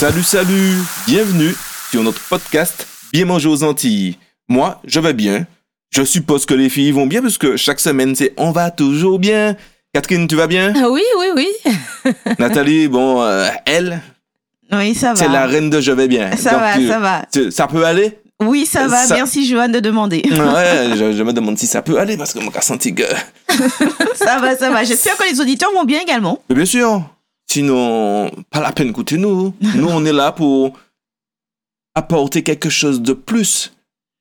Salut, 0.00 0.22
salut, 0.22 0.72
bienvenue 1.06 1.54
sur 1.90 2.02
notre 2.02 2.20
podcast 2.28 2.86
Bien 3.12 3.26
manger 3.26 3.48
aux 3.48 3.62
Antilles. 3.64 4.16
Moi, 4.48 4.80
je 4.86 4.98
vais 5.00 5.12
bien. 5.12 5.46
Je 5.90 6.02
suppose 6.04 6.46
que 6.46 6.54
les 6.54 6.68
filles 6.70 6.92
vont 6.92 7.06
bien 7.06 7.20
parce 7.20 7.36
que 7.38 7.56
chaque 7.56 7.80
semaine, 7.80 8.14
c'est 8.14 8.32
on 8.36 8.50
va 8.52 8.70
toujours 8.70 9.18
bien. 9.18 9.56
Catherine, 9.92 10.26
tu 10.28 10.36
vas 10.36 10.46
bien? 10.46 10.72
Ah 10.76 10.88
Oui, 10.90 11.02
oui, 11.18 11.26
oui. 11.36 12.12
Nathalie, 12.38 12.88
bon, 12.88 13.20
euh, 13.22 13.48
elle, 13.66 14.00
Oui, 14.72 14.94
ça 14.94 15.08
va. 15.12 15.16
c'est 15.16 15.28
la 15.28 15.46
reine 15.46 15.68
de 15.68 15.80
je 15.80 15.92
vais 15.92 16.08
bien. 16.08 16.34
Ça 16.36 16.52
Donc, 16.52 16.60
va, 16.60 16.74
tu- 16.76 16.88
ça 16.88 16.98
va. 16.98 17.22
tu- 17.30 17.50
ça 17.50 17.66
peut 17.66 17.84
aller? 17.84 18.18
Oui, 18.40 18.64
ça 18.66 18.86
va. 18.86 19.04
Ça- 19.04 19.16
Merci, 19.16 19.46
Joanne, 19.46 19.72
de 19.72 19.80
demander. 19.80 20.22
Ouais, 20.30 20.96
je, 20.96 21.12
je 21.12 21.22
me 21.22 21.32
demande 21.34 21.58
si 21.58 21.66
ça 21.66 21.82
peut 21.82 21.98
aller 21.98 22.16
parce 22.16 22.32
que 22.32 22.38
moi, 22.38 22.52
j'ai 22.54 22.62
senti 22.62 22.94
que. 22.94 23.02
ça 24.14 24.38
va, 24.38 24.56
ça 24.56 24.70
va. 24.70 24.82
J'espère 24.84 25.16
que 25.18 25.30
les 25.30 25.40
auditeurs 25.40 25.70
vont 25.74 25.84
bien 25.84 26.00
également. 26.00 26.40
Mais 26.48 26.54
bien 26.54 26.64
sûr, 26.64 27.02
sinon, 27.50 28.30
pas 28.50 28.60
la 28.60 28.72
peine 28.72 28.86
d'écouter 28.88 29.16
nous. 29.18 29.52
Nous, 29.74 29.88
on 29.88 30.04
est 30.04 30.12
là 30.12 30.32
pour 30.32 30.78
apporter 31.94 32.42
quelque 32.42 32.70
chose 32.70 33.00
de 33.02 33.12
plus. 33.12 33.72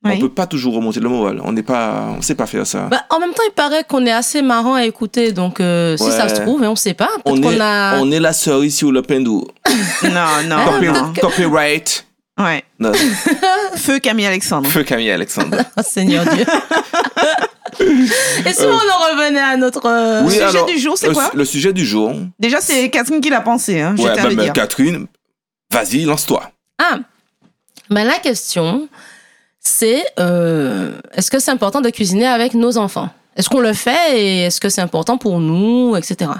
On 0.05 0.09
Oui. 0.11 0.20
peut 0.20 0.29
pas 0.29 0.47
toujours 0.47 0.73
remonter 0.75 1.01
le 1.01 1.09
moral. 1.09 1.41
On 1.43 1.51
n'est 1.51 1.61
pas, 1.63 2.07
on 2.17 2.21
sait 2.21 2.34
pas 2.35 2.45
faire 2.47 2.65
ça. 2.65 2.87
Bah, 2.89 3.03
en 3.09 3.20
même 3.20 3.34
temps, 3.34 3.43
il 3.47 3.53
paraît 3.53 3.84
qu'on 3.84 4.05
est 4.05 4.11
assez 4.11 4.41
marrant 4.41 4.75
à 4.75 4.85
écouter, 4.85 5.34
donc 5.34 5.59
euh, 5.59 5.97
si 5.97 6.03
Ouais. 6.05 6.11
ça 6.11 6.29
se 6.29 6.35
trouve, 6.41 6.63
et 6.63 6.67
on 6.67 6.75
sait 6.77 6.93
pas, 6.93 7.09
on, 7.25 7.35
est, 7.43 7.59
a... 7.59 7.97
on 7.99 8.09
est 8.09 8.20
la 8.21 8.31
sœur 8.31 8.63
ici 8.63 8.85
au 8.85 8.91
Le 8.91 9.01
Pendou. 9.01 9.45
Non, 10.03 10.41
non, 10.48 10.65
Copy- 10.71 10.85
non. 10.87 11.13
Copyright. 11.21 12.05
Ouais. 12.39 12.63
Non, 12.79 12.93
Feu 13.75 13.99
Camille 13.99 14.25
Alexandre. 14.27 14.70
Feu 14.70 14.84
Camille 14.84 15.11
Alexandre. 15.11 15.57
Oh, 15.77 15.81
Seigneur 15.85 16.23
Dieu. 16.34 16.45
et 17.79 18.53
si 18.53 18.63
on 18.63 18.69
en 18.71 19.15
revenait 19.15 19.39
à 19.39 19.57
notre... 19.57 19.85
euh, 19.85 20.21
Oui, 20.23 20.34
sujet 20.34 20.43
alors, 20.45 20.65
du 20.65 20.77
jour, 20.79 20.98
c'est 20.98 21.12
quoi 21.13 21.31
le 21.34 21.45
sujet 21.45 21.73
du 21.73 21.85
jour. 21.85 22.13
Déjà, 22.39 22.61
c'est 22.61 22.89
Catherine 22.89 23.21
qui 23.21 23.29
l'a 23.29 23.41
pensé. 23.41 23.81
Hein, 23.81 23.95
je 23.98 24.03
Ouais, 24.03 24.15
bah, 24.15 24.29
bah. 24.35 24.49
Catherine, 24.49 25.07
vas-y, 25.71 26.03
lance-toi. 26.05 26.51
Ah, 26.77 26.99
ben 27.89 28.03
la 28.05 28.20
question, 28.20 28.87
c'est 29.59 30.03
euh, 30.20 30.91
est-ce 31.13 31.29
que 31.31 31.39
c'est 31.39 31.51
important 31.51 31.81
de 31.81 31.89
cuisiner 31.89 32.27
avec 32.27 32.53
nos 32.53 32.77
enfants? 32.77 33.09
Est-ce 33.35 33.49
qu'on 33.49 33.59
le 33.61 33.73
fait 33.73 34.20
et 34.20 34.41
est-ce 34.45 34.59
que 34.59 34.70
c'est 34.70 34.81
important 34.81 35.17
pour 35.17 35.39
nous, 35.39 35.95
etc. 35.95 36.31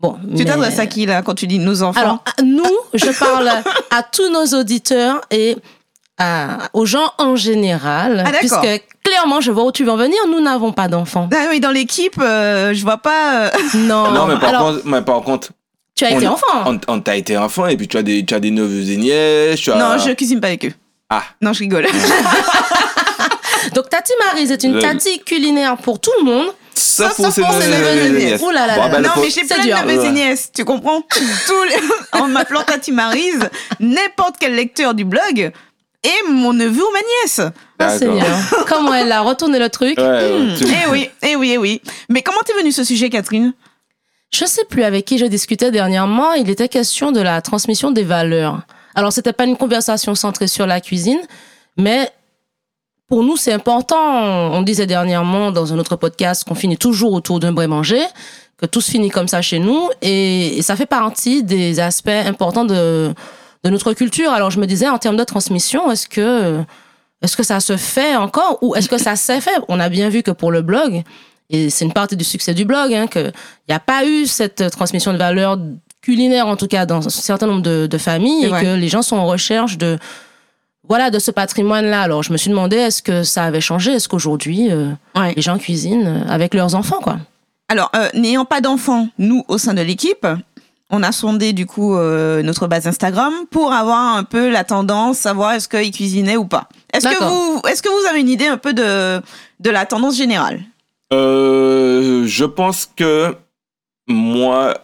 Bon, 0.00 0.14
Tu 0.36 0.38
mais- 0.38 0.44
t'adresses 0.44 0.78
à 0.78 0.86
qui, 0.86 1.06
là, 1.06 1.22
quand 1.22 1.34
tu 1.34 1.46
dis 1.46 1.58
nos 1.58 1.82
enfants? 1.82 2.00
Alors, 2.00 2.24
à 2.38 2.42
nous, 2.42 2.64
je 2.94 3.10
parle 3.18 3.48
à 3.90 4.02
tous 4.02 4.30
nos 4.30 4.58
auditeurs 4.58 5.20
et 5.30 5.56
à- 6.18 6.68
aux 6.72 6.86
gens 6.86 7.12
en 7.18 7.36
général. 7.36 8.22
Ah, 8.26 8.30
d'accord. 8.32 8.60
puisque 8.60 8.82
clairement, 9.04 9.40
je 9.40 9.50
vois 9.50 9.64
où 9.64 9.72
tu 9.72 9.84
veux 9.84 9.90
en 9.90 9.96
venir, 9.96 10.18
nous 10.28 10.40
n'avons 10.40 10.72
pas 10.72 10.88
d'enfants. 10.88 11.28
Ah 11.34 11.46
oui, 11.50 11.60
dans 11.60 11.70
l'équipe, 11.70 12.20
euh, 12.20 12.72
je 12.74 12.82
vois 12.82 12.98
pas. 12.98 13.46
euh, 13.46 13.50
Non, 13.74 14.10
non, 14.12 14.26
mais 14.26 14.38
par, 14.38 14.48
alors, 14.50 14.62
contre, 14.74 14.80
mais 14.86 15.02
par 15.02 15.20
contre, 15.22 15.48
tu 15.94 16.04
as 16.04 16.12
on 16.12 16.16
été 16.18 16.26
enfant. 16.28 16.46
on, 16.66 16.78
on 16.88 17.00
t'a 17.00 17.16
été 17.16 17.36
enfant 17.36 17.66
et 17.66 17.76
puis 17.76 17.88
tu 17.88 17.96
as 17.96 18.02
des, 18.02 18.24
tu 18.24 18.34
as 18.34 18.40
des 18.40 18.50
neveux 18.50 18.90
et 18.90 18.96
nièces. 18.96 19.60
Tu 19.60 19.70
as... 19.72 19.76
Non, 19.76 19.98
je 19.98 20.10
cuisine 20.12 20.40
pas 20.40 20.48
avec 20.48 20.64
eux. 20.66 20.72
Ah. 21.10 21.22
Non, 21.42 21.52
je 21.52 21.60
rigole. 21.60 21.86
Donc, 23.74 23.88
Tati 23.88 24.12
Marie, 24.26 24.46
c'est 24.46 24.62
une 24.64 24.78
tati 24.80 25.20
culinaire 25.20 25.76
pour 25.76 26.00
tout 26.00 26.10
le 26.18 26.24
monde. 26.24 26.46
Sauf 26.74 27.12
Sauf 27.12 27.16
pour 27.26 27.32
ces 27.32 27.42
pour 27.42 27.52
ces 27.52 27.68
neveux 27.68 27.96
et 28.06 28.10
nièces. 28.10 28.22
nièces. 28.24 28.42
Ouh 28.42 28.50
là 28.50 28.66
là 28.66 28.74
Bon, 28.76 28.82
là 28.84 28.88
ben, 28.88 29.02
là. 29.02 29.08
non, 29.08 29.22
mais 29.22 29.30
j'ai 29.30 29.44
c'est 29.46 29.54
plein 29.54 29.62
dur. 29.64 29.76
de 29.82 29.92
neveux 29.92 30.04
et 30.06 30.10
nièces, 30.10 30.50
tu 30.52 30.64
comprends? 30.64 31.02
Tous 31.46 31.62
les- 31.64 31.76
En 32.20 32.28
m'appelant 32.28 32.62
Tati 32.62 32.92
Marise, 32.92 33.48
n'importe 33.78 34.36
quel 34.40 34.54
lecteur 34.54 34.94
du 34.94 35.04
blog 35.04 35.52
est 36.02 36.28
mon 36.30 36.52
neveu 36.52 36.82
ou 36.82 36.92
ma 36.92 36.98
nièce. 37.22 37.98
Seigneur. 37.98 38.26
Comment 38.68 38.94
elle 38.94 39.10
a 39.12 39.20
retourné 39.22 39.58
le 39.58 39.68
truc 39.68 39.98
Ouais, 39.98 40.04
ouais, 40.04 40.54
tu- 40.56 40.64
Eh 40.64 40.90
oui, 40.90 41.10
eh 41.22 41.36
oui, 41.36 41.50
eh 41.54 41.58
oui. 41.58 41.82
Mais 42.08 42.22
comment 42.22 42.38
t'es 42.44 42.52
venu 42.54 42.70
ce 42.70 42.84
sujet, 42.84 43.10
Catherine? 43.10 43.52
Je 44.32 44.44
sais 44.44 44.64
plus 44.64 44.84
avec 44.84 45.04
qui 45.04 45.18
je 45.18 45.26
discutais 45.26 45.70
dernièrement. 45.72 46.32
Il 46.34 46.48
était 46.48 46.68
question 46.68 47.10
de 47.12 47.20
la 47.20 47.42
transmission 47.42 47.90
des 47.90 48.04
valeurs. 48.04 48.60
Alors, 48.94 49.12
c'était 49.12 49.32
pas 49.32 49.44
une 49.44 49.56
conversation 49.56 50.14
centrée 50.14 50.46
sur 50.46 50.66
la 50.66 50.80
cuisine, 50.80 51.20
mais 51.76 52.10
pour 53.08 53.22
nous, 53.24 53.36
c'est 53.36 53.52
important. 53.52 54.52
On 54.52 54.62
disait 54.62 54.86
dernièrement 54.86 55.50
dans 55.50 55.72
un 55.74 55.78
autre 55.78 55.96
podcast 55.96 56.44
qu'on 56.44 56.54
finit 56.54 56.78
toujours 56.78 57.12
autour 57.12 57.40
d'un 57.40 57.52
bret 57.52 57.66
manger, 57.66 58.02
que 58.58 58.66
tout 58.66 58.80
se 58.80 58.90
finit 58.90 59.10
comme 59.10 59.28
ça 59.28 59.42
chez 59.42 59.58
nous, 59.58 59.90
et, 60.02 60.58
et 60.58 60.62
ça 60.62 60.76
fait 60.76 60.86
partie 60.86 61.42
des 61.42 61.80
aspects 61.80 62.08
importants 62.08 62.64
de, 62.64 63.12
de 63.64 63.70
notre 63.70 63.92
culture. 63.92 64.32
Alors, 64.32 64.50
je 64.50 64.58
me 64.60 64.66
disais, 64.66 64.88
en 64.88 64.98
termes 64.98 65.16
de 65.16 65.24
transmission, 65.24 65.90
est-ce 65.90 66.08
que, 66.08 66.62
est-ce 67.22 67.36
que 67.36 67.42
ça 67.42 67.60
se 67.60 67.76
fait 67.76 68.16
encore 68.16 68.58
ou 68.62 68.74
est-ce 68.74 68.88
que 68.88 68.98
ça 68.98 69.16
s'est 69.16 69.40
fait? 69.40 69.54
On 69.68 69.78
a 69.80 69.88
bien 69.88 70.08
vu 70.08 70.22
que 70.22 70.30
pour 70.32 70.50
le 70.50 70.62
blog, 70.62 71.02
et 71.50 71.70
c'est 71.70 71.84
une 71.84 71.92
partie 71.92 72.16
du 72.16 72.24
succès 72.24 72.54
du 72.54 72.64
blog, 72.64 72.92
hein, 72.92 73.06
qu'il 73.06 73.32
n'y 73.68 73.74
a 73.74 73.80
pas 73.80 74.04
eu 74.06 74.26
cette 74.26 74.70
transmission 74.70 75.12
de 75.12 75.18
valeurs 75.18 75.58
culinaires, 76.00 76.48
en 76.48 76.56
tout 76.56 76.66
cas 76.66 76.86
dans 76.86 77.06
un 77.06 77.10
certain 77.10 77.46
nombre 77.46 77.62
de, 77.62 77.86
de 77.86 77.98
familles, 77.98 78.46
et 78.46 78.50
que 78.50 78.74
les 78.74 78.88
gens 78.88 79.02
sont 79.02 79.16
en 79.16 79.26
recherche 79.26 79.78
de, 79.78 79.98
voilà, 80.88 81.10
de 81.10 81.20
ce 81.20 81.30
patrimoine-là. 81.30 82.02
Alors, 82.02 82.24
je 82.24 82.32
me 82.32 82.36
suis 82.36 82.50
demandé, 82.50 82.76
est-ce 82.76 83.02
que 83.02 83.22
ça 83.22 83.44
avait 83.44 83.60
changé? 83.60 83.92
Est-ce 83.92 84.08
qu'aujourd'hui, 84.08 84.72
euh, 84.72 84.88
Ouais. 85.14 85.32
les 85.36 85.42
gens 85.42 85.58
cuisinent 85.58 86.24
avec 86.28 86.54
leurs 86.54 86.74
enfants, 86.74 86.98
quoi? 87.00 87.18
Alors, 87.68 87.90
euh, 87.94 88.08
n'ayant 88.14 88.44
pas 88.44 88.60
d'enfants, 88.60 89.08
nous, 89.18 89.44
au 89.46 89.56
sein 89.58 89.74
de 89.74 89.82
l'équipe, 89.82 90.26
on 90.92 91.02
a 91.02 91.10
sondé 91.10 91.52
du 91.52 91.66
coup 91.66 91.96
euh, 91.96 92.42
notre 92.42 92.68
base 92.68 92.86
Instagram 92.86 93.32
pour 93.50 93.72
avoir 93.72 94.16
un 94.16 94.24
peu 94.24 94.50
la 94.50 94.62
tendance, 94.62 95.18
savoir 95.18 95.52
est-ce 95.52 95.68
qu'ils 95.68 95.90
cuisinaient 95.90 96.36
ou 96.36 96.44
pas. 96.44 96.68
Est-ce 96.92 97.08
que 97.08 97.24
vous, 97.24 97.62
est-ce 97.66 97.82
que 97.82 97.88
vous 97.88 98.06
avez 98.08 98.20
une 98.20 98.28
idée 98.28 98.46
un 98.46 98.58
peu 98.58 98.74
de 98.74 99.20
de 99.58 99.70
la 99.70 99.86
tendance 99.86 100.16
générale? 100.16 100.62
Euh, 101.12 102.26
je 102.26 102.44
pense 102.44 102.88
que 102.94 103.34
moi, 104.06 104.74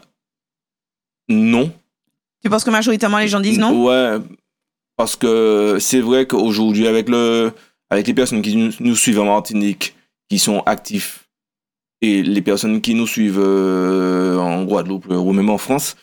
non. 1.28 1.72
Tu 2.42 2.50
penses 2.50 2.64
que 2.64 2.70
majoritairement 2.70 3.18
les 3.18 3.28
gens 3.28 3.40
disent 3.40 3.58
non? 3.58 3.84
Ouais, 3.84 4.18
parce 4.96 5.16
que 5.16 5.78
c'est 5.80 6.00
vrai 6.00 6.26
qu'aujourd'hui, 6.26 6.86
avec, 6.86 7.08
le, 7.08 7.52
avec 7.90 8.06
les 8.06 8.14
personnes 8.14 8.42
qui 8.42 8.56
nous, 8.56 8.72
nous 8.80 8.96
suivent 8.96 9.20
en 9.20 9.26
Martinique, 9.26 9.94
qui 10.28 10.38
sont 10.38 10.62
actifs, 10.66 11.27
et 12.00 12.22
les 12.22 12.42
personnes 12.42 12.80
qui 12.80 12.94
nous 12.94 13.06
suivent 13.06 13.40
euh, 13.40 14.36
en 14.38 14.64
Guadeloupe 14.64 15.06
euh, 15.10 15.16
ou 15.16 15.32
même 15.32 15.50
en 15.50 15.58
France, 15.58 15.96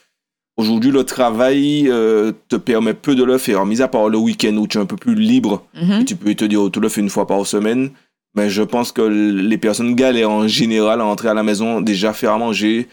aujourd'hui, 0.58 0.92
le 0.92 1.04
travail 1.04 1.88
euh, 1.90 2.32
te 2.50 2.56
permet 2.56 2.94
peu 2.94 3.16
de 3.16 3.24
le 3.24 3.38
faire, 3.38 3.66
mis 3.66 3.82
à 3.82 3.88
part 3.88 4.10
le 4.10 4.18
week-end 4.18 4.56
où 4.58 4.68
tu 4.68 4.78
es 4.78 4.82
un 4.82 4.86
peu 4.86 4.96
plus 4.98 5.16
libre, 5.16 5.64
et 6.02 6.06
tu 6.06 6.16
peux 6.16 6.34
te 6.36 6.46
dire, 6.46 6.62
oh, 6.62 6.70
tu 6.70 6.80
le 6.80 6.90
fais 6.90 7.02
une 7.02 7.10
fois 7.10 7.28
par 7.28 7.46
semaine. 7.46 7.92
Mais 8.38 8.50
je 8.50 8.64
pense 8.64 8.92
que 8.92 9.02
les 9.02 9.58
personnes 9.58 9.96
galèrent 9.96 10.30
en 10.30 10.46
général 10.48 11.00
à 11.00 11.06
entrer 11.06 11.30
à 11.30 11.34
la 11.34 11.44
maison, 11.44 11.80
déjà 11.80 12.12
faire 12.12 12.34
à 12.34 12.38
manger, 12.38 12.90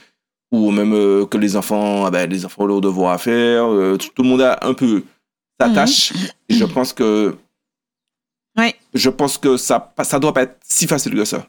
ou 0.52 0.70
même 0.70 0.92
euh, 0.94 1.26
que 1.26 1.36
les 1.38 1.56
enfants, 1.56 2.04
ah 2.06 2.10
ben, 2.12 2.30
les 2.30 2.44
enfants 2.44 2.62
ont 2.62 2.66
leurs 2.66 2.80
devoirs 2.80 3.12
à 3.12 3.18
faire. 3.18 3.64
euh, 3.72 3.96
tout, 3.96 4.08
tout 4.14 4.22
le 4.22 4.28
monde 4.28 4.42
a 4.42 4.60
un 4.62 4.74
peu 4.74 5.02
sa 5.60 5.66
Mhm. 5.68 5.74
tâche. 5.74 6.12
Et 6.48 6.54
je 6.54 6.64
pense 6.64 6.92
que. 6.92 7.34
Ouais. 8.56 8.74
Je 8.94 9.08
pense 9.10 9.38
que 9.38 9.56
ça, 9.56 9.92
ça 10.04 10.18
doit 10.20 10.32
pas 10.34 10.42
être 10.42 10.58
si 10.62 10.86
facile 10.86 11.14
que 11.14 11.24
ça. 11.24 11.46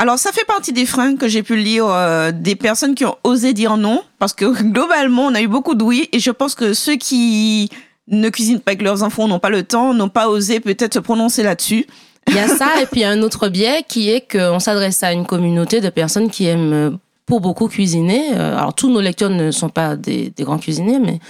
Alors, 0.00 0.18
ça 0.18 0.32
fait 0.32 0.46
partie 0.46 0.72
des 0.72 0.86
freins 0.86 1.14
que 1.14 1.28
j'ai 1.28 1.42
pu 1.42 1.56
lire 1.56 1.84
euh, 1.86 2.32
des 2.32 2.56
personnes 2.56 2.94
qui 2.94 3.04
ont 3.04 3.18
osé 3.22 3.52
dire 3.52 3.76
non, 3.76 4.02
parce 4.18 4.32
que 4.32 4.46
globalement, 4.72 5.26
on 5.26 5.34
a 5.34 5.42
eu 5.42 5.46
beaucoup 5.46 5.74
de 5.74 5.84
oui, 5.84 6.08
et 6.12 6.20
je 6.20 6.30
pense 6.30 6.54
que 6.54 6.72
ceux 6.72 6.96
qui 6.96 7.68
ne 8.08 8.30
cuisinent 8.30 8.60
pas 8.60 8.70
avec 8.70 8.80
leurs 8.80 9.02
enfants 9.02 9.28
n'ont 9.28 9.38
pas 9.38 9.50
le 9.50 9.62
temps, 9.62 9.92
n'ont 9.92 10.08
pas 10.08 10.30
osé 10.30 10.58
peut-être 10.58 10.94
se 10.94 11.00
prononcer 11.00 11.42
là-dessus. 11.42 11.84
Il 12.28 12.34
y 12.34 12.38
a 12.38 12.48
ça, 12.48 12.68
et 12.82 12.86
puis 12.86 13.00
il 13.00 13.02
y 13.02 13.04
a 13.04 13.10
un 13.10 13.20
autre 13.20 13.48
biais 13.48 13.84
qui 13.86 14.08
est 14.08 14.22
qu'on 14.22 14.58
s'adresse 14.58 15.02
à 15.02 15.12
une 15.12 15.26
communauté 15.26 15.82
de 15.82 15.90
personnes 15.90 16.30
qui 16.30 16.46
aiment 16.46 16.72
euh, 16.72 16.90
pour 17.26 17.42
beaucoup 17.42 17.68
cuisiner. 17.68 18.30
Euh, 18.36 18.56
Alors, 18.56 18.72
tous 18.72 18.88
nos 18.88 19.02
lecteurs 19.02 19.28
ne 19.28 19.50
sont 19.50 19.68
pas 19.68 19.96
des, 19.96 20.30
des 20.30 20.44
grands 20.44 20.58
cuisiniers, 20.58 20.98
mais 20.98 21.20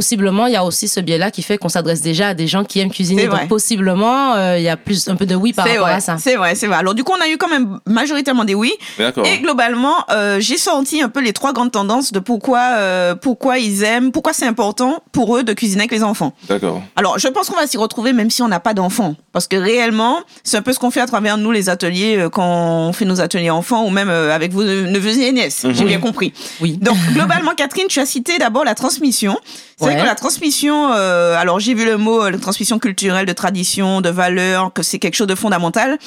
possiblement, 0.00 0.46
il 0.46 0.52
y 0.52 0.56
a 0.56 0.62
aussi 0.64 0.88
ce 0.88 1.00
biais-là 1.00 1.30
qui 1.30 1.40
fait 1.42 1.56
qu'on 1.56 1.70
s'adresse 1.70 2.02
déjà 2.02 2.28
à 2.28 2.34
des 2.34 2.46
gens 2.46 2.64
qui 2.64 2.80
aiment 2.80 2.90
cuisiner. 2.90 3.28
Donc, 3.28 3.48
possiblement, 3.48 4.34
euh, 4.34 4.58
il 4.58 4.62
y 4.62 4.68
a 4.68 4.76
plus 4.76 5.08
un 5.08 5.16
peu 5.16 5.24
de 5.24 5.34
oui 5.34 5.54
par 5.54 5.64
C'est 5.64 5.72
rapport 5.72 5.86
vrai, 5.86 5.94
à 5.96 6.00
ça. 6.00 6.16
c'est 6.18 6.36
vrai, 6.36 6.54
c'est 6.54 6.66
vrai. 6.66 6.76
Alors 6.76 6.94
du 6.94 7.02
coup, 7.02 7.12
on 7.18 7.24
a 7.24 7.28
eu 7.30 7.38
quand 7.38 7.48
même 7.48 7.80
majoritairement 7.86 8.44
des 8.44 8.54
oui. 8.54 8.72
D'accord. 8.98 9.24
Et 9.24 9.38
globalement, 9.38 9.94
euh, 10.10 10.36
j'ai 10.38 10.58
senti 10.58 11.00
un 11.00 11.08
peu 11.08 11.22
les 11.22 11.32
trois 11.32 11.54
grandes 11.54 11.72
tendances 11.72 12.12
de 12.12 12.18
pourquoi, 12.18 12.60
euh, 12.76 13.14
pourquoi 13.14 13.58
ils 13.58 13.84
aiment, 13.84 14.12
pourquoi 14.12 14.34
c'est 14.34 14.46
important 14.46 15.02
pour 15.12 15.34
eux 15.38 15.44
de 15.44 15.54
cuisiner 15.54 15.80
avec 15.84 15.92
les 15.92 16.02
enfants. 16.02 16.34
D'accord. 16.46 16.82
Alors, 16.94 17.18
je 17.18 17.28
pense 17.28 17.48
qu'on 17.48 17.56
va 17.56 17.66
s'y 17.66 17.78
retrouver 17.78 18.12
même 18.12 18.28
si 18.28 18.42
on 18.42 18.48
n'a 18.48 18.60
pas 18.60 18.74
d'enfants. 18.74 19.14
Parce 19.32 19.48
que 19.48 19.56
réellement, 19.56 20.18
c'est 20.44 20.58
un 20.58 20.62
peu 20.62 20.74
ce 20.74 20.78
qu'on 20.78 20.90
fait 20.90 21.00
à 21.00 21.06
travers 21.06 21.38
nous, 21.38 21.52
les 21.52 21.70
ateliers, 21.70 22.18
euh, 22.18 22.28
quand 22.28 22.44
on 22.88 22.92
fait 22.92 23.06
nos 23.06 23.22
ateliers 23.22 23.48
enfants 23.50 23.84
ou 23.86 23.90
même 23.90 24.10
euh, 24.10 24.34
avec 24.34 24.52
vos 24.52 24.62
neveux 24.62 25.18
et 25.18 25.32
nièces. 25.32 25.64
J'ai 25.70 25.82
Mhm. 25.84 25.88
bien 25.88 26.00
compris. 26.00 26.32
Oui. 26.60 26.76
Donc, 26.76 26.96
globalement, 27.14 27.52
Catherine, 27.56 27.86
tu 27.88 27.98
as 28.00 28.06
cité 28.06 28.36
d'abord 28.38 28.64
la 28.64 28.74
transmission. 28.74 29.38
C'est 29.86 29.92
vrai 29.92 29.96
Ouais. 29.96 30.02
que 30.02 30.06
la 30.08 30.14
transmission, 30.16 30.92
euh, 30.92 31.36
alors 31.36 31.60
j'ai 31.60 31.74
vu 31.74 31.84
le 31.84 31.96
mot, 31.96 32.22
euh, 32.22 32.30
la 32.30 32.38
transmission 32.38 32.78
culturelle, 32.78 33.24
de 33.26 33.32
tradition, 33.32 34.00
de 34.00 34.08
valeur, 34.10 34.72
que 34.72 34.82
c'est 34.82 34.98
quelque 34.98 35.14
chose 35.14 35.26
de 35.28 35.34
fondamental. 35.34 35.98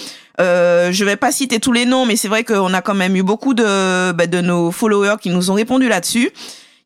Euh, 0.41 0.91
je 0.91 1.05
vais 1.05 1.15
pas 1.15 1.31
citer 1.31 1.59
tous 1.59 1.71
les 1.71 1.85
noms, 1.85 2.05
mais 2.05 2.15
c'est 2.15 2.27
vrai 2.27 2.43
qu'on 2.43 2.73
a 2.73 2.81
quand 2.81 2.93
même 2.93 3.15
eu 3.15 3.23
beaucoup 3.23 3.53
de, 3.53 4.11
bah, 4.11 4.27
de 4.27 4.41
nos 4.41 4.71
followers 4.71 5.15
qui 5.21 5.29
nous 5.29 5.49
ont 5.51 5.53
répondu 5.55 5.87
là-dessus. 5.87 6.29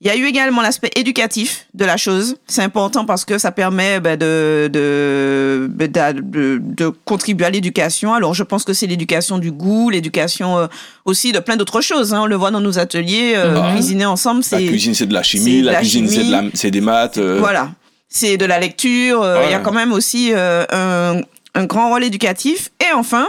Il 0.03 0.07
y 0.07 0.09
a 0.09 0.17
eu 0.17 0.25
également 0.25 0.61
l'aspect 0.61 0.91
éducatif 0.97 1.65
de 1.73 1.85
la 1.85 1.95
chose. 1.95 2.35
C'est 2.45 2.61
important 2.61 3.05
parce 3.05 3.23
que 3.23 3.37
ça 3.37 3.53
permet 3.53 4.01
bah, 4.01 4.17
de, 4.17 4.69
de, 4.71 5.69
bah, 5.71 6.11
de, 6.11 6.59
de 6.61 6.87
contribuer 7.05 7.45
à 7.45 7.49
l'éducation. 7.49 8.13
Alors, 8.13 8.33
je 8.33 8.43
pense 8.43 8.65
que 8.65 8.73
c'est 8.73 8.85
l'éducation 8.85 9.37
du 9.37 9.51
goût, 9.51 9.89
l'éducation 9.89 10.57
euh, 10.57 10.67
aussi 11.05 11.31
de 11.31 11.39
plein 11.39 11.55
d'autres 11.55 11.79
choses. 11.79 12.13
hein. 12.13 12.23
On 12.23 12.25
le 12.25 12.35
voit 12.35 12.51
dans 12.51 12.59
nos 12.59 12.79
ateliers, 12.79 13.33
euh, 13.37 13.61
Mhm. 13.61 13.73
cuisiner 13.75 14.05
ensemble, 14.05 14.41
La 14.51 14.57
c'est 14.59 14.65
cuisine, 14.65 14.93
c'est 14.93 15.05
de 15.05 15.13
la 15.13 15.23
chimie. 15.23 15.61
La 15.61 15.71
la 15.71 15.79
cuisine, 15.79 16.09
c'est 16.09 16.23
de 16.25 16.31
la- 16.31 16.43
c'est 16.53 16.71
des 16.71 16.81
maths. 16.81 17.17
euh, 17.17 17.37
voilà. 17.39 17.71
c'est 18.09 18.35
de 18.37 18.45
la 18.45 18.59
lecture. 18.59 19.25
Il 19.45 19.51
y 19.51 19.53
a 19.53 19.59
quand 19.59 19.71
même 19.71 19.91
aussi 19.93 20.33
un, 20.35 21.21
un 21.55 21.65
grand 21.65 21.89
rôle 21.89 22.03
éducatif. 22.03 22.69
Et 22.81 22.93
enfin, 22.93 23.27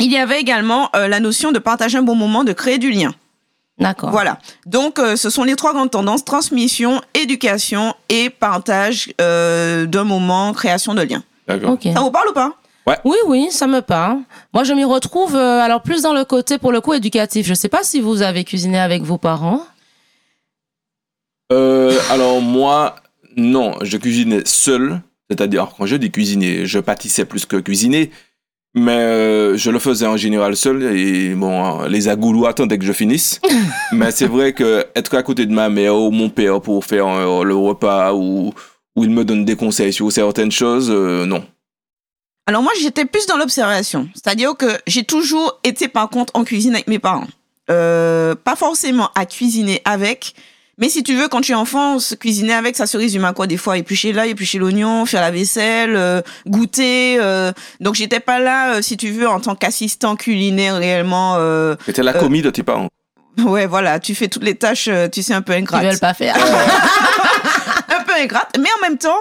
il 0.00 0.10
y 0.12 0.18
avait 0.18 0.40
également 0.40 0.90
la 0.94 1.20
notion 1.20 1.52
de 1.52 1.58
partager 1.60 1.96
un 1.96 2.02
bon 2.02 2.14
moment, 2.16 2.42
de 2.44 2.52
créer 2.52 2.78
du 2.78 2.90
lien. 2.90 3.14
D'accord. 3.78 4.10
Voilà. 4.10 4.38
Donc, 4.64 4.98
euh, 4.98 5.16
ce 5.16 5.28
sont 5.28 5.44
les 5.44 5.54
trois 5.54 5.72
grandes 5.72 5.90
tendances 5.90 6.24
transmission, 6.24 7.00
éducation 7.14 7.94
et 8.08 8.30
partage 8.30 9.12
euh, 9.20 9.86
d'un 9.86 10.04
moment, 10.04 10.52
création 10.52 10.94
de 10.94 11.02
liens. 11.02 11.22
D'accord. 11.46 11.72
Ok. 11.72 11.82
Ça 11.92 12.00
vous 12.00 12.10
parle 12.10 12.28
ou 12.30 12.32
pas? 12.32 12.52
Oui, 13.04 13.16
oui, 13.26 13.48
ça 13.50 13.66
me 13.66 13.80
parle. 13.80 14.18
Moi, 14.54 14.62
je 14.62 14.72
m'y 14.72 14.84
retrouve 14.84 15.34
euh, 15.34 15.60
alors 15.60 15.82
plus 15.82 16.02
dans 16.02 16.14
le 16.14 16.24
côté, 16.24 16.56
pour 16.56 16.70
le 16.70 16.80
coup, 16.80 16.94
éducatif. 16.94 17.46
Je 17.46 17.54
sais 17.54 17.68
pas 17.68 17.82
si 17.82 18.00
vous 18.00 18.22
avez 18.22 18.44
cuisiné 18.44 18.78
avec 18.78 19.02
vos 19.02 19.18
parents. 19.18 19.60
Euh, 21.52 21.98
alors 22.10 22.40
moi, 22.40 22.96
non, 23.36 23.74
je 23.82 23.96
cuisinais 23.96 24.42
seul. 24.44 25.00
C'est-à-dire, 25.28 25.68
quand 25.76 25.86
je 25.86 25.96
dis 25.96 26.12
cuisiner, 26.12 26.66
je 26.66 26.78
pâtissais 26.78 27.24
plus 27.24 27.44
que 27.44 27.56
cuisiner. 27.56 28.12
Mais 28.78 28.92
euh, 28.92 29.56
je 29.56 29.70
le 29.70 29.78
faisais 29.78 30.06
en 30.06 30.18
général 30.18 30.54
seul. 30.54 30.82
Et 30.94 31.34
bon, 31.34 31.80
euh, 31.80 31.88
les 31.88 32.08
agoulous 32.08 32.46
attendaient 32.46 32.78
que 32.78 32.84
je 32.84 32.92
finisse. 32.92 33.40
mais 33.92 34.10
c'est 34.10 34.26
vrai 34.26 34.52
que 34.52 34.84
être 34.94 35.14
à 35.14 35.22
côté 35.22 35.46
de 35.46 35.52
ma 35.52 35.70
mère 35.70 35.96
ou 35.96 36.10
mon 36.10 36.28
père 36.28 36.60
pour 36.60 36.84
faire 36.84 37.06
euh, 37.08 37.42
le 37.42 37.56
repas 37.56 38.12
ou, 38.12 38.52
ou 38.94 39.04
il 39.04 39.10
me 39.10 39.24
donne 39.24 39.46
des 39.46 39.56
conseils 39.56 39.94
sur 39.94 40.12
certaines 40.12 40.52
choses, 40.52 40.90
euh, 40.90 41.24
non. 41.24 41.42
Alors 42.46 42.62
moi, 42.62 42.72
j'étais 42.78 43.06
plus 43.06 43.26
dans 43.26 43.38
l'observation. 43.38 44.08
C'est-à-dire 44.14 44.54
que 44.54 44.66
j'ai 44.86 45.04
toujours 45.04 45.58
été, 45.64 45.88
par 45.88 46.10
contre, 46.10 46.36
en 46.36 46.44
cuisine 46.44 46.74
avec 46.74 46.86
mes 46.86 46.98
parents. 46.98 47.26
Pas 47.66 48.56
forcément 48.56 49.08
à 49.16 49.26
cuisiner 49.26 49.80
avec, 49.84 50.34
mais 50.78 50.88
si 50.88 51.02
tu 51.02 51.14
veux, 51.16 51.28
quand 51.28 51.40
tu 51.40 51.52
es 51.52 51.54
enfant, 51.54 51.98
se 51.98 52.14
cuisiner 52.14 52.52
avec, 52.52 52.76
ça 52.76 52.86
se 52.86 52.96
résume 52.96 53.24
à 53.24 53.32
quoi 53.32 53.46
Des 53.46 53.56
fois, 53.56 53.78
éplucher 53.78 54.12
l'ail, 54.12 54.30
éplucher 54.30 54.58
l'oignon, 54.58 55.06
faire 55.06 55.20
la 55.22 55.30
vaisselle, 55.30 55.94
euh, 55.96 56.20
goûter. 56.46 57.16
euh. 57.20 57.52
Donc, 57.80 57.94
j'étais 57.94 58.20
pas 58.20 58.38
là, 58.38 58.74
euh, 58.74 58.82
si 58.82 58.96
tu 58.96 59.10
veux, 59.10 59.28
en 59.28 59.40
tant 59.40 59.54
qu'assistant 59.54 60.16
culinaire 60.16 60.76
réellement. 60.76 61.36
euh, 61.38 61.76
C'était 61.86 62.02
la 62.02 62.12
commis 62.12 62.42
de 62.42 62.50
tes 62.50 62.62
parents. 62.62 62.88
Ouais, 63.38 63.66
voilà, 63.66 64.00
tu 64.00 64.14
fais 64.14 64.28
toutes 64.28 64.44
les 64.44 64.54
tâches, 64.54 64.88
euh, 64.88 65.08
tu 65.08 65.22
sais, 65.22 65.34
un 65.34 65.42
peu 65.42 65.52
Ils 65.52 65.58
ingrates. 65.58 65.84
veulent 65.84 65.98
pas 65.98 66.14
faire. 66.14 66.34
un 67.88 68.02
peu 68.04 68.12
ingrate, 68.18 68.56
mais 68.58 68.68
en 68.78 68.88
même 68.88 68.96
temps, 68.98 69.18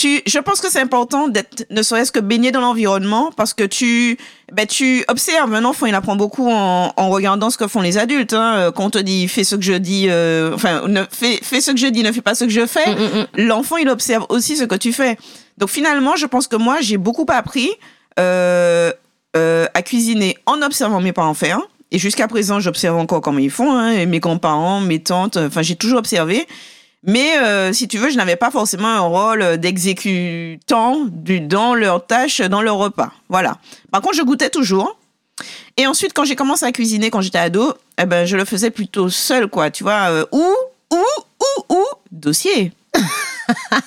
tu, 0.00 0.22
je 0.26 0.38
pense 0.38 0.62
que 0.62 0.70
c'est 0.70 0.80
important 0.80 1.28
d'être, 1.28 1.66
ne 1.68 1.82
serait-ce 1.82 2.10
que 2.10 2.20
baigné 2.20 2.52
dans 2.52 2.62
l'environnement, 2.62 3.32
parce 3.36 3.52
que 3.52 3.64
tu, 3.64 4.16
ben, 4.50 4.66
tu 4.66 5.04
observes 5.08 5.52
un 5.52 5.66
enfant, 5.66 5.84
il 5.84 5.94
apprend 5.94 6.16
beaucoup 6.16 6.50
en, 6.50 6.90
en 6.96 7.10
regardant 7.10 7.50
ce 7.50 7.58
que 7.58 7.68
font 7.68 7.82
les 7.82 7.98
adultes. 7.98 8.32
Hein. 8.32 8.54
Euh, 8.56 8.72
Quand 8.72 8.86
on 8.86 8.90
te 8.90 8.98
dit 8.98 9.28
fais 9.28 9.44
ce 9.44 9.56
que 9.56 9.62
je 9.62 9.74
dis, 9.74 10.06
euh, 10.08 10.54
enfin, 10.54 10.88
ne, 10.88 11.02
fais, 11.10 11.38
fais 11.42 11.60
ce 11.60 11.72
que 11.72 11.76
je 11.76 11.86
dis, 11.86 12.02
ne 12.02 12.12
fais 12.12 12.22
pas 12.22 12.34
ce 12.34 12.44
que 12.44 12.50
je 12.50 12.64
fais. 12.64 12.94
Mm, 12.94 12.98
mm, 12.98 13.18
mm. 13.20 13.46
L'enfant, 13.46 13.76
il 13.76 13.90
observe 13.90 14.24
aussi 14.30 14.56
ce 14.56 14.64
que 14.64 14.74
tu 14.74 14.94
fais. 14.94 15.18
Donc 15.58 15.68
finalement, 15.68 16.16
je 16.16 16.24
pense 16.24 16.48
que 16.48 16.56
moi, 16.56 16.78
j'ai 16.80 16.96
beaucoup 16.96 17.26
appris 17.28 17.68
euh, 18.18 18.90
euh, 19.36 19.66
à 19.74 19.82
cuisiner 19.82 20.38
en 20.46 20.62
observant 20.62 21.02
mes 21.02 21.12
parents 21.12 21.34
faire. 21.34 21.60
Et 21.90 21.98
jusqu'à 21.98 22.26
présent, 22.26 22.58
j'observe 22.58 22.96
encore 22.96 23.20
comment 23.20 23.40
ils 23.40 23.50
font, 23.50 23.70
hein, 23.76 23.90
et 23.90 24.06
mes 24.06 24.20
grands-parents, 24.20 24.80
mes 24.80 25.00
tantes, 25.00 25.36
enfin, 25.36 25.60
j'ai 25.60 25.76
toujours 25.76 25.98
observé. 25.98 26.46
Mais 27.02 27.38
euh, 27.38 27.72
si 27.72 27.88
tu 27.88 27.98
veux, 27.98 28.10
je 28.10 28.16
n'avais 28.16 28.36
pas 28.36 28.50
forcément 28.50 28.88
un 28.88 29.00
rôle 29.00 29.56
d'exécutant 29.56 31.06
dans 31.06 31.74
leurs 31.74 32.06
tâches, 32.06 32.40
dans 32.42 32.60
leur 32.60 32.76
repas. 32.76 33.10
Voilà. 33.28 33.56
Par 33.90 34.02
contre, 34.02 34.16
je 34.16 34.22
goûtais 34.22 34.50
toujours. 34.50 34.98
Et 35.76 35.86
ensuite, 35.86 36.12
quand 36.12 36.24
j'ai 36.24 36.36
commencé 36.36 36.66
à 36.66 36.72
cuisiner 36.72 37.10
quand 37.10 37.22
j'étais 37.22 37.38
ado, 37.38 37.74
eh 37.98 38.04
ben, 38.04 38.26
je 38.26 38.36
le 38.36 38.44
faisais 38.44 38.70
plutôt 38.70 39.08
seul, 39.08 39.48
quoi. 39.48 39.70
Tu 39.70 39.82
vois, 39.82 40.10
euh, 40.10 40.26
ou, 40.32 40.54
ou, 40.92 41.04
ou, 41.40 41.74
ou, 41.74 41.84
dossier. 42.12 42.72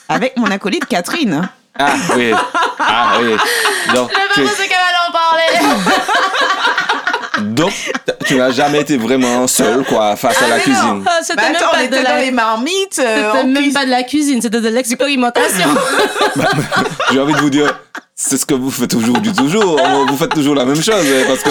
Avec 0.09 0.35
mon 0.37 0.47
acolyte 0.47 0.85
Catherine. 0.85 1.49
Ah 1.77 1.93
oui. 2.15 2.31
Ah 2.79 3.17
oui. 3.21 3.35
Donc, 3.93 4.11
tu, 4.33 4.41
c'est 4.47 4.67
qu'elle 4.67 4.77
allait 4.77 5.07
en 5.07 5.11
parler. 5.11 5.83
donc, 7.41 7.71
tu 8.25 8.35
n'as 8.35 8.51
jamais 8.51 8.81
été 8.81 8.97
vraiment 8.97 9.47
seul, 9.47 9.83
quoi, 9.85 10.15
face 10.15 10.41
à 10.41 10.47
la 10.47 10.55
mais 10.55 10.57
non. 10.57 10.63
cuisine. 10.63 11.03
Ah, 11.07 11.19
C'était 11.21 11.35
Bah, 11.35 11.41
même 11.47 11.55
attends, 11.55 11.65
on 11.71 11.75
pas 11.75 11.81
de 11.81 11.85
était 11.85 12.03
la... 12.03 12.09
dans 12.11 12.17
les 12.17 12.31
marmites. 12.31 12.99
euh, 12.99 13.31
C'était 13.33 13.47
même 13.47 13.73
pas 13.73 13.85
de 13.85 13.89
la 13.91 14.03
cuisine, 14.03 14.41
c'était 14.41 14.61
de 14.61 14.69
l'expérimentation. 14.69 15.69
J'ai 17.11 17.19
envie 17.19 17.33
de 17.33 17.39
vous 17.39 17.49
dire, 17.49 17.79
c'est 18.15 18.37
ce 18.37 18.45
que 18.45 18.53
vous 18.53 18.69
faites 18.71 18.93
aujourd'hui, 18.93 19.33
toujours. 19.33 19.79
Vous 20.07 20.17
faites 20.17 20.33
toujours 20.33 20.55
la 20.55 20.65
même 20.65 20.81
chose. 20.81 20.93
hein, 20.93 21.23
Parce 21.27 21.43
que, 21.43 21.49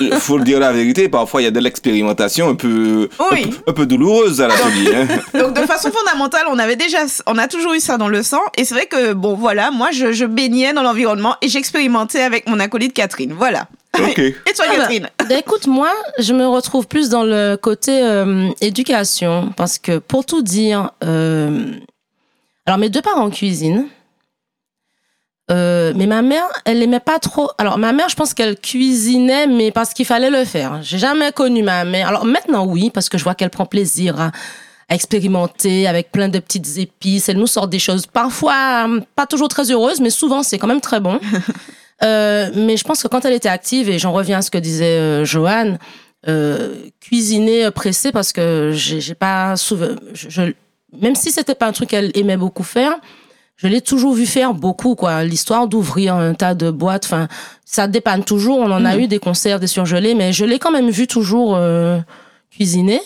il 0.00 0.12
faut 0.14 0.38
le 0.38 0.44
dire 0.44 0.58
la 0.60 0.72
vérité, 0.72 1.08
parfois 1.08 1.40
il 1.42 1.44
y 1.44 1.48
a 1.48 1.50
de 1.50 1.60
l'expérimentation 1.60 2.48
un 2.48 2.54
peu, 2.54 3.08
Oui. 3.32 3.44
un, 3.44 3.48
peu- 3.48 3.56
un 3.68 3.72
peu 3.74 3.86
douloureuse 3.86 4.40
à 4.40 4.48
l'atelier. 4.48 4.92
hein. 4.94 5.06
Donc 5.38 5.54
de 5.54 5.60
façon 5.66 5.90
fondamentale, 5.90 6.44
on 6.50 6.58
avait 6.58 6.76
déjà, 6.76 6.98
on 7.26 7.38
a 7.38 7.48
toujours 7.48 7.74
eu 7.74 7.80
ça 7.80 7.96
dans 7.98 8.08
le 8.08 8.22
sang. 8.22 8.40
Et 8.56 8.64
c'est 8.64 8.74
vrai 8.74 8.86
que 8.86 9.12
bon, 9.12 9.34
voilà, 9.34 9.70
moi 9.70 9.88
je, 9.92 10.12
je 10.12 10.24
baignais 10.24 10.72
dans 10.72 10.82
l'environnement 10.82 11.36
et 11.42 11.48
j'expérimentais 11.48 12.22
avec 12.22 12.48
mon 12.48 12.58
acolyte 12.60 12.94
Catherine. 12.94 13.34
Voilà. 13.36 13.66
Ok. 13.96 14.18
Et 14.18 14.34
toi, 14.54 14.64
Ah 14.68 14.68
bah, 14.68 14.76
Catherine 14.76 15.08
Ben, 15.28 15.38
écoute, 15.38 15.66
moi, 15.66 15.90
je 16.18 16.32
me 16.32 16.46
retrouve 16.46 16.86
plus 16.86 17.08
dans 17.08 17.22
le 17.24 17.56
côté 17.56 18.02
euh, 18.02 18.50
éducation, 18.60 19.52
parce 19.56 19.78
que 19.78 19.98
pour 19.98 20.24
tout 20.26 20.42
dire, 20.42 20.90
euh, 21.04 21.72
alors 22.66 22.78
mes 22.78 22.90
deux 22.90 23.02
parents 23.02 23.30
cuisinent, 23.30 23.86
euh, 25.50 25.92
mais 25.96 26.06
ma 26.06 26.20
mère, 26.20 26.44
elle 26.66 26.82
aimait 26.82 27.00
pas 27.00 27.18
trop. 27.18 27.50
Alors 27.56 27.78
ma 27.78 27.92
mère, 27.92 28.08
je 28.10 28.16
pense 28.16 28.34
qu'elle 28.34 28.56
cuisinait, 28.58 29.46
mais 29.46 29.70
parce 29.70 29.94
qu'il 29.94 30.04
fallait 30.04 30.28
le 30.30 30.44
faire. 30.44 30.80
J'ai 30.82 30.98
jamais 30.98 31.32
connu 31.32 31.62
ma 31.62 31.84
mère. 31.84 32.08
Alors 32.08 32.26
maintenant, 32.26 32.66
oui, 32.66 32.90
parce 32.90 33.08
que 33.08 33.16
je 33.16 33.24
vois 33.24 33.34
qu'elle 33.34 33.48
prend 33.48 33.64
plaisir 33.64 34.20
à, 34.20 34.30
à 34.90 34.94
expérimenter 34.94 35.86
avec 35.88 36.12
plein 36.12 36.28
de 36.28 36.38
petites 36.38 36.76
épices. 36.76 37.30
Elle 37.30 37.38
nous 37.38 37.46
sort 37.46 37.66
des 37.68 37.78
choses 37.78 38.04
parfois 38.06 38.86
euh, 38.86 39.00
pas 39.16 39.24
toujours 39.26 39.48
très 39.48 39.70
heureuses, 39.70 40.00
mais 40.00 40.10
souvent 40.10 40.42
c'est 40.42 40.58
quand 40.58 40.66
même 40.66 40.82
très 40.82 41.00
bon. 41.00 41.18
Euh, 42.02 42.50
mais 42.54 42.76
je 42.76 42.84
pense 42.84 43.02
que 43.02 43.08
quand 43.08 43.24
elle 43.24 43.32
était 43.32 43.48
active, 43.48 43.88
et 43.90 43.98
j'en 43.98 44.12
reviens 44.12 44.38
à 44.38 44.42
ce 44.42 44.50
que 44.50 44.58
disait 44.58 44.98
euh, 44.98 45.24
Joanne, 45.24 45.78
euh, 46.28 46.74
cuisiner 47.00 47.66
euh, 47.66 47.70
pressé 47.70 48.12
parce 48.12 48.32
que 48.32 48.70
j'ai 48.74 49.14
pas 49.14 49.56
souve- 49.56 49.96
je, 50.14 50.28
je- 50.28 50.52
même 51.00 51.14
si 51.14 51.30
c'était 51.30 51.54
pas 51.54 51.66
un 51.66 51.72
truc 51.72 51.90
qu'elle 51.90 52.10
aimait 52.14 52.36
beaucoup 52.36 52.62
faire, 52.62 52.92
je 53.56 53.66
l'ai 53.66 53.80
toujours 53.80 54.14
vu 54.14 54.26
faire 54.26 54.54
beaucoup 54.54 54.94
quoi. 54.94 55.24
L'histoire 55.24 55.66
d'ouvrir 55.66 56.14
un 56.14 56.34
tas 56.34 56.54
de 56.54 56.70
boîtes, 56.70 57.04
enfin 57.04 57.26
ça 57.64 57.88
dépanne 57.88 58.22
toujours. 58.24 58.58
On 58.58 58.70
en 58.70 58.84
a 58.84 58.94
Mhm. 58.96 59.00
eu 59.02 59.06
des 59.08 59.18
conserves, 59.18 59.60
des 59.60 59.66
surgelés, 59.66 60.14
mais 60.14 60.32
je 60.32 60.44
l'ai 60.44 60.58
quand 60.60 60.70
même 60.70 60.90
vu 60.90 61.06
toujours 61.08 61.56
euh, 61.56 61.98
cuisiner. 62.50 63.00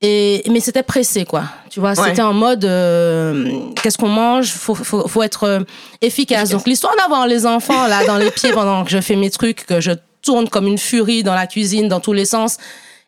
Et 0.00 0.44
mais 0.48 0.60
c'était 0.60 0.84
pressé 0.84 1.24
quoi. 1.24 1.44
Tu 1.70 1.80
vois, 1.80 1.90
Ouais. 1.98 2.08
c'était 2.10 2.22
en 2.22 2.32
mode 2.32 2.64
euh, 2.64 3.50
qu'est-ce 3.82 3.98
qu'on 3.98 4.08
mange, 4.08 4.52
faut, 4.52 4.74
faut 4.76 5.08
faut 5.08 5.22
être 5.24 5.44
euh, 5.44 5.60
efficace. 6.00 6.50
Donc 6.50 6.66
l'histoire 6.66 6.94
d'avoir 6.96 7.26
les 7.26 7.46
enfants 7.46 7.88
là 7.88 8.04
dans 8.06 8.16
les 8.16 8.30
pieds 8.30 8.52
pendant 8.52 8.84
que 8.84 8.90
je 8.90 9.00
fais 9.00 9.16
mes 9.16 9.30
trucs, 9.30 9.66
que 9.66 9.80
je 9.80 9.90
tourne 10.22 10.48
comme 10.48 10.68
une 10.68 10.78
furie 10.78 11.24
dans 11.24 11.34
la 11.34 11.48
cuisine 11.48 11.88
dans 11.88 11.98
tous 12.00 12.12
les 12.12 12.26
sens. 12.26 12.58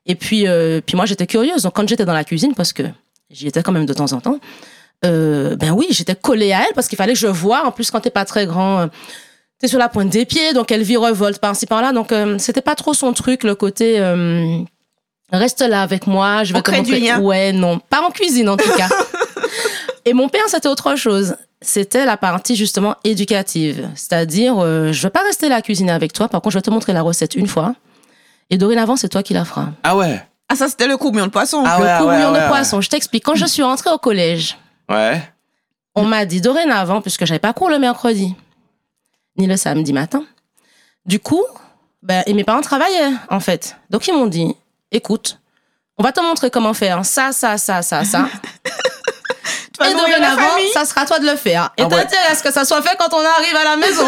Et 0.06 0.16
puis 0.16 0.48
euh, 0.48 0.80
puis 0.84 0.96
moi 0.96 1.06
j'étais 1.06 1.28
curieuse. 1.28 1.62
Donc 1.62 1.74
quand 1.76 1.88
j'étais 1.88 2.04
dans 2.04 2.12
la 2.14 2.24
cuisine 2.24 2.54
parce 2.56 2.72
que 2.72 2.82
j'y 3.30 3.46
étais 3.46 3.62
quand 3.62 3.72
même 3.72 3.86
de 3.86 3.92
temps 3.94 4.12
en 4.12 4.20
temps. 4.20 4.40
Euh, 5.04 5.54
ben 5.56 5.70
oui, 5.70 5.86
j'étais 5.90 6.16
collée 6.16 6.52
à 6.52 6.62
elle 6.66 6.74
parce 6.74 6.88
qu'il 6.88 6.96
fallait 6.98 7.12
que 7.14 7.18
je 7.20 7.26
voie. 7.28 7.64
En 7.64 7.70
plus, 7.70 7.90
quand 7.90 8.00
t'es 8.00 8.10
pas 8.10 8.24
très 8.26 8.44
grand, 8.46 8.80
euh, 8.80 8.86
t'es 9.58 9.68
sur 9.68 9.78
la 9.78 9.88
pointe 9.88 10.10
des 10.10 10.26
pieds, 10.26 10.52
donc 10.54 10.70
elle 10.72 10.82
virevolte 10.82 11.38
par-ci 11.38 11.66
par-là. 11.66 11.92
Donc 11.92 12.10
euh, 12.12 12.36
c'était 12.38 12.60
pas 12.60 12.74
trop 12.74 12.94
son 12.94 13.12
truc, 13.12 13.44
le 13.44 13.54
côté 13.54 13.94
euh, 14.00 14.58
reste 15.38 15.60
là 15.62 15.82
avec 15.82 16.06
moi, 16.06 16.44
je 16.44 16.52
vais 16.52 16.62
te 16.62 16.70
du 16.70 16.76
montrer. 16.76 17.00
lien. 17.00 17.20
Ouais, 17.20 17.52
non, 17.52 17.78
pas 17.78 18.02
en 18.02 18.10
cuisine 18.10 18.48
en 18.48 18.56
tout 18.56 18.70
cas. 18.76 18.88
Et 20.04 20.12
mon 20.12 20.28
père, 20.28 20.42
c'était 20.48 20.68
autre 20.68 20.96
chose. 20.96 21.36
C'était 21.62 22.06
la 22.06 22.16
partie 22.16 22.56
justement 22.56 22.96
éducative, 23.04 23.88
c'est-à-dire 23.94 24.54
euh, 24.58 24.92
je 24.92 25.02
vais 25.02 25.10
pas 25.10 25.20
rester 25.22 25.48
là 25.48 25.56
à 25.56 25.62
cuisiner 25.62 25.92
avec 25.92 26.12
toi. 26.12 26.28
Par 26.28 26.40
contre, 26.40 26.54
je 26.54 26.58
vais 26.58 26.62
te 26.62 26.70
montrer 26.70 26.92
la 26.94 27.02
recette 27.02 27.34
une 27.34 27.46
fois. 27.46 27.74
Et 28.48 28.56
dorénavant, 28.58 28.96
c'est 28.96 29.08
toi 29.10 29.22
qui 29.22 29.34
la 29.34 29.44
feras. 29.44 29.68
Ah 29.82 29.96
ouais. 29.96 30.22
Ah 30.48 30.56
ça 30.56 30.68
c'était 30.68 30.86
le 30.88 30.96
courbillon 30.96 31.26
de 31.26 31.30
poisson. 31.30 31.62
Ah 31.66 31.78
le 31.78 31.84
ouais, 31.84 31.96
courbillon 31.98 32.32
ouais, 32.32 32.38
de 32.38 32.42
ouais, 32.44 32.48
poisson. 32.48 32.80
Je 32.80 32.88
t'explique. 32.88 33.24
Quand 33.24 33.34
je 33.36 33.44
suis 33.46 33.62
rentrée 33.62 33.90
au 33.90 33.98
collège, 33.98 34.56
Ouais. 34.88 35.22
on 35.94 36.04
m'a 36.04 36.24
dit 36.24 36.40
dorénavant, 36.40 37.00
puisque 37.02 37.24
j'avais 37.26 37.38
pas 37.38 37.52
cours 37.52 37.68
le 37.70 37.78
mercredi, 37.78 38.34
ni 39.36 39.46
le 39.46 39.56
samedi 39.56 39.92
matin. 39.92 40.24
Du 41.06 41.20
coup, 41.20 41.44
ben, 42.02 42.22
et 42.26 42.32
mes 42.32 42.42
parents 42.44 42.60
travaillaient, 42.62 43.12
en 43.28 43.38
fait. 43.40 43.76
Donc, 43.90 44.08
ils 44.08 44.14
m'ont 44.14 44.26
dit, 44.26 44.56
écoute, 44.92 45.38
on 45.98 46.02
va 46.02 46.12
te 46.12 46.20
montrer 46.20 46.50
comment 46.50 46.74
faire 46.74 47.04
ça, 47.04 47.32
ça, 47.32 47.58
ça, 47.58 47.82
ça, 47.82 48.04
ça. 48.04 48.26
Tu 49.72 49.84
vas 49.86 49.90
et 49.90 49.94
dorénavant, 49.94 50.42
ça 50.74 50.84
sera 50.84 51.02
à 51.02 51.06
toi 51.06 51.18
de 51.20 51.26
le 51.26 51.36
faire. 51.36 51.70
Et 51.78 51.82
Ah 51.82 51.84
ouais. 51.84 51.90
t'intéresse 52.02 52.30
à 52.32 52.34
ce 52.34 52.42
que 52.42 52.52
ça 52.52 52.64
soit 52.66 52.82
fait 52.82 52.96
quand 52.98 53.14
on 53.14 53.24
arrive 53.24 53.56
à 53.56 53.64
la 53.64 53.76
maison. 53.76 54.06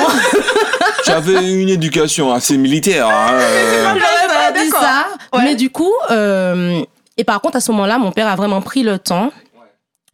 Tu 1.04 1.10
avais 1.10 1.50
une 1.50 1.68
éducation 1.70 2.32
assez 2.32 2.56
militaire. 2.58 3.08
hein, 3.08 3.28
euh, 3.32 3.94
pas- 3.94 4.52
dit 4.52 4.68
ça. 4.70 5.06
Ouais. 5.32 5.44
Mais 5.44 5.54
du 5.54 5.70
coup, 5.70 5.92
euh, 6.10 6.82
et 7.16 7.24
par 7.24 7.40
contre, 7.40 7.56
à 7.56 7.60
ce 7.60 7.72
moment-là, 7.72 7.98
mon 7.98 8.12
père 8.12 8.28
a 8.28 8.36
vraiment 8.36 8.60
pris 8.60 8.82
le 8.82 8.98
temps 8.98 9.32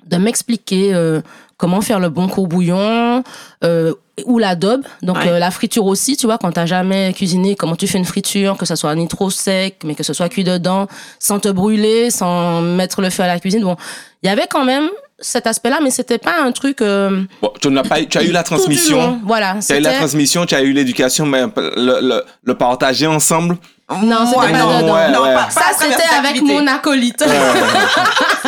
de 0.07 0.17
m'expliquer 0.17 0.95
euh, 0.95 1.21
comment 1.59 1.81
faire 1.83 2.01
le 2.01 2.09
bon 2.09 2.29
courbouillon 2.29 3.23
euh, 3.65 3.93
ou 4.25 4.39
l'adobe. 4.39 4.83
Donc 5.03 5.17
Ouais. 5.19 5.29
euh, 5.29 5.39
la 5.39 5.51
friture 5.51 5.85
aussi, 5.87 6.17
tu 6.17 6.27
vois, 6.27 6.39
quand 6.39 6.51
t'as 6.53 6.67
jamais 6.67 7.13
cuisiné, 7.13 7.55
comment 7.57 7.77
tu 7.77 7.87
fais 7.87 7.99
une 7.99 8.05
friture, 8.05 8.57
que 8.57 8.65
ça 8.65 8.77
soit 8.77 8.95
ni 8.95 9.07
trop 9.09 9.29
sec, 9.31 9.81
mais 9.85 9.95
que 9.95 10.03
ce 10.03 10.13
soit 10.13 10.29
cuit 10.29 10.45
dedans, 10.45 10.87
sans 11.19 11.39
te 11.41 11.49
brûler, 11.49 12.11
sans 12.11 12.63
mettre 12.63 13.01
le 13.03 13.11
feu 13.11 13.23
à 13.25 13.27
la 13.27 13.39
cuisine. 13.39 13.63
Bon, 13.63 13.77
il 14.23 14.27
y 14.27 14.31
avait 14.31 14.47
quand 14.49 14.65
même 14.65 14.89
cet 15.21 15.49
aspect-là, 15.49 15.81
mais 15.83 15.91
c'était 15.91 16.19
pas 16.19 16.41
un 16.41 16.53
truc. 16.53 16.81
euh, 16.81 17.23
Bon, 17.43 17.51
tu, 17.61 17.69
n'as 17.71 17.83
pas, 17.83 18.01
eu- 18.01 18.07
tu 18.07 18.19
as 18.19 18.23
eu 18.23 18.31
la 18.31 18.45
transmission. 18.45 18.97
long. 19.01 19.21
Voilà. 19.25 19.57
Tu 19.65 19.73
as 19.73 19.79
eu 19.79 19.81
la 19.81 19.95
transmission, 19.95 20.47
tu 20.47 20.55
as 20.55 20.63
eu 20.63 20.73
l'éducation, 20.73 21.27
mais 21.27 21.43
le, 21.57 22.01
le, 22.01 22.23
le 22.45 22.55
partager 22.55 23.07
ensemble. 23.09 23.57
Non, 23.91 24.27
c'était 24.27 24.53
pas 24.53 24.59
non, 24.59 24.83
dedans. 24.83 24.95
ouais, 24.95 25.11
non, 25.11 25.23
ouais. 25.23 25.35
pas- 25.35 25.45
pas 25.45 25.51
Ça, 25.51 25.63
c'était 25.79 26.03
avec 26.15 26.43
mon 26.43 26.67
acolyte. 26.67 27.25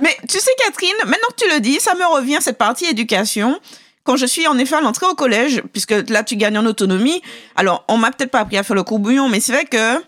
Mais 0.00 0.16
tu 0.28 0.38
sais, 0.38 0.50
Catherine, 0.64 0.94
maintenant 1.04 1.28
que 1.36 1.44
tu 1.44 1.50
le 1.50 1.60
dis, 1.60 1.78
ça 1.80 1.94
me 1.94 2.04
revient, 2.14 2.38
cette 2.40 2.58
partie 2.58 2.86
éducation. 2.86 3.58
Quand 4.04 4.16
je 4.16 4.26
suis 4.26 4.46
en 4.46 4.56
effet 4.58 4.76
à 4.76 4.80
l'entrée 4.80 5.06
au 5.06 5.14
collège, 5.14 5.62
puisque 5.72 5.94
là 6.08 6.22
tu 6.24 6.36
gagnes 6.36 6.58
en 6.58 6.66
autonomie, 6.66 7.20
alors 7.54 7.84
on 7.88 7.98
m'a 7.98 8.10
peut-être 8.10 8.30
pas 8.30 8.40
appris 8.40 8.56
à 8.56 8.62
faire 8.62 8.76
le 8.76 8.82
courbouillon, 8.82 9.28
mais 9.28 9.40
c'est 9.40 9.52
vrai 9.52 9.64
que 9.66 10.02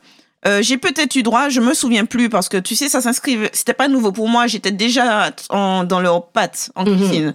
euh, 0.47 0.63
j'ai 0.63 0.79
peut-être 0.79 1.15
eu 1.15 1.23
droit, 1.23 1.51
je 1.51 1.61
me 1.61 1.75
souviens 1.75 2.05
plus, 2.07 2.29
parce 2.29 2.49
que 2.49 2.57
tu 2.57 2.75
sais, 2.75 2.89
ça 2.89 3.01
s'inscrivait, 3.01 3.51
c'était 3.53 3.75
pas 3.75 3.89
nouveau 3.89 4.11
pour 4.11 4.29
moi, 4.29 4.47
j'étais 4.47 4.71
déjà 4.73 5.31
en- 5.51 5.85
dans 5.85 6.01
leurs 6.01 6.27
pattes 6.29 6.71
en 6.75 6.85
Mhm. 6.85 6.97
cuisine. 6.97 7.35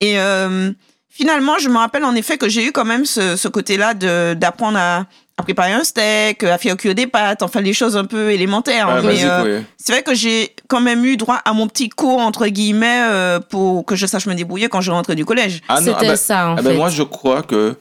Et 0.00 0.18
euh, 0.20 0.70
finalement, 1.10 1.58
je 1.58 1.68
me 1.68 1.76
rappelle 1.76 2.04
en 2.04 2.14
effet 2.14 2.38
que 2.38 2.48
j'ai 2.48 2.64
eu 2.64 2.72
quand 2.72 2.84
même 2.84 3.04
ce, 3.04 3.36
ce 3.36 3.48
côté-là 3.48 3.92
de- 3.94 4.34
d'apprendre 4.34 4.78
à, 4.78 5.04
à 5.38 5.42
préparer 5.42 5.72
un 5.72 5.84
steak, 5.84 6.42
à 6.44 6.56
faire 6.58 6.76
cuire 6.76 6.94
des 6.94 7.06
pâtes, 7.06 7.42
enfin 7.42 7.60
les 7.60 7.74
choses 7.74 7.96
un 7.96 8.06
peu 8.06 8.30
élémentaires. 8.32 8.88
Ouais, 8.88 9.02
Mais, 9.02 9.24
euh, 9.24 9.58
oui. 9.60 9.64
c'est 9.76 9.92
vrai 9.92 10.02
que 10.02 10.14
j'ai 10.14 10.54
quand 10.68 10.80
même 10.80 11.04
eu 11.04 11.16
droit 11.16 11.40
à 11.44 11.52
mon 11.52 11.68
petit 11.68 11.90
cours, 11.90 12.20
entre 12.20 12.46
guillemets, 12.46 13.02
euh, 13.10 13.38
pour 13.40 13.84
que 13.84 13.96
je 13.96 14.06
sache 14.06 14.26
me 14.26 14.34
débrouiller 14.34 14.68
quand 14.68 14.80
je 14.80 14.90
rentrais 14.90 15.14
du 15.14 15.24
collège. 15.26 15.60
Ah 15.68 15.80
non, 15.80 15.92
ah 15.92 15.96
C'était 15.98 16.10
ben- 16.12 16.16
ça, 16.16 16.48
en 16.48 16.54
ah 16.54 16.62
fait. 16.62 16.68
ben 16.70 16.76
moi, 16.76 16.88
je 16.88 17.02
crois 17.02 17.42
que 17.42 17.74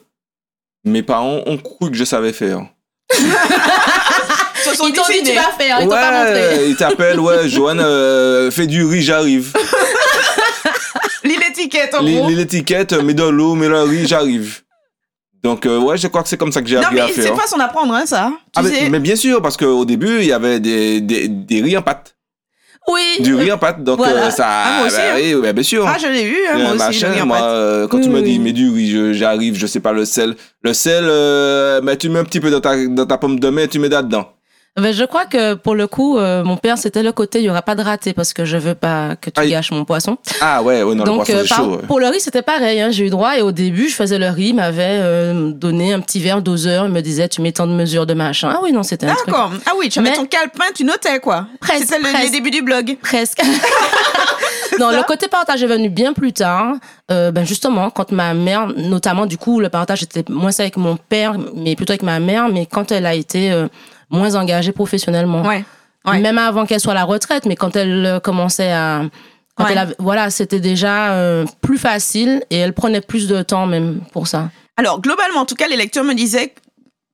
mes 0.83 1.01
parents 1.01 1.41
ont 1.45 1.57
cru 1.57 1.91
que 1.91 1.97
je 1.97 2.03
savais 2.03 2.33
faire. 2.33 2.59
Ils 4.67 4.93
t'ont 4.93 5.03
dit, 5.07 5.24
tu 5.24 5.33
vas 5.33 5.51
faire, 5.57 5.77
ils 5.79 5.83
t'ont 5.85 5.89
pas 5.89 6.12
montré. 6.25 6.33
Ouais, 6.33 6.69
ils 6.69 6.75
t'appellent, 6.75 7.19
ouais, 7.19 7.47
Joanne, 7.50 7.79
euh, 7.79 8.51
fais 8.51 8.67
du 8.67 8.83
riz, 8.83 9.01
j'arrive. 9.03 9.53
Lis 11.24 11.38
l'étiquette, 11.38 11.93
en 11.95 12.03
gros. 12.03 12.27
lis 12.27 12.35
l'étiquette, 12.35 12.93
mets 12.93 13.13
de 13.13 13.24
l'eau, 13.24 13.55
mets 13.55 13.67
le 13.67 13.81
riz, 13.81 14.07
j'arrive. 14.07 14.62
Donc, 15.45 15.65
euh, 15.67 15.77
ouais, 15.77 15.95
je 15.95 16.07
crois 16.07 16.23
que 16.23 16.27
c'est 16.29 16.37
comme 16.37 16.51
ça 16.51 16.59
que 16.63 16.67
j'ai 16.67 16.75
Non, 16.77 16.81
appris 16.81 16.95
mais 16.95 17.01
à 17.01 17.07
c'est 17.07 17.21
faire. 17.21 17.33
une 17.33 17.39
façon 17.39 17.57
d'apprendre, 17.57 17.93
hein, 17.93 18.03
ça. 18.07 18.31
Tu 18.31 18.49
Ah, 18.55 18.61
mais, 18.63 18.69
sais. 18.69 18.89
mais 18.89 18.99
bien 18.99 19.15
sûr, 19.15 19.41
parce 19.43 19.55
qu'au 19.57 19.85
début, 19.85 20.17
il 20.21 20.25
y 20.25 20.33
avait 20.33 20.59
des, 20.59 21.01
des, 21.01 21.27
des 21.27 21.61
riz 21.61 21.77
en 21.77 21.83
pâte. 21.83 22.15
Oui. 22.87 23.01
Du 23.23 23.35
riz 23.35 23.51
en 23.51 23.57
pâte, 23.59 23.83
donc 23.83 23.97
Voilà. 23.97 24.25
euh, 24.25 24.29
ça. 24.31 24.47
Ah, 24.47 24.77
moi 24.79 24.87
aussi, 24.87 24.95
bah 24.97 25.01
hein. 25.15 25.39
oui, 25.43 25.53
bien 25.53 25.63
sûr. 25.63 25.85
Ah, 25.87 25.97
je 26.01 26.07
l'ai 26.07 26.23
eu, 26.23 26.35
hein, 26.49 26.55
Euh, 26.55 26.61
moi 26.63 26.69
aussi. 26.71 26.77
machin, 26.79 27.07
le 27.09 27.13
riz 27.13 27.21
en 27.21 27.25
moi, 27.27 27.37
pâte. 27.37 27.89
quand 27.91 28.01
tu 28.01 28.09
me 28.09 28.15
oui, 28.21 28.23
dis, 28.23 28.39
mets 28.39 28.53
du 28.53 28.69
riz, 28.71 28.89
je- 28.91 29.13
j'arrive, 29.13 29.55
je 29.55 29.67
sais 29.67 29.79
pas, 29.79 29.91
le 29.93 30.03
sel. 30.05 30.35
Le 30.63 30.73
sel, 30.73 31.03
euh, 31.07 31.79
mais 31.83 31.95
tu 31.97 32.09
mets 32.09 32.19
un 32.19 32.23
petit 32.25 32.39
peu 32.39 32.49
dans 32.49 32.61
ta, 32.61 32.75
dans 32.87 33.05
ta 33.05 33.17
pomme 33.19 33.39
de 33.39 33.49
main 33.49 33.61
et 33.63 33.67
tu 33.67 33.77
mets 33.77 33.89
là-dedans. 33.89 34.29
Ben, 34.77 34.91
je 34.94 35.05
crois 35.05 35.24
que 35.25 35.53
pour 35.53 35.74
le 35.74 35.88
coup, 35.88 36.17
euh, 36.17 36.44
mon 36.44 36.58
père, 36.58 36.77
c'était 36.77 37.01
le 37.01 37.13
côté, 37.13 37.39
il 37.39 37.46
y 37.46 37.50
aura 37.50 37.62
pas 37.62 37.75
de 37.75 37.82
raté 37.82 38.12
parce 38.12 38.34
que 38.34 38.44
je 38.44 38.58
veux 38.58 38.75
pas 38.75 39.15
que 39.15 39.29
tu 39.29 39.39
Aïe. 39.39 39.50
gâches 39.51 39.72
mon 39.72 39.86
poisson. 39.86 40.17
Ah 40.41 40.62
ouais, 40.63 40.84
ouais, 40.84 40.96
non, 40.96 41.05
le 41.05 41.10
Donc, 41.10 41.15
poisson, 41.25 41.34
euh, 41.34 41.41
c'est 41.44 41.48
par- 41.48 41.58
chaud. 41.60 41.72
ouais. 41.77 41.84
pour 41.88 42.00
le 42.01 42.08
riz, 42.08 42.20
c'était 42.20 42.41
pareil. 42.41 42.82
Hein, 42.82 42.89
j'ai 42.91 43.05
eu 43.05 43.10
droit 43.10 43.38
et 43.38 43.41
au 43.41 43.53
début, 43.53 43.88
je 43.88 43.96
faisais 43.96 44.20
le 44.20 44.27
riz, 44.27 44.50
il 44.50 44.55
m'avait 44.55 45.00
euh, 45.01 45.51
donné 45.51 45.94
un 45.94 46.01
petit 46.01 46.20
verre 46.20 46.41
doseur, 46.41 46.88
il 46.88 46.91
me 46.91 47.00
disait, 47.01 47.29
tu 47.29 47.41
mets 47.41 47.53
tant 47.53 47.67
de 47.67 47.72
mesures 47.72 48.05
de 48.05 48.13
machin. 48.13 48.51
Ah 48.53 48.60
oui, 48.63 48.74
non, 48.74 48.84
c'était 48.84 49.05
un 49.05 49.15
truc. 49.15 49.27
D'accord. 49.27 49.53
Ah 49.65 49.72
oui, 49.79 49.88
tu 49.88 50.00
avais 50.00 50.10
Mais- 50.10 50.15
ton 50.17 50.25
calepin, 50.25 50.65
tu 50.75 50.84
notais, 50.84 51.20
quoi. 51.22 51.48
Presque, 51.62 51.86
C'était 51.88 52.00
le, 52.00 52.24
les 52.25 52.29
débuts 52.32 52.51
du 52.51 52.62
blog. 52.62 52.98
Presque. 53.01 53.41
non, 54.79 54.89
le 54.91 55.03
côté 55.03 55.29
partage 55.29 55.63
est 55.63 55.67
venu 55.67 55.88
bien 55.88 56.12
plus 56.12 56.34
tard. 56.34 56.74
Euh, 57.12 57.32
ben 57.32 57.46
justement, 57.46 57.89
quand 57.91 58.12
ma 58.12 58.34
mère, 58.34 58.67
notamment, 58.75 59.25
du 59.25 59.38
coup, 59.38 59.62
le 59.62 59.70
partage 59.70 60.03
était 60.03 60.25
moins 60.29 60.51
ça 60.51 60.63
avec 60.63 60.75
mon 60.75 60.98
père, 60.98 61.36
mais 61.55 61.77
plutôt 61.77 61.91
avec 61.94 62.03
ma 62.03 62.20
mère, 62.20 62.50
mais 62.50 62.65
quand 62.65 62.91
elle 62.91 63.05
a 63.05 63.13
été 63.15 63.51
euh, 63.53 63.67
moins 64.09 64.35
engagée 64.35 64.71
professionnellement. 64.71 65.41
Ouais. 65.43 65.63
Ouais. 66.05 66.19
Même 66.19 66.38
avant 66.38 66.65
qu'elle 66.65 66.79
soit 66.79 66.91
à 66.91 66.95
la 66.95 67.03
retraite, 67.03 67.45
mais 67.45 67.55
quand 67.55 67.75
elle 67.75 68.05
euh, 68.05 68.19
commençait 68.19 68.71
à. 68.71 69.03
Quand 69.55 69.63
Ouais. 69.63 69.71
elle 69.71 69.77
avait- 69.77 69.95
voilà, 70.00 70.29
c'était 70.29 70.59
déjà 70.59 71.13
euh, 71.13 71.45
plus 71.62 71.77
facile 71.77 72.43
et 72.50 72.57
elle 72.57 72.74
prenait 72.74 73.01
plus 73.01 73.27
de 73.27 73.41
temps 73.41 73.65
même 73.67 74.01
pour 74.12 74.27
ça. 74.27 74.50
Alors, 74.77 75.00
globalement, 75.01 75.39
en 75.39 75.45
tout 75.45 75.55
cas, 75.55 75.67
les 75.67 75.77
lecteurs 75.77 76.03
me 76.03 76.13
disaient 76.13 76.53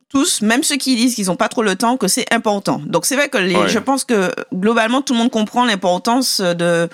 tous, 0.09 0.41
même 0.41 0.63
ceux 0.63 0.75
qui 0.77 0.95
disent 0.95 1.15
qu'ils 1.15 1.27
n'ont 1.27 1.35
pas 1.35 1.47
trop 1.47 1.61
le 1.63 1.75
temps, 1.75 1.95
que 1.97 2.07
c'est 2.07 2.25
important. 2.33 2.81
Donc, 2.85 3.05
c'est 3.05 3.15
vrai 3.15 3.29
que 3.29 3.37
les, 3.37 3.55
Ouais. 3.55 3.69
je 3.69 3.79
pense 3.79 4.03
que 4.03 4.31
globalement, 4.53 5.01
tout 5.01 5.13
le 5.13 5.19
monde 5.19 5.29
comprend 5.31 5.63
l'importance 5.65 6.41
de, 6.41 6.89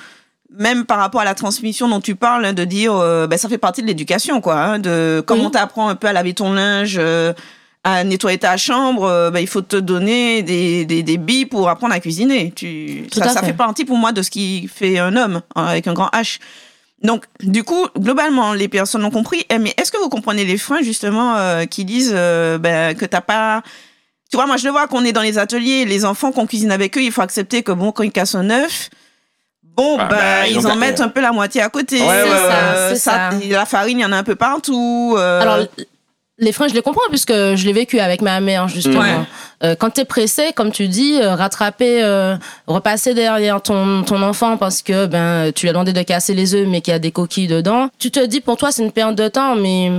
même 0.51 0.85
par 0.85 0.99
rapport 0.99 1.21
à 1.21 1.25
la 1.25 1.33
transmission 1.33 1.87
dont 1.87 2.01
tu 2.01 2.15
parles, 2.15 2.45
hein, 2.45 2.53
de 2.53 2.63
dire, 2.65 2.93
euh, 2.95 3.25
ben, 3.25 3.37
ça 3.39 3.49
fait 3.49 3.57
partie 3.57 3.81
de 3.81 3.87
l'éducation, 3.87 4.39
quoi. 4.41 4.55
hein, 4.59 4.79
de 4.79 5.23
comment 5.25 5.45
Oui. 5.45 5.51
t'apprends 5.51 5.87
un 5.89 5.95
peu 5.95 6.07
à 6.07 6.13
laver 6.13 6.33
ton 6.33 6.53
linge, 6.53 6.97
euh, 6.99 7.33
à 7.83 8.03
nettoyer 8.03 8.37
ta 8.37 8.57
chambre, 8.57 9.03
euh, 9.05 9.31
ben, 9.31 9.39
il 9.39 9.47
faut 9.47 9.61
te 9.61 9.77
donner 9.77 10.41
des, 10.43 10.83
des, 10.85 11.03
des 11.03 11.17
billes 11.17 11.45
pour 11.45 11.69
apprendre 11.69 11.93
à 11.93 11.99
cuisiner. 11.99 12.51
Tu, 12.55 13.07
Tout 13.11 13.19
ça, 13.19 13.29
ça 13.29 13.39
fait. 13.41 13.47
fait 13.47 13.53
partie 13.53 13.85
pour 13.85 13.97
moi 13.97 14.11
de 14.11 14.21
ce 14.21 14.29
qui 14.29 14.67
fait 14.73 14.99
un 14.99 15.15
homme 15.15 15.41
hein, 15.55 15.65
avec 15.65 15.87
un 15.87 15.93
grand 15.93 16.09
H. 16.09 16.39
Donc, 17.03 17.25
du 17.41 17.63
coup, 17.63 17.85
globalement, 17.97 18.53
les 18.53 18.67
personnes 18.67 19.05
ont 19.05 19.11
compris. 19.11 19.45
Eh, 19.49 19.59
Mais 19.59 19.73
est-ce 19.77 19.91
que 19.91 19.97
vous 19.97 20.09
comprenez 20.09 20.43
les 20.45 20.57
freins, 20.57 20.81
justement, 20.81 21.35
euh, 21.37 21.65
qui 21.65 21.85
disent 21.85 22.11
euh, 22.13 22.57
ben, 22.57 22.95
que 22.95 23.05
t'as 23.05 23.21
pas. 23.21 23.61
Tu 24.31 24.35
vois, 24.35 24.47
moi, 24.47 24.57
je 24.57 24.65
le 24.65 24.71
vois 24.71 24.87
qu'on 24.87 25.05
est 25.05 25.13
dans 25.13 25.21
les 25.21 25.37
ateliers, 25.37 25.85
les 25.85 26.03
enfants 26.03 26.31
qu'on 26.33 26.47
cuisine 26.47 26.71
avec 26.71 26.97
eux, 26.97 27.01
il 27.01 27.11
faut 27.11 27.21
accepter 27.21 27.63
que, 27.63 27.71
bon, 27.71 27.91
quand 27.93 28.03
ils 28.03 28.11
cassent 28.11 28.35
un 28.35 28.49
œuf, 28.49 28.89
bon, 29.63 29.97
Ah, 29.99 30.05
ben, 30.09 30.15
bah, 30.17 30.47
ils 30.49 30.67
en 30.67 30.75
mettent 30.75 30.99
un 30.99 31.07
peu 31.09 31.21
la 31.21 31.31
moitié 31.31 31.61
à 31.61 31.69
côté. 31.69 32.01
Ouais, 32.01 32.07
ça, 32.07 32.73
Euh, 32.73 32.95
ça. 32.95 33.29
La 33.47 33.65
farine, 33.65 33.99
il 33.99 34.01
y 34.01 34.05
en 34.05 34.11
a 34.11 34.17
un 34.17 34.23
peu 34.23 34.35
partout. 34.35 35.15
euh, 35.17 35.39
Alors, 35.41 35.67
les 36.39 36.51
freins, 36.51 36.67
je 36.67 36.73
les 36.73 36.81
comprends 36.81 37.07
puisque 37.09 37.31
je 37.33 37.65
l'ai 37.65 37.73
vécu 37.73 37.99
avec 37.99 38.21
ma 38.21 38.39
mère, 38.39 38.67
justement. 38.67 38.99
Ouais. 38.99 39.17
Euh, 39.63 39.75
quand 39.75 39.89
tu 39.91 40.01
es 40.01 40.05
pressé, 40.05 40.51
comme 40.55 40.71
tu 40.71 40.87
dis, 40.87 41.19
euh, 41.19 41.33
rattraper, 41.35 42.03
euh, 42.03 42.35
repasser 42.67 43.13
derrière 43.13 43.61
ton, 43.61 44.03
ton 44.03 44.21
enfant 44.21 44.55
parce 44.57 44.81
que 44.83 45.07
ben 45.07 45.51
tu 45.53 45.65
lui 45.65 45.69
as 45.69 45.73
demandé 45.73 45.93
de 45.93 46.01
casser 46.03 46.33
les 46.35 46.53
œufs 46.53 46.67
mais 46.67 46.81
qu'il 46.81 46.91
y 46.91 46.95
a 46.95 46.99
des 46.99 47.11
coquilles 47.11 47.47
dedans, 47.47 47.89
tu 47.97 48.11
te 48.11 48.23
dis 48.23 48.39
pour 48.41 48.57
toi 48.57 48.71
c'est 48.71 48.83
une 48.83 48.91
perte 48.91 49.15
de 49.15 49.27
temps, 49.29 49.55
mais 49.55 49.91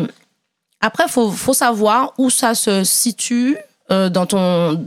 après, 0.80 1.08
faut, 1.08 1.30
faut 1.30 1.54
savoir 1.54 2.12
où 2.18 2.30
ça 2.30 2.54
se 2.54 2.84
situe 2.84 3.56
euh, 3.90 4.08
dans 4.08 4.26
ton 4.26 4.80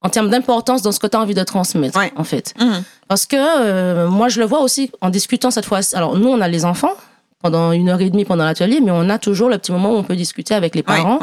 en 0.00 0.08
termes 0.10 0.28
d'importance 0.28 0.82
dans 0.82 0.92
ce 0.92 0.98
que 0.98 1.06
tu 1.06 1.16
as 1.16 1.20
envie 1.20 1.34
de 1.34 1.42
transmettre, 1.42 1.98
Ouais. 1.98 2.12
en 2.16 2.24
fait. 2.24 2.52
Mhm. 2.60 2.82
Parce 3.08 3.24
que 3.24 3.36
euh, 3.38 4.06
moi, 4.08 4.28
je 4.28 4.38
le 4.38 4.44
vois 4.46 4.60
aussi 4.60 4.90
en 5.00 5.08
discutant 5.08 5.50
cette 5.50 5.64
fois. 5.64 5.80
Alors, 5.94 6.16
nous, 6.18 6.28
on 6.28 6.40
a 6.42 6.48
les 6.48 6.66
enfants 6.66 6.92
pendant 7.44 7.72
une 7.72 7.90
heure 7.90 8.00
et 8.00 8.08
demie 8.08 8.24
pendant 8.24 8.46
l'atelier, 8.46 8.80
mais 8.82 8.90
on 8.90 9.10
a 9.10 9.18
toujours 9.18 9.50
le 9.50 9.58
petit 9.58 9.70
moment 9.70 9.90
où 9.92 9.96
on 9.96 10.02
peut 10.02 10.16
discuter 10.16 10.54
avec 10.54 10.74
les 10.74 10.82
parents. 10.82 11.18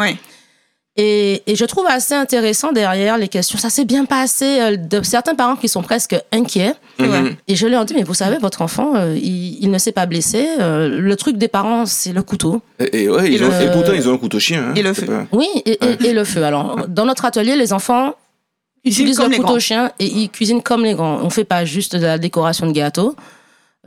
Et, 0.97 1.41
et 1.47 1.55
je 1.55 1.63
trouve 1.65 1.85
assez 1.87 2.13
intéressant 2.13 2.73
derrière 2.73 3.17
les 3.17 3.29
questions. 3.29 3.57
Ça 3.57 3.69
s'est 3.71 3.85
bien 3.85 4.03
passé 4.05 4.59
euh, 4.59 4.75
de 4.75 5.01
certains 5.03 5.35
parents 5.35 5.55
qui 5.55 5.67
sont 5.69 5.81
presque 5.81 6.15
inquiets. 6.33 6.73
Mhm. 6.99 7.35
Et 7.47 7.55
je 7.55 7.65
leur 7.65 7.85
dis, 7.85 7.93
mais 7.95 8.03
vous 8.03 8.13
savez, 8.13 8.37
votre 8.37 8.61
enfant, 8.61 8.93
euh, 8.95 9.15
il, 9.17 9.57
il 9.63 9.71
ne 9.71 9.77
s'est 9.79 9.93
pas 9.93 10.05
blessé. 10.05 10.45
Euh, 10.59 10.89
le 10.89 11.15
truc 11.15 11.37
des 11.37 11.47
parents, 11.47 11.85
c'est 11.87 12.11
le 12.13 12.21
couteau. 12.21 12.61
Et, 12.77 13.03
et 13.03 13.09
ouais, 13.09 13.29
Et 13.31 13.35
ils 13.35 13.43
ont, 13.43 13.47
le- 13.47 13.61
et 13.63 13.71
pourtant, 13.71 13.93
ils 13.93 14.07
ont 14.09 14.13
un 14.13 14.17
couteau 14.17 14.37
chien. 14.37 14.65
hein. 14.69 14.73
Et 14.75 14.83
le 14.83 14.93
feu. 14.93 15.05
pas- 15.07 15.25
Oui, 15.31 15.47
et, 15.65 15.71
et- 15.71 15.77
Ouais. 15.87 15.97
et 16.09 16.13
le 16.13 16.23
feu. 16.25 16.43
Alors, 16.43 16.85
dans 16.89 17.05
notre 17.05 17.23
atelier, 17.25 17.55
les 17.55 17.71
enfants 17.73 18.13
utilisent 18.83 19.19
le 19.19 19.29
couteau 19.29 19.43
grands. 19.43 19.59
chien 19.59 19.91
et 19.97 20.05
ils 20.05 20.29
cuisinent 20.29 20.61
comme 20.61 20.83
les 20.83 20.93
grands. 20.93 21.19
On 21.23 21.29
fait 21.31 21.45
pas 21.45 21.63
juste 21.65 21.95
de 21.95 22.05
la 22.05 22.17
décoration 22.17 22.67
de 22.67 22.73
gâteau. 22.73 23.15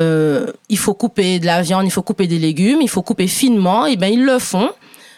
Euh, 0.01 0.47
il 0.69 0.79
faut 0.79 0.95
couper 0.95 1.39
de 1.39 1.47
la 1.47 1.63
viande, 1.63 1.85
il 1.87 1.91
faut 1.91 2.03
couper 2.03 2.27
des 2.27 2.39
légumes, 2.39 2.81
il 2.83 2.89
faut 2.91 3.03
couper 3.03 3.27
finement. 3.29 3.87
Et 3.87 3.97
ben 3.97 4.13
ils 4.13 4.25
le 4.25 4.39
font. 4.39 4.71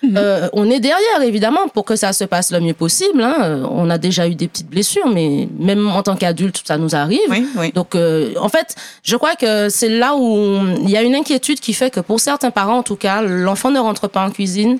Mhm. 0.03 0.15
Euh, 0.19 0.49
on 0.53 0.69
est 0.71 0.79
derrière 0.79 1.23
évidemment 1.23 1.69
pour 1.73 1.87
que 1.87 1.97
ça 1.97 2.13
se 2.13 2.25
passe 2.25 2.53
le 2.53 2.61
mieux 2.61 2.75
possible. 2.75 3.23
hein. 3.23 3.35
Euh, 3.41 3.67
On 3.71 3.89
a 3.89 3.97
déjà 3.97 4.29
eu 4.29 4.35
des 4.35 4.47
petites 4.47 4.69
blessures, 4.69 5.09
mais 5.09 5.49
même 5.59 5.89
en 5.89 6.03
tant 6.03 6.15
qu'adulte, 6.17 6.63
ça 6.67 6.77
nous 6.77 6.95
arrive. 6.95 7.19
Oui, 7.31 7.47
oui. 7.57 7.73
Donc, 7.73 7.95
euh, 7.95 8.35
en 8.39 8.51
fait, 8.51 8.75
je 9.03 9.17
crois 9.17 9.35
que 9.37 9.71
c'est 9.71 9.89
là 9.89 10.15
où 10.15 10.59
il 10.83 10.91
y 10.91 10.97
a 10.99 11.03
une 11.03 11.15
inquiétude 11.15 11.61
qui 11.61 11.73
fait 11.73 11.91
que 11.91 12.01
pour 12.01 12.21
certains 12.21 12.51
parents, 12.51 12.77
en 12.79 12.83
tout 12.83 12.97
cas, 12.97 13.23
l'enfant 13.23 13.71
ne 13.71 13.79
rentre 13.79 14.07
pas 14.09 14.27
en 14.27 14.31
cuisine 14.31 14.79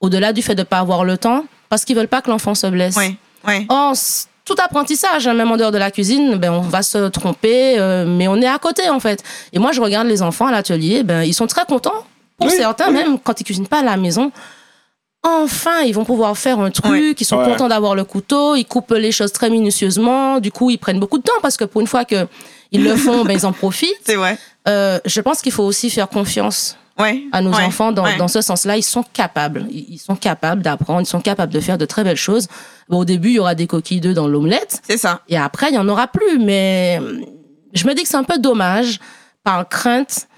au-delà 0.00 0.34
du 0.34 0.42
fait 0.42 0.54
de 0.54 0.60
ne 0.60 0.64
pas 0.64 0.78
avoir 0.80 1.02
le 1.04 1.16
temps 1.16 1.44
parce 1.70 1.86
qu'ils 1.86 1.96
veulent 1.96 2.06
pas 2.06 2.20
que 2.20 2.30
l'enfant 2.30 2.54
se 2.54 2.66
blesse. 2.66 2.96
Oui. 2.98 3.16
Or, 3.70 3.94
tout 4.48 4.56
apprentissage, 4.62 5.26
hein, 5.28 5.34
même 5.34 5.50
en 5.52 5.56
dehors 5.56 5.70
de 5.72 5.78
la 5.78 5.90
cuisine, 5.90 6.36
ben, 6.36 6.50
on 6.52 6.60
va 6.62 6.82
se 6.82 7.08
tromper, 7.08 7.78
euh, 7.78 8.04
mais 8.06 8.26
on 8.28 8.36
est 8.36 8.48
à 8.48 8.58
côté, 8.58 8.88
en 8.88 8.98
fait. 8.98 9.22
Et 9.52 9.58
moi, 9.58 9.72
je 9.72 9.80
regarde 9.80 10.08
les 10.08 10.22
enfants 10.22 10.46
à 10.46 10.52
l'atelier, 10.52 11.02
ben, 11.04 11.22
ils 11.22 11.34
sont 11.34 11.46
très 11.46 11.64
contents. 11.66 12.04
Pour 12.38 12.46
Oui, 12.48 12.52
certains, 12.56 12.88
oui. 12.88 12.94
même 12.94 13.18
quand 13.18 13.40
ils 13.40 13.44
cuisinent 13.44 13.66
pas 13.66 13.80
à 13.80 13.82
la 13.82 13.96
maison. 13.96 14.30
Enfin, 15.24 15.80
ils 15.84 15.92
vont 15.92 16.04
pouvoir 16.04 16.38
faire 16.38 16.60
un 16.60 16.70
truc, 16.70 17.20
ils 17.20 17.24
sont 17.24 17.36
Ouais. 17.38 17.44
contents 17.44 17.68
d'avoir 17.68 17.94
le 17.96 18.04
couteau, 18.04 18.54
ils 18.54 18.64
coupent 18.64 18.92
les 18.92 19.10
choses 19.12 19.32
très 19.32 19.50
minutieusement, 19.50 20.38
du 20.38 20.52
coup, 20.52 20.70
ils 20.70 20.78
prennent 20.78 21.00
beaucoup 21.00 21.18
de 21.18 21.24
temps 21.24 21.40
parce 21.42 21.56
que 21.56 21.64
pour 21.64 21.80
une 21.80 21.88
fois 21.88 22.04
que 22.04 22.26
ils 22.70 22.84
le 22.84 22.94
font, 22.96 23.24
ben, 23.24 23.32
ils 23.36 23.44
en 23.44 23.52
profitent. 23.62 23.90
C'est 24.06 24.14
vrai. 24.14 24.38
Euh, 24.68 25.00
je 25.04 25.20
pense 25.20 25.42
qu'il 25.42 25.52
faut 25.52 25.64
aussi 25.64 25.90
faire 25.90 26.08
confiance 26.08 26.76
Ouais. 26.98 27.24
à 27.32 27.40
nos 27.42 27.52
ouais, 27.52 27.62
enfants 27.64 27.92
dans, 27.92 28.16
dans 28.16 28.28
ce 28.28 28.40
sens-là. 28.40 28.76
Ils 28.76 28.82
sont 28.82 29.04
capables. 29.12 29.66
Ils 29.70 29.98
sont 29.98 30.16
capables 30.16 30.62
d'apprendre. 30.62 31.02
Ils 31.02 31.06
sont 31.06 31.20
capables 31.20 31.52
de 31.52 31.60
faire 31.60 31.78
de 31.78 31.86
très 31.86 32.02
belles 32.02 32.16
choses. 32.16 32.48
Bon, 32.88 32.98
au 32.98 33.04
début, 33.04 33.28
il 33.28 33.34
y 33.34 33.38
aura 33.38 33.54
des 33.54 33.66
coquilles 33.66 34.00
d'œufs 34.00 34.14
dans 34.14 34.26
l'omelette. 34.26 34.80
C'est 34.86 34.96
ça. 34.96 35.22
Et 35.28 35.36
après, 35.38 35.68
il 35.68 35.72
n'y 35.72 35.78
en 35.78 35.88
aura 35.88 36.08
plus. 36.08 36.38
Mais 36.38 37.00
je 37.72 37.86
me 37.86 37.94
dis 37.94 38.02
que 38.02 38.08
c'est 38.08 38.16
un 38.16 38.24
peu 38.24 38.38
dommage, 38.38 38.98
par 39.44 39.68
crainte 39.68 40.28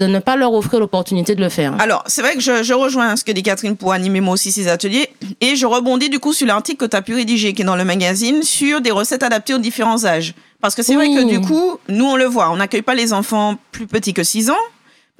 de 0.00 0.06
ne 0.06 0.18
pas 0.18 0.34
leur 0.34 0.54
offrir 0.54 0.80
l'opportunité 0.80 1.34
de 1.34 1.42
le 1.42 1.50
faire. 1.50 1.78
Alors, 1.78 2.02
c'est 2.06 2.22
vrai 2.22 2.34
que 2.34 2.40
je, 2.40 2.62
je 2.62 2.72
rejoins 2.72 3.16
ce 3.16 3.24
que 3.24 3.32
dit 3.32 3.42
Catherine 3.42 3.76
pour 3.76 3.92
animer 3.92 4.22
moi 4.22 4.32
aussi 4.32 4.50
ces 4.50 4.66
ateliers. 4.66 5.10
Et 5.42 5.56
je 5.56 5.66
rebondis 5.66 6.08
du 6.08 6.18
coup 6.18 6.32
sur 6.32 6.46
l'article 6.46 6.78
que 6.78 6.90
tu 6.90 6.96
as 6.96 7.02
pu 7.02 7.14
rédiger, 7.14 7.52
qui 7.52 7.62
est 7.62 7.66
dans 7.66 7.76
le 7.76 7.84
magazine, 7.84 8.42
sur 8.42 8.80
des 8.80 8.90
recettes 8.90 9.22
adaptées 9.22 9.52
aux 9.52 9.58
différents 9.58 10.06
âges. 10.06 10.34
Parce 10.62 10.74
que 10.74 10.82
c'est 10.82 10.94
vrai 10.94 11.08
que 11.08 11.28
du 11.28 11.40
coup, 11.40 11.78
nous, 11.88 12.06
on 12.06 12.16
le 12.16 12.24
voit, 12.24 12.50
on 12.50 12.56
n'accueille 12.56 12.82
pas 12.82 12.94
les 12.94 13.12
enfants 13.12 13.56
plus 13.72 13.86
petits 13.86 14.14
que 14.14 14.24
6 14.24 14.50
ans. 14.50 14.54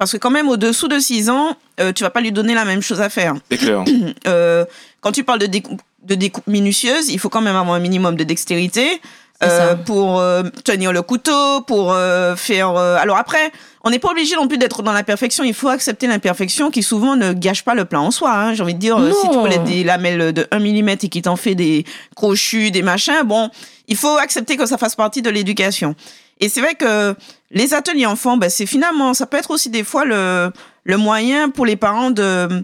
Parce 0.01 0.13
que 0.13 0.17
quand 0.17 0.31
même, 0.31 0.49
au-dessous 0.49 0.87
de 0.87 0.97
6 0.97 1.29
ans, 1.29 1.55
euh, 1.79 1.91
tu 1.93 2.01
vas 2.01 2.09
pas 2.09 2.21
lui 2.21 2.31
donner 2.31 2.55
la 2.55 2.65
même 2.65 2.81
chose 2.81 3.01
à 3.01 3.09
faire. 3.09 3.35
C'est 3.51 3.57
clair. 3.59 3.83
Euh, 4.27 4.65
quand 4.99 5.11
tu 5.11 5.23
parles 5.23 5.37
de 5.37 5.45
découpe, 5.45 5.79
de 6.01 6.15
découpe 6.15 6.47
minutieuse, 6.47 7.09
il 7.09 7.19
faut 7.19 7.29
quand 7.29 7.41
même 7.41 7.55
avoir 7.55 7.75
un 7.75 7.79
minimum 7.79 8.15
de 8.15 8.23
dextérité 8.23 8.99
euh, 9.43 9.75
pour 9.75 10.19
euh, 10.19 10.41
tenir 10.63 10.91
le 10.91 11.03
couteau, 11.03 11.61
pour 11.67 11.93
euh, 11.93 12.35
faire. 12.35 12.71
euh, 12.75 12.97
Alors 12.99 13.17
après, 13.17 13.51
on 13.83 13.91
n'est 13.91 13.99
pas 13.99 14.09
obligé 14.09 14.35
non 14.35 14.47
plus 14.47 14.57
d'être 14.57 14.81
dans 14.81 14.91
la 14.91 15.03
perfection. 15.03 15.43
Il 15.43 15.53
faut 15.53 15.67
accepter 15.69 16.07
l'imperfection 16.07 16.71
qui 16.71 16.81
souvent 16.81 17.15
ne 17.15 17.33
gâche 17.33 17.63
pas 17.63 17.75
le 17.75 17.85
plat 17.85 18.01
en 18.01 18.09
soi. 18.09 18.31
hein. 18.33 18.53
J'ai 18.55 18.63
envie 18.63 18.73
de 18.73 18.79
dire, 18.79 18.97
euh, 18.97 19.11
si 19.11 19.29
tu 19.29 19.37
voulais 19.37 19.59
des 19.59 19.83
lamelles 19.83 20.33
de 20.33 20.47
1 20.49 20.57
mm 20.59 20.89
et 20.89 21.09
qui 21.09 21.21
t'en 21.21 21.35
fait 21.35 21.53
des 21.53 21.85
crochus, 22.15 22.71
des 22.71 22.81
machins, 22.81 23.21
bon, 23.25 23.51
il 23.87 23.95
faut 23.97 24.17
accepter 24.17 24.57
que 24.57 24.65
ça 24.65 24.79
fasse 24.79 24.95
partie 24.95 25.21
de 25.21 25.29
l'éducation. 25.29 25.93
Et 26.41 26.49
c'est 26.49 26.59
vrai 26.59 26.75
que 26.75 27.15
les 27.51 27.73
ateliers 27.73 28.05
enfants, 28.07 28.35
ben, 28.37 28.49
c'est 28.49 28.65
finalement, 28.65 29.13
ça 29.13 29.25
peut 29.25 29.37
être 29.37 29.51
aussi 29.51 29.69
des 29.69 29.83
fois 29.83 30.03
le, 30.05 30.51
le 30.83 30.97
moyen 30.97 31.49
pour 31.49 31.65
les 31.65 31.75
parents 31.77 32.11
de 32.11 32.63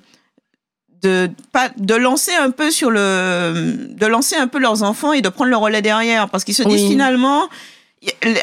de 1.04 1.30
pas 1.52 1.70
de 1.78 1.94
lancer 1.94 2.34
un 2.34 2.50
peu 2.50 2.72
sur 2.72 2.90
le 2.90 3.76
de 3.90 4.06
lancer 4.08 4.36
un 4.36 4.48
peu 4.48 4.58
leurs 4.58 4.82
enfants 4.82 5.14
et 5.14 5.22
de 5.22 5.30
prendre 5.30 5.52
le 5.52 5.58
relais 5.58 5.84
derrière 5.84 6.28
parce 6.28 6.44
qu'ils 6.44 6.56
se 6.56 6.64
disent 6.64 6.82
Oui. 6.82 6.90
finalement 6.90 7.48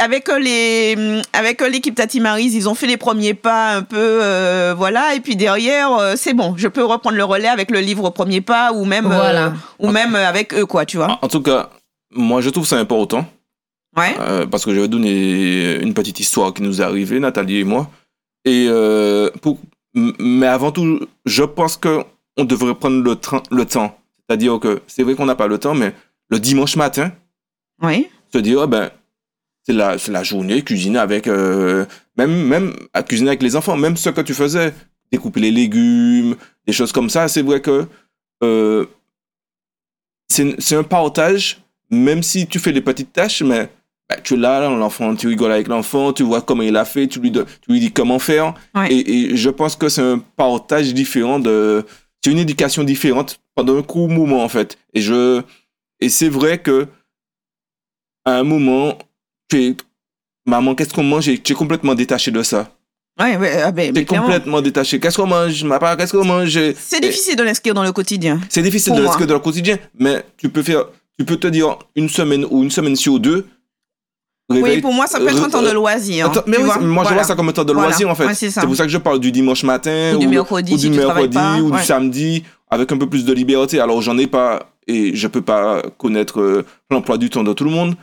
avec 0.00 0.29
les 0.41 0.97
avec 1.33 1.61
l'équipe 1.62 1.97
Tati 1.97 2.21
Marise 2.21 2.55
ils 2.55 2.69
ont 2.69 2.75
fait 2.76 2.87
les 2.87 2.97
premiers 2.97 3.35
pas 3.35 3.71
un 3.75 3.83
peu 3.83 3.97
euh, 4.23 4.73
voilà 4.76 5.14
et 5.17 5.21
puis 5.21 5.35
derrière 5.35 5.93
euh, 5.95 6.14
c'est 6.17 6.33
bon 6.35 6.55
je 6.57 6.69
peux 6.69 6.85
reprendre 6.85 7.17
le 7.17 7.25
relais 7.25 7.49
avec 7.49 7.73
le 7.73 7.81
livre 7.81 8.11
premier 8.11 8.41
pas 8.41 8.73
ou 8.73 8.85
même 8.85 9.11
euh, 9.11 9.50
ou 9.81 9.91
même 9.91 10.14
avec 10.14 10.55
eux 10.55 10.67
quoi 10.67 10.85
tu 10.87 10.97
vois 10.97 11.19
En 11.23 11.29
tout 11.29 11.43
cas, 11.43 11.71
moi, 12.12 12.41
je 12.41 12.50
trouve 12.50 12.67
ça 12.67 12.76
important. 12.79 13.26
Ouais 13.96 14.14
Euh, 14.18 14.46
parce 14.46 14.64
que 14.64 14.74
je 14.74 14.80
vais 14.80 14.88
donner 14.88 15.76
une 15.80 15.94
petite 15.94 16.20
histoire 16.20 16.52
qui 16.52 16.62
nous 16.62 16.80
est 16.80 16.84
arrivée, 16.84 17.20
Nathalie 17.20 17.58
et 17.58 17.64
moi. 17.64 17.90
Et 18.44 18.66
euh, 18.68 19.30
pour, 19.42 19.58
mais 19.94 20.46
avant 20.46 20.72
tout, 20.72 21.00
je 21.24 21.44
pense 21.44 21.76
que 21.76 22.02
on 22.36 22.44
devrait 22.44 22.74
prendre 22.74 23.02
le, 23.02 23.16
train, 23.16 23.42
le 23.50 23.64
temps. 23.64 23.98
C'est-à-dire 24.28 24.58
que 24.58 24.82
c'est 24.86 25.02
vrai 25.02 25.14
qu'on 25.14 25.26
n'a 25.26 25.36
pas 25.36 25.46
le 25.46 25.58
temps, 25.58 25.74
mais 25.74 25.94
le 26.28 26.40
dimanche 26.40 26.76
matin, 26.76 27.12
oui 27.82 28.08
se 28.34 28.38
dire, 28.38 28.60
ah 28.62 28.66
ben, 28.66 28.90
c'est 29.62 29.72
la, 29.72 30.22
journée, 30.22 30.62
cuisiner 30.62 30.98
avec, 30.98 31.26
euh, 31.26 31.86
même, 32.16 32.46
même 32.46 32.74
à 32.92 33.02
cuisiner 33.02 33.30
avec 33.30 33.42
les 33.42 33.56
enfants, 33.56 33.76
même 33.76 33.96
ce 33.96 34.10
que 34.10 34.20
tu 34.20 34.34
faisais, 34.34 34.74
découper 35.10 35.40
les 35.40 35.50
légumes, 35.50 36.36
des 36.66 36.72
choses 36.72 36.92
comme 36.92 37.08
ça, 37.08 37.28
c'est 37.28 37.42
vrai 37.42 37.60
que 37.60 37.86
euh, 38.42 38.86
c'est 40.28 40.74
un 40.74 40.82
partage, 40.82 41.60
même 41.90 42.22
si 42.22 42.46
tu 42.46 42.58
fais 42.58 42.72
des 42.72 42.80
petites 42.80 43.12
tâches, 43.12 43.42
mais 43.42 43.70
bah, 44.08 44.16
tu 44.23 44.34
es 44.34 44.37
là, 44.37 44.68
l'enfant, 44.68 45.14
tu 45.16 45.28
rigoles 45.28 45.52
avec 45.52 45.68
l'enfant, 45.68 46.12
tu 46.12 46.23
vois 46.23 46.42
comment 46.42 46.62
il 46.62 46.76
a 46.76 46.84
fait, 46.84 47.06
tu 47.08 47.20
lui, 47.20 47.32
tu 47.32 47.40
lui 47.68 47.80
dis 47.80 47.90
comment 47.92 48.18
faire. 48.18 48.54
Ouais. 48.75 48.92
Et, 48.92 49.32
et 49.32 49.37
je 49.37 49.50
pense 49.50 49.76
que 49.76 49.88
c'est 49.88 50.02
un 50.02 50.18
partage 50.37 50.92
différent 50.92 51.38
de. 51.38 51.84
C'est 52.23 52.30
une 52.30 52.38
éducation 52.38 52.84
différente 52.84 53.40
pendant 53.54 53.78
un 53.78 53.82
court 53.82 54.08
moment, 54.08 54.42
en 54.44 54.49
fait. 54.49 54.78
Et, 54.94 55.00
je, 55.02 55.42
et 56.00 56.08
c'est 56.08 56.28
vrai 56.28 56.58
que 56.58 56.87
à 58.25 58.38
un 58.38 58.44
moment, 58.44 58.99
tu 59.49 59.62
es. 59.62 59.76
Maman, 60.46 60.75
qu'est-ce 60.75 60.92
qu'on 60.92 61.02
mange? 61.02 61.26
Et 61.28 61.38
tu 61.38 61.52
es 61.52 61.54
complètement 61.54 61.94
détaché 61.94 62.30
de 62.30 62.42
ça. 62.42 62.70
ouais, 63.18 63.37
ouais 63.38 63.62
ah 63.62 63.73
ben, 63.73 63.87
Tu 63.87 63.92
mais 63.94 64.00
es 64.00 64.04
clairement. 64.04 64.26
complètement 64.26 64.61
détaché. 64.61 65.00
Qu'est-ce 65.00 65.16
qu'on 65.16 65.26
mange 65.26 65.64
Ma 65.64 65.78
part, 65.78 65.96
qu'est-ce 65.96 66.12
qu'on 66.12 66.25
mange? 66.25 66.58
C'est 66.78 67.00
difficile 67.00 67.37
de 67.37 67.42
l'inscrire 67.42 67.73
dans 67.73 67.82
le 67.82 67.92
quotidien 67.92 68.38
c'est 68.50 68.61
difficile 68.61 68.94
de 68.94 69.00
l'inscrire 69.00 69.26
dans 69.26 69.34
le 69.34 69.40
quotidien, 69.40 69.78
mais 69.99 70.23
tu 70.37 70.50
peux 70.50 70.62
faire, 70.62 70.84
tu 71.18 71.25
peux 71.25 71.37
te 71.38 71.46
dire 71.46 71.78
une 71.96 72.11
semaine 72.11 72.44
ou 72.50 72.62
une 72.62 72.70
semaine 72.70 72.94
sur 72.96 73.18
deux. 73.18 73.46
Oui 74.50 74.80
pour 74.80 74.92
moi 74.92 75.07
ça 75.07 75.18
peut 75.18 75.28
être 75.28 75.42
un 75.44 75.48
temps 75.48 75.62
de 75.62 75.70
loisir 75.70 76.26
Attends, 76.26 76.42
mais 76.46 76.59
oui, 76.59 76.68
moi 76.85 77.04
je 77.09 77.14
vois 77.14 77.24
ça 77.24 77.35
comme 77.35 77.48
un 77.48 77.52
temps 77.52 77.64
de 77.64 77.72
Voilà. 77.72 77.88
loisir 77.88 78.09
en 78.11 78.14
fait. 78.14 78.26
Ouais, 78.26 78.35
c'est 78.35 78.52
pour 78.61 78.76
ça 78.76 78.85
que 78.85 78.90
je 78.90 78.98
parle 78.98 79.18
du 79.20 79.33
dimanche 79.33 79.62
matin 79.64 80.12
Ou 80.16 80.18
du 80.18 80.28
mercredi 80.28 80.74
ou 80.74 80.78
si 80.78 80.90
du 80.90 80.96
mercredi 80.96 81.38
ou 81.62 81.70
ouais. 81.70 81.78
du 81.78 81.85
samedi 81.85 82.44
avec 82.70 82.90
un 82.92 82.96
peu 82.98 83.09
plus 83.09 83.24
de 83.24 83.33
liberté. 83.33 83.80
Alors 83.80 84.02
j'en 84.02 84.18
ai 84.18 84.26
pas 84.26 84.70
et 84.87 85.14
je 85.16 85.26
peux 85.28 85.40
pas 85.42 85.83
connaître 85.96 86.40
euh, 86.40 86.64
l'emploi 86.90 87.16
du 87.16 87.30
temps 87.30 87.42
de 87.44 87.52
tout 87.52 87.64
le 87.64 87.70
monde. 87.70 87.94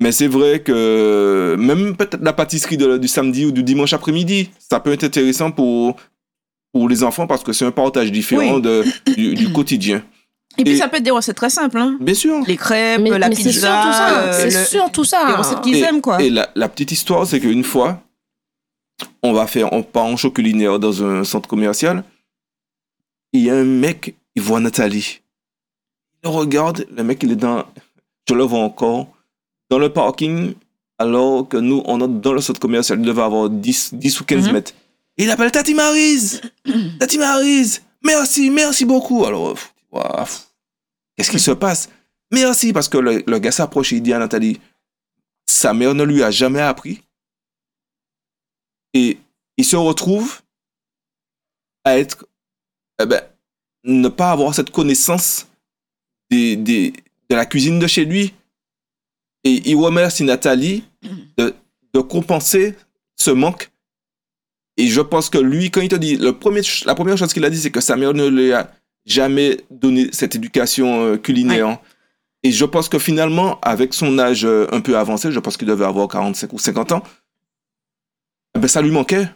Mais 0.00 0.10
c'est 0.10 0.26
vrai 0.26 0.60
que 0.60 1.54
même 1.58 1.94
peut-être 1.96 2.18
la 2.22 2.32
pâtisserie 2.32 2.76
de- 2.76 2.96
du 2.98 3.06
samedi 3.06 3.46
ou 3.46 3.52
du 3.52 3.62
dimanche 3.62 3.92
après-midi, 3.92 4.50
ça 4.58 4.80
peut 4.80 4.92
être 4.92 5.04
intéressant 5.04 5.52
pour, 5.52 5.94
pour 6.72 6.88
les 6.88 7.04
enfants 7.04 7.28
parce 7.28 7.44
que 7.44 7.52
c'est 7.52 7.64
un 7.64 7.70
partage 7.70 8.10
différent 8.10 8.56
Oui. 8.56 8.62
de, 8.62 8.84
du, 9.14 9.34
du 9.34 9.52
quotidien. 9.52 10.02
Et 10.58 10.64
puis 10.64 10.74
Et- 10.74 10.76
ça 10.76 10.88
peut 10.88 10.96
être 10.98 11.02
des 11.02 11.10
recettes 11.10 11.36
très 11.36 11.50
simples 11.50 11.78
hein. 11.78 11.96
Bien 12.00 12.14
sûr. 12.14 12.42
les 12.46 12.56
crêpes 12.56 13.00
Mais, 13.00 13.10
la 13.18 13.28
mais 13.28 13.34
c'est 13.34 13.42
pizza 13.44 13.82
surtout 13.82 13.92
ça. 13.92 14.18
euh, 14.20 14.32
C'est 14.50 14.58
le- 14.58 14.64
surtout 14.66 15.04
ça. 15.04 15.26
les 15.28 15.34
recettes 15.34 15.60
qu'ils 15.62 15.76
aiment 15.82 16.00
quoi 16.00 16.22
Et 16.22 16.30
la, 16.30 16.48
la 16.54 16.68
petite 16.68 16.92
histoire, 16.92 17.26
c'est 17.26 17.40
qu'une 17.40 17.64
fois, 17.64 18.00
on 19.22 19.32
va 19.32 19.46
faire, 19.46 19.72
on 19.72 19.82
part 19.82 20.04
en 20.04 20.16
show 20.16 20.30
culinaire 20.30 20.78
dans 20.78 21.02
un 21.04 21.24
centre 21.24 21.48
commercial. 21.48 22.04
Il 23.32 23.42
y 23.42 23.50
a 23.50 23.54
un 23.54 23.64
mec, 23.64 24.14
il 24.36 24.42
voit 24.42 24.60
Nathalie. 24.60 25.20
Il 26.22 26.28
le 26.28 26.28
regarde, 26.30 26.86
le 26.96 27.02
mec, 27.02 27.22
il 27.22 27.32
est 27.32 27.36
dans, 27.36 27.64
je 28.28 28.34
le 28.34 28.44
vois 28.44 28.60
encore, 28.60 29.08
dans 29.70 29.78
le 29.78 29.88
parking, 29.92 30.54
alors 30.98 31.48
que 31.48 31.56
nous, 31.56 31.82
on 31.86 32.00
est 32.00 32.20
dans 32.20 32.32
le 32.32 32.40
centre 32.40 32.60
commercial, 32.60 32.98
il 33.00 33.04
devait 33.04 33.22
avoir 33.22 33.50
10, 33.50 33.94
10 33.94 34.20
ou 34.20 34.24
15 34.24 34.46
Mhm. 34.46 34.52
mètres. 34.52 34.72
Il 35.16 35.30
appelle 35.30 35.50
Tati 35.50 35.74
Marise 35.74 36.40
Tati 37.00 37.18
Marise 37.18 37.82
Merci, 38.02 38.50
merci 38.50 38.84
beaucoup. 38.84 39.24
Alors, 39.24 39.54
qu'est-ce 41.16 41.30
qui 41.30 41.40
se 41.40 41.50
passe? 41.50 41.90
Merci, 42.30 42.72
parce 42.72 42.88
que 42.88 42.98
le, 42.98 43.22
le 43.26 43.38
gars 43.38 43.52
s'approche 43.52 43.92
et 43.92 43.96
il 43.96 44.02
dit 44.02 44.12
à 44.12 44.18
Nathalie, 44.18 44.60
sa 45.46 45.74
mère 45.74 45.94
ne 45.94 46.04
lui 46.04 46.22
a 46.22 46.30
jamais 46.30 46.60
appris. 46.60 47.02
Et 48.92 49.18
il 49.56 49.64
se 49.64 49.76
retrouve 49.76 50.40
à 51.84 51.98
être, 51.98 52.26
eh 53.00 53.06
ben, 53.06 53.22
ne 53.84 54.08
pas 54.08 54.30
avoir 54.30 54.54
cette 54.54 54.70
connaissance 54.70 55.46
des, 56.30 56.56
des, 56.56 56.92
de 57.28 57.34
la 57.34 57.46
cuisine 57.46 57.78
de 57.78 57.86
chez 57.86 58.04
lui. 58.04 58.34
Et 59.44 59.70
il 59.70 59.76
remercie 59.76 60.24
Nathalie 60.24 60.84
de, 61.36 61.54
de 61.92 62.00
compenser 62.00 62.74
ce 63.16 63.30
manque. 63.30 63.70
Et 64.76 64.88
je 64.88 65.00
pense 65.00 65.28
que 65.28 65.38
lui, 65.38 65.70
quand 65.70 65.82
il 65.82 65.88
te 65.88 65.94
dit, 65.94 66.16
le 66.16 66.36
premier, 66.36 66.62
la 66.86 66.94
première 66.94 67.18
chose 67.18 67.32
qu'il 67.32 67.44
a 67.44 67.50
dit, 67.50 67.60
c'est 67.60 67.70
que 67.70 67.80
sa 67.80 67.96
mère 67.96 68.14
ne 68.14 68.26
lui 68.26 68.52
a 68.52 68.72
jamais 69.06 69.60
donné 69.70 70.08
cette 70.12 70.34
éducation 70.34 71.04
euh, 71.04 71.16
culinaire. 71.16 71.78
Et 72.42 72.52
je 72.52 72.64
pense 72.64 72.88
que 72.88 72.98
finalement, 72.98 73.58
avec 73.62 73.94
son 73.94 74.18
âge 74.18 74.44
euh, 74.44 74.66
un 74.72 74.80
peu 74.80 74.96
avancé, 74.98 75.32
je 75.32 75.40
pense 75.40 75.56
qu'il 75.56 75.68
devait 75.68 75.84
avoir 75.86 76.08
45 76.08 76.52
ou 76.52 76.58
50 76.58 76.92
ans, 76.92 77.02
eh 78.56 78.58
ben 78.60 78.68
ça 78.68 78.82
lui 78.82 78.90
manquait. 78.90 79.26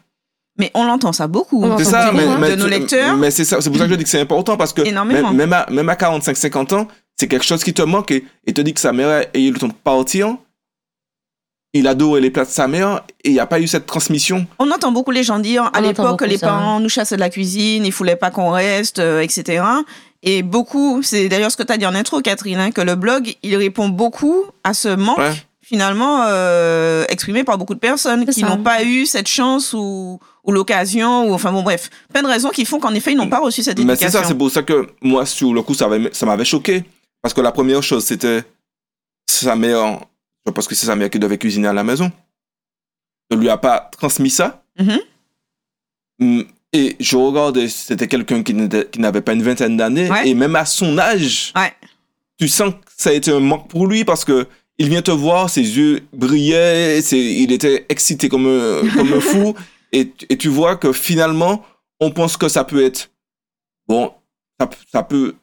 mais 0.58 0.70
on 0.74 0.84
l'entend 0.84 1.12
ça 1.12 1.26
beaucoup 1.26 1.62
On 1.64 1.76
C'est 1.78 1.88
entend 1.88 1.90
ça, 1.90 2.04
beaucoup, 2.12 2.16
mais, 2.18 2.24
hein. 2.32 2.38
mais 2.40 2.50
de 2.50 2.56
nos 2.56 2.66
lecteurs. 2.68 3.16
mais 3.16 3.30
c'est 3.30 3.44
ça, 3.44 3.60
c'est 3.60 3.70
pour 3.70 3.78
ça 3.78 3.84
que 3.86 3.90
je 3.92 3.96
dis 3.96 4.04
que 4.04 4.10
c'est 4.10 4.20
important 4.20 4.56
parce 4.56 4.72
que 4.72 4.82
Énormément. 4.82 5.28
même, 5.28 5.36
même 5.36 5.52
à, 5.52 5.66
même 5.70 5.88
à 5.88 5.94
45-50 5.94 6.74
ans, 6.74 6.88
c'est 7.16 7.28
quelque 7.28 7.44
chose 7.44 7.64
qui 7.64 7.72
te 7.74 7.82
manque 7.82 8.10
et, 8.10 8.24
et 8.46 8.52
te 8.52 8.60
dit 8.60 8.74
que 8.74 8.80
sa 8.80 8.92
mère 8.92 9.08
a 9.34 9.38
eu 9.38 9.50
le 9.50 9.58
temps 9.58 9.68
de 9.68 9.72
partir. 9.72 10.36
Il 11.74 11.86
adorait 11.86 12.20
les 12.22 12.30
plats 12.30 12.44
de 12.46 12.50
sa 12.50 12.66
mère 12.66 13.02
et 13.24 13.28
il 13.28 13.32
n'y 13.34 13.40
a 13.40 13.46
pas 13.46 13.60
eu 13.60 13.66
cette 13.66 13.84
transmission. 13.86 14.46
On 14.58 14.70
entend 14.70 14.90
beaucoup 14.90 15.10
les 15.10 15.22
gens 15.22 15.38
dire 15.38 15.70
à 15.74 15.80
l'époque 15.82 16.22
les 16.22 16.38
ça. 16.38 16.46
parents 16.48 16.80
nous 16.80 16.88
chassaient 16.88 17.16
de 17.16 17.20
la 17.20 17.28
cuisine, 17.30 17.84
il 17.84 17.92
ne 18.06 18.14
pas 18.14 18.30
qu'on 18.30 18.50
reste, 18.50 19.00
euh, 19.00 19.20
etc. 19.20 19.62
Et 20.22 20.42
beaucoup, 20.42 21.02
c'est 21.02 21.28
d'ailleurs 21.28 21.50
ce 21.50 21.56
que 21.58 21.62
tu 21.62 21.72
as 21.72 21.76
dit 21.76 21.84
en 21.86 21.94
intro, 21.94 22.20
Catherine, 22.22 22.58
hein, 22.58 22.70
que 22.72 22.80
le 22.80 22.94
blog, 22.94 23.34
il 23.42 23.54
répond 23.56 23.88
beaucoup 23.90 24.44
à 24.64 24.72
ce 24.72 24.88
manque, 24.88 25.18
Ouais. 25.18 25.32
finalement, 25.60 26.24
euh, 26.28 27.04
exprimé 27.10 27.44
par 27.44 27.58
beaucoup 27.58 27.74
de 27.74 27.78
personnes 27.80 28.24
qui 28.26 28.42
n'ont 28.44 28.62
pas 28.62 28.82
eu 28.82 29.04
cette 29.04 29.28
chance 29.28 29.74
ou, 29.74 30.18
ou 30.44 30.52
l'occasion, 30.52 31.28
ou 31.28 31.34
enfin 31.34 31.52
bon, 31.52 31.62
bref, 31.62 31.90
plein 32.12 32.22
de 32.22 32.28
raisons 32.28 32.48
qui 32.48 32.64
font 32.64 32.80
qu'en 32.80 32.94
effet, 32.94 33.12
ils 33.12 33.16
n'ont 33.18 33.28
pas 33.28 33.40
reçu 33.40 33.62
cette 33.62 33.78
Mais 33.78 33.84
c'est 33.94 34.04
éducation. 34.04 34.22
ça, 34.22 34.26
c'est 34.26 34.34
pour 34.38 34.50
ça 34.50 34.62
que 34.62 34.86
moi, 35.02 35.26
sur 35.26 35.52
le 35.52 35.60
coup, 35.60 35.74
ça 35.74 35.86
m'avait 35.86 36.08
ça 36.12 36.24
m'avait 36.24 36.46
choqué. 36.46 36.82
Parce 37.20 37.34
que 37.34 37.42
la 37.42 37.52
première 37.52 37.82
chose, 37.82 38.04
c'était 38.04 38.42
sa 39.28 39.54
mère, 39.54 40.00
pense 40.50 40.66
que 40.68 40.74
c'est 40.74 40.86
sa 40.86 40.96
mère 40.96 41.10
qui 41.10 41.18
devait 41.18 41.38
cuisiner 41.38 41.68
à 41.68 41.72
la 41.72 41.84
maison, 41.84 42.10
ne 43.30 43.36
lui 43.36 43.48
a 43.48 43.56
pas 43.58 43.88
transmis 43.92 44.30
ça. 44.30 44.62
Mhm. 44.78 44.98
Mm, 46.20 46.42
Et 46.74 46.96
je 47.00 47.16
regardais, 47.16 47.66
c'était 47.68 48.06
quelqu'un 48.08 48.42
qui 48.42 48.52
n'avait 48.52 49.22
pas 49.22 49.32
une 49.32 49.42
vingtaine 49.42 49.78
d'années, 49.78 50.10
Ouais. 50.10 50.28
et 50.28 50.34
même 50.34 50.54
à 50.54 50.66
son 50.66 50.98
âge, 50.98 51.50
Ouais. 51.56 51.72
tu 52.38 52.46
sens 52.46 52.74
que 52.74 52.80
ça 52.94 53.08
a 53.08 53.14
été 53.14 53.30
un 53.32 53.40
manque 53.40 53.68
pour 53.70 53.86
lui 53.86 54.04
parce 54.04 54.22
que 54.22 54.46
il 54.76 54.90
vient 54.90 55.00
te 55.00 55.10
voir, 55.10 55.48
ses 55.48 55.62
yeux 55.62 56.02
brillaient, 56.12 57.00
c'est- 57.00 57.16
il 57.18 57.52
était 57.52 57.86
excité 57.88 58.28
comme 58.28 58.46
un, 58.46 58.80
comme 58.94 59.14
un 59.14 59.20
fou, 59.20 59.54
et, 59.92 60.12
et 60.28 60.36
tu 60.36 60.48
vois 60.48 60.76
que 60.76 60.92
finalement, 60.92 61.64
on 62.00 62.10
pense 62.10 62.36
que 62.36 62.48
ça 62.48 62.64
peut 62.64 62.84
être 62.84 63.10
bon, 63.88 64.12
ça, 64.60 64.68
ça 64.92 65.02
peut 65.02 65.34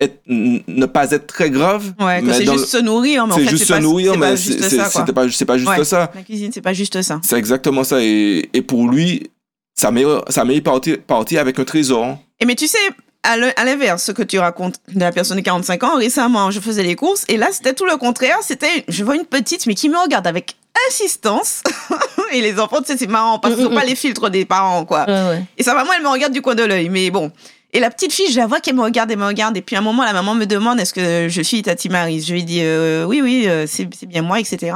être, 0.00 0.20
ne 0.28 0.86
pas 0.86 1.10
être 1.10 1.26
très 1.26 1.50
grave. 1.50 1.92
Ouais, 2.00 2.22
c'est 2.26 2.44
juste 2.44 2.50
le- 2.52 2.58
se 2.66 2.76
nourrir, 2.78 3.26
mais 3.26 3.32
en 3.34 3.36
c'est 3.36 3.44
fait, 3.44 3.50
juste 3.50 3.62
c'est 3.62 3.68
se 3.68 3.72
pas, 3.74 3.80
nourrir, 3.80 4.12
c'est 4.12 4.18
mais 4.18 4.30
pas 4.30 4.36
c'est 4.36 4.76
pas, 5.04 5.22
pas 5.52 5.58
juste 5.58 5.68
Ouais. 5.68 5.84
ça. 5.84 6.10
La 6.14 6.22
cuisine, 6.22 6.50
c'est 6.52 6.60
pas 6.60 6.72
juste 6.72 7.02
ça. 7.02 7.20
C'est 7.24 7.36
exactement 7.36 7.82
ça. 7.84 8.00
Et, 8.02 8.48
et 8.52 8.62
pour 8.62 8.88
lui, 8.88 9.30
sa 9.74 9.90
meilleure, 9.90 10.24
sa 10.28 10.44
meilleure 10.44 10.62
partie, 10.62 10.96
partie 10.96 11.36
avec 11.38 11.58
un 11.58 11.64
trésor. 11.64 12.16
Et 12.40 12.44
mais 12.46 12.54
tu 12.54 12.66
sais, 12.68 12.78
à 13.24 13.36
l'inverse, 13.64 14.04
ce 14.04 14.12
que 14.12 14.22
tu 14.22 14.38
racontes 14.38 14.76
de 14.94 15.00
la 15.00 15.10
personne 15.12 15.36
de 15.36 15.42
45 15.42 15.82
ans, 15.82 15.96
récemment, 15.96 16.50
je 16.52 16.60
faisais 16.60 16.82
les 16.84 16.94
courses 16.94 17.24
et 17.28 17.36
là, 17.36 17.48
c'était 17.50 17.74
tout 17.74 17.84
le 17.84 17.96
contraire. 17.96 18.38
C'était, 18.42 18.84
je 18.88 19.02
vois 19.04 19.16
une 19.16 19.24
petite, 19.26 19.66
mais 19.66 19.74
qui 19.74 19.88
me 19.88 19.98
regarde 19.98 20.26
avec 20.26 20.56
insistance. 20.88 21.62
et 22.32 22.40
les 22.40 22.58
enfants, 22.60 22.78
tu 22.80 22.86
sais, 22.92 22.96
c'est 22.96 23.06
marrant 23.08 23.38
parce 23.38 23.54
qu'ils 23.54 23.64
n'ont 23.64 23.70
Mm, 23.70 23.74
mm, 23.74 23.78
pas 23.78 23.84
les 23.84 23.96
filtres 23.96 24.30
des 24.30 24.44
parents, 24.44 24.84
quoi. 24.84 25.04
Ouais, 25.06 25.12
ouais. 25.28 25.44
Et 25.58 25.62
sa 25.62 25.74
maman, 25.74 25.90
elle 25.96 26.02
me 26.04 26.08
regarde 26.08 26.32
du 26.32 26.40
coin 26.40 26.54
de 26.54 26.62
l'œil, 26.62 26.88
mais 26.88 27.10
bon. 27.10 27.30
Et 27.74 27.80
la 27.80 27.90
petite 27.90 28.12
fille, 28.12 28.30
je 28.32 28.38
la 28.38 28.46
vois 28.46 28.60
qu'elle 28.60 28.76
me 28.76 28.82
regarde, 28.82 29.10
elle 29.10 29.18
me 29.18 29.26
regarde. 29.26 29.56
Et 29.56 29.62
puis 29.62 29.76
à 29.76 29.80
un 29.80 29.82
moment, 29.82 30.04
la 30.04 30.12
maman 30.14 30.34
me 30.34 30.46
demande 30.46 30.80
est-ce 30.80 30.94
que 30.94 31.28
je 31.28 31.42
suis 31.42 31.62
Tati 31.62 31.88
Marie 31.90 32.22
Je 32.22 32.32
lui 32.32 32.44
dis 32.44 32.60
euh, 32.62 33.04
oui, 33.04 33.20
oui, 33.22 33.44
euh, 33.46 33.66
c'est 33.66 33.88
c'est 33.94 34.06
bien 34.06 34.22
moi, 34.22 34.40
etc. 34.40 34.72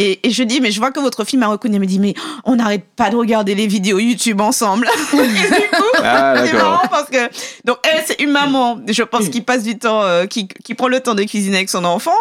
Et, 0.00 0.20
et 0.28 0.30
je 0.30 0.44
dis 0.44 0.60
mais 0.60 0.70
je 0.70 0.78
vois 0.78 0.92
que 0.92 1.00
votre 1.00 1.24
fille 1.24 1.38
m'a 1.40 1.48
reconnu. 1.48 1.74
Elle 1.74 1.80
me 1.82 1.86
dit 1.86 1.98
mais 1.98 2.14
on 2.44 2.54
n'arrête 2.56 2.84
pas 2.96 3.10
de 3.10 3.16
regarder 3.16 3.54
les 3.56 3.66
vidéos 3.66 3.98
YouTube 3.98 4.40
ensemble. 4.40 4.88
et 5.12 5.16
du 5.16 5.68
coup, 5.70 5.84
Ah, 6.02 6.34
c'est 6.46 6.52
marrant 6.54 6.86
parce 6.88 7.10
que 7.10 7.28
donc 7.64 7.78
elle 7.82 8.02
c'est 8.06 8.20
une 8.22 8.30
maman, 8.30 8.78
je 8.88 9.02
pense 9.02 9.28
qui 9.28 9.40
passe 9.40 9.64
du 9.64 9.76
temps, 9.76 10.02
euh, 10.02 10.26
qui, 10.26 10.46
qui 10.48 10.74
prend 10.74 10.86
le 10.88 11.00
temps 11.00 11.16
de 11.16 11.24
cuisiner 11.24 11.56
avec 11.56 11.68
son 11.68 11.84
enfant. 11.84 12.14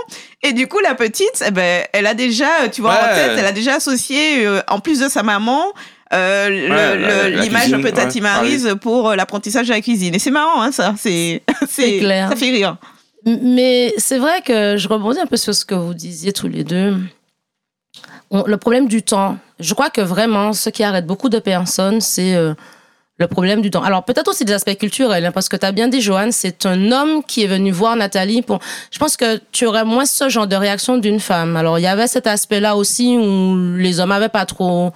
Et 0.44 0.54
du 0.54 0.68
coup 0.68 0.80
la 0.80 0.96
petite, 0.96 1.44
eh 1.48 1.52
ben 1.52 1.86
elle 1.94 2.08
a 2.08 2.16
déjà, 2.16 2.68
tu 2.72 2.82
vois 2.82 2.92
en 2.92 2.96
Ouais. 2.96 3.14
tête, 3.14 3.32
elle 3.38 3.46
a 3.46 3.52
déjà 3.52 3.76
associé 3.76 4.46
euh, 4.46 4.60
en 4.68 4.80
plus 4.80 5.00
de 5.00 5.08
sa 5.08 5.22
maman. 5.24 5.64
Euh, 6.14 6.50
Ouais, 6.50 7.32
l'image 7.32 7.74
un 7.74 7.78
cuisine, 7.78 7.82
peu 7.82 7.92
Tati 7.92 8.22
ouais, 8.22 8.76
pour 8.76 9.10
euh, 9.10 9.16
l'apprentissage 9.16 9.68
de 9.68 9.74
la 9.74 9.82
cuisine. 9.82 10.16
Et 10.16 10.20
c'est 10.20 10.32
marrant, 10.32 10.62
hein, 10.62 10.72
ça. 10.72 10.94
C'est, 10.98 11.42
c'est, 11.70 12.00
clair. 12.00 12.30
Ça 12.30 12.36
fait 12.36 12.52
rire. 12.52 12.78
Mais 13.26 13.94
c'est 13.98 14.20
vrai 14.20 14.42
que 14.42 14.78
je 14.78 14.88
rebondis 14.88 15.20
un 15.20 15.26
peu 15.26 15.38
sur 15.38 15.54
ce 15.54 15.66
que 15.66 15.76
vous 15.76 15.94
disiez 15.94 16.32
tous 16.32 16.48
les 16.48 16.64
deux. 16.64 16.98
On- 18.32 18.44
le 18.46 18.58
problème 18.58 18.88
du 18.88 19.04
temps. 19.04 19.38
Je 19.60 19.74
crois 19.74 19.90
que 19.90 20.02
vraiment, 20.02 20.54
ce 20.54 20.70
qui 20.70 20.84
arrête 20.84 21.06
beaucoup 21.06 21.30
de 21.30 21.40
personnes, 21.40 22.00
c'est 22.00 22.36
euh, 22.36 22.54
le 23.18 23.28
problème 23.28 23.62
du 23.62 23.72
temps. 23.72 23.84
Alors, 23.84 24.04
peut-être 24.04 24.30
aussi 24.30 24.46
des 24.46 24.54
aspects 24.54 24.78
culturels, 24.78 25.26
hein, 25.26 25.32
parce 25.32 25.50
que 25.50 25.58
tu 25.58 25.66
as 25.66 25.72
bien 25.72 25.88
dit, 25.88 26.02
Johan, 26.02 26.30
c'est 26.32 26.66
un 26.66 26.92
homme 26.92 27.24
qui 27.24 27.44
est 27.44 27.48
venu 27.48 27.72
voir 27.72 27.96
Nathalie 27.96 28.44
pour. 28.44 28.60
Je 28.92 29.00
pense 29.00 29.18
que 29.18 29.42
tu 29.52 29.66
aurais 29.66 29.86
moins 29.86 30.06
ce 30.06 30.30
genre 30.30 30.48
de 30.48 30.56
réaction 30.56 30.98
d'une 30.98 31.20
femme. 31.20 31.58
Alors, 31.58 31.80
il 31.80 31.82
y 31.82 31.88
avait 31.88 32.08
cet 32.08 32.28
aspect-là 32.28 32.76
aussi 32.76 33.18
où 33.18 33.76
les 33.76 34.00
hommes 34.00 34.10
n'avaient 34.10 34.30
pas 34.30 34.46
trop 34.46 34.94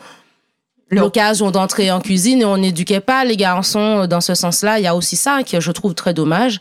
l'occasion 0.92 1.52
d'entrer 1.52 1.90
en 1.92 2.00
cuisine 2.00 2.42
et 2.42 2.46
on 2.46 2.58
n'éduquait 2.58 3.00
pas 3.00 3.24
les 3.24 3.38
garçons 3.38 4.06
dans 4.08 4.22
ce 4.22 4.36
sens-là. 4.36 4.80
Il 4.80 4.84
y 4.84 4.88
a 4.88 4.96
aussi 4.96 5.16
ça 5.16 5.42
que 5.44 5.60
je 5.60 5.72
trouve 5.72 5.96
très 5.96 6.14
dommage. 6.14 6.60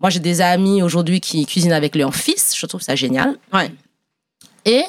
Moi, 0.00 0.10
j'ai 0.10 0.20
des 0.20 0.40
amis 0.40 0.82
aujourd'hui 0.82 1.20
qui 1.20 1.44
cuisinent 1.46 1.72
avec 1.72 1.94
leurs 1.94 2.14
fils. 2.14 2.54
Je 2.56 2.66
trouve 2.66 2.82
ça 2.82 2.94
génial. 2.94 3.36
Ouais. 3.52 3.70
Et 4.64 4.84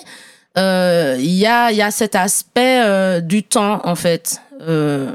euh, 0.58 1.15
il 1.19 1.32
y, 1.32 1.45
a, 1.45 1.71
il 1.71 1.78
y 1.78 1.82
a 1.82 1.91
cet 1.91 2.15
aspect 2.15 2.82
euh, 2.84 3.21
du 3.21 3.43
temps, 3.43 3.82
en 3.84 3.95
fait. 3.95 4.41
Euh, 4.62 5.12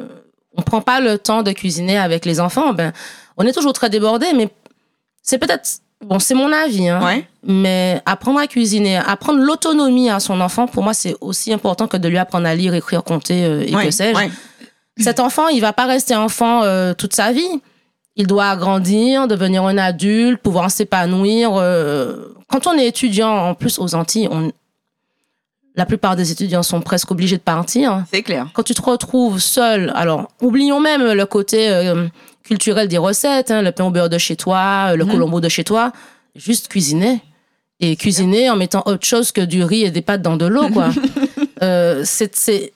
on 0.57 0.63
prend 0.63 0.81
pas 0.81 1.01
le 1.01 1.19
temps 1.19 1.43
de 1.43 1.53
cuisiner 1.53 1.99
avec 1.99 2.25
les 2.25 2.41
enfants. 2.41 2.73
Ben, 2.73 2.93
on 3.37 3.47
est 3.47 3.53
toujours 3.53 3.73
très 3.73 3.91
débordé, 3.91 4.27
mais 4.35 4.49
c'est 5.23 5.39
peut-être... 5.39 5.69
Bon, 6.05 6.19
c'est 6.19 6.35
mon 6.35 6.51
avis, 6.53 6.89
hein, 6.89 7.05
Ouais. 7.05 7.27
mais 7.45 8.01
apprendre 8.07 8.39
à 8.41 8.47
cuisiner, 8.47 8.97
apprendre 8.97 9.39
l'autonomie 9.41 10.09
à 10.09 10.19
son 10.19 10.41
enfant, 10.41 10.67
pour 10.67 10.83
moi, 10.83 10.95
c'est 10.95 11.15
aussi 11.21 11.53
important 11.53 11.87
que 11.89 11.99
de 11.99 12.09
lui 12.09 12.17
apprendre 12.19 12.47
à 12.47 12.55
lire, 12.55 12.73
écrire, 12.75 13.05
compter 13.05 13.45
euh, 13.45 13.65
et 13.67 13.75
ouais, 13.75 13.85
que 13.85 13.91
sais-je. 13.91 14.17
ouais. 14.17 14.31
Cet 14.99 15.21
enfant, 15.21 15.49
il 15.49 15.61
va 15.61 15.73
pas 15.73 15.87
rester 15.87 16.15
enfant 16.17 16.63
euh, 16.63 16.95
toute 16.95 17.15
sa 17.15 17.33
vie. 17.33 17.61
Il 18.17 18.27
doit 18.27 18.57
grandir, 18.57 19.29
devenir 19.29 19.65
un 19.65 19.79
adulte, 19.79 20.41
pouvoir 20.43 20.71
s'épanouir. 20.71 21.53
euh. 21.57 22.35
Quand 22.49 22.67
on 22.67 22.77
est 22.79 22.87
étudiant, 22.87 23.31
en 23.31 23.55
plus 23.55 23.79
aux 23.79 23.95
Antilles, 23.95 24.29
on... 24.31 24.51
la 25.77 25.87
plupart 25.87 26.17
des 26.17 26.33
étudiants 26.33 26.63
sont 26.63 26.81
presque 26.81 27.11
obligés 27.11 27.37
de 27.37 27.43
partir. 27.43 28.05
C'est 28.11 28.23
clair. 28.23 28.49
Quand 28.53 28.63
tu 28.63 28.75
te 28.75 28.83
retrouves 28.83 29.39
seul, 29.39 29.93
alors 29.95 30.29
oublions 30.43 30.81
même 30.81 31.13
le 31.13 31.27
côté 31.27 31.69
euh, 32.51 32.55
culturel 32.55 32.89
des 32.89 32.99
recettes, 32.99 33.51
hein, 33.51 33.63
le 33.63 33.73
pain 33.73 33.85
au 33.85 33.91
beurre 33.91 34.09
de 34.09 34.19
chez 34.19 34.37
toi, 34.37 34.89
euh, 34.93 34.97
le 34.97 35.05
Mhm. 35.05 35.11
colombo 35.13 35.41
de 35.41 35.49
chez 35.49 35.65
toi, 35.65 35.93
juste 36.35 36.69
cuisiner. 36.69 37.21
Et 37.83 37.97
cuisiner 37.97 38.51
en 38.51 38.57
mettant 38.57 38.83
autre 38.85 39.07
chose 39.07 39.33
que 39.33 39.41
du 39.41 39.65
riz 39.65 39.85
et 39.85 39.91
des 39.91 40.03
pâtes 40.03 40.21
dans 40.21 40.37
de 40.37 40.47
l'eau, 40.47 40.69
quoi. 40.69 40.91
Euh, 41.63 42.03
c'est, 42.07 42.35
c'est- 42.37 42.73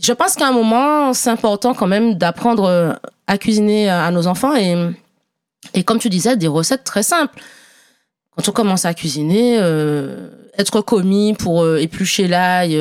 Je 0.00 0.12
pense 0.14 0.36
qu'à 0.36 0.48
un 0.48 0.52
moment, 0.52 1.12
c'est 1.12 1.28
important 1.28 1.74
quand 1.74 1.86
même 1.86 2.14
d'apprendre 2.14 2.64
euh, 2.64 2.92
à 3.26 3.36
cuisiner 3.36 3.90
à 3.90 4.10
nos 4.10 4.26
enfants 4.26 4.56
et, 4.56 4.74
et 5.74 5.84
comme 5.84 5.98
tu 5.98 6.08
disais, 6.08 6.34
des 6.38 6.46
recettes 6.48 6.82
très 6.82 7.02
simples. 7.02 7.38
Quand 8.34 8.48
on 8.48 8.52
commence 8.52 8.86
à 8.86 8.94
cuisiner, 8.94 9.58
euh, 9.60 10.28
être 10.56 10.80
commis 10.80 11.34
pour 11.34 11.62
euh, 11.62 11.76
éplucher 11.76 12.26
l'ail, 12.26 12.74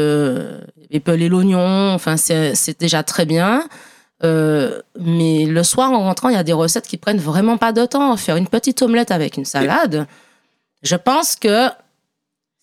épeler 0.90 1.28
l'oignon, 1.28 1.92
enfin 1.94 2.16
c'est, 2.16 2.56
c'est 2.56 2.80
déjà 2.80 3.04
très 3.04 3.26
bien. 3.26 3.66
Euh, 4.24 4.82
mais 5.00 5.46
le 5.46 5.64
soir, 5.64 5.92
en 5.92 6.00
rentrant, 6.04 6.30
il 6.30 6.36
y 6.36 6.38
a 6.40 6.44
des 6.44 6.54
recettes 6.54 6.88
qui 6.88 6.98
prennent 6.98 7.18
vraiment 7.20 7.58
pas 7.58 7.72
de 7.72 7.86
temps. 7.86 8.16
Faire 8.18 8.36
une 8.36 8.48
petite 8.48 8.82
omelette 8.82 9.12
avec 9.12 9.38
une 9.38 9.46
salade, 9.46 10.06
je 10.84 10.96
pense 10.96 11.36
que 11.36 11.68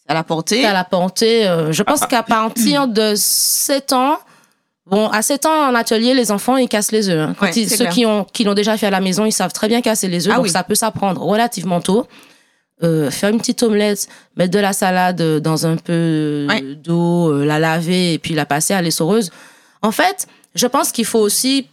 À 0.07 0.15
la 0.15 0.23
portée. 0.23 0.65
à 0.65 0.73
la 0.73 0.85
portée. 0.85 1.47
euh, 1.49 1.73
je 1.73 1.83
pense 1.83 2.07
qu'à 2.07 2.23
partir 2.23 2.87
de 2.89 3.15
7 3.17 3.93
ans, 3.93 4.19
bon, 4.87 5.09
à 5.09 5.21
7 5.23 5.47
ans 5.47 5.69
en 5.71 5.75
atelier, 5.75 6.15
les 6.15 6.31
enfants, 6.31 6.57
ils 6.57 6.69
cassent 6.69 6.93
les 6.93 7.09
œufs. 7.11 7.29
hein. 7.31 7.35
Quand 7.39 7.47
Ouais, 7.47 7.53
ils- 7.57 7.69
ceux 7.69 7.77
clair. 7.79 7.91
qui, 7.93 8.07
ont, 8.07 8.25
qui 8.25 8.45
l'ont 8.45 8.55
déjà 8.55 8.77
fait 8.77 8.87
à 8.87 8.91
la 8.91 9.01
maison, 9.01 9.25
ils 9.25 9.33
savent 9.33 9.53
très 9.53 9.67
bien 9.69 9.81
casser 9.83 10.07
les 10.09 10.27
œufs. 10.29 10.33
Ah 10.35 10.37
donc 10.37 10.45
oui. 10.47 10.51
ça 10.51 10.63
peut 10.63 10.75
s'apprendre 10.77 11.21
relativement 11.23 11.81
tôt. 11.81 12.07
Euh, 12.85 13.11
faire 13.11 13.31
une 13.31 13.39
petite 13.39 13.65
omelette, 13.65 14.07
mettre 14.37 14.53
de 14.53 14.61
la 14.61 14.73
salade 14.73 15.21
dans 15.41 15.67
un 15.67 15.75
peu 15.77 16.47
Ouais. 16.49 16.63
d'eau, 16.77 17.43
la 17.43 17.59
laver 17.59 18.13
et 18.15 18.19
puis 18.21 18.35
la 18.35 18.47
passer 18.47 18.73
à 18.75 18.81
l'essoreuse. 18.81 19.31
En 19.83 19.91
fait, 19.91 20.29
je 20.59 20.67
pense 20.67 20.93
qu'il 20.93 21.05
faut 21.05 21.19
aussi 21.21 21.67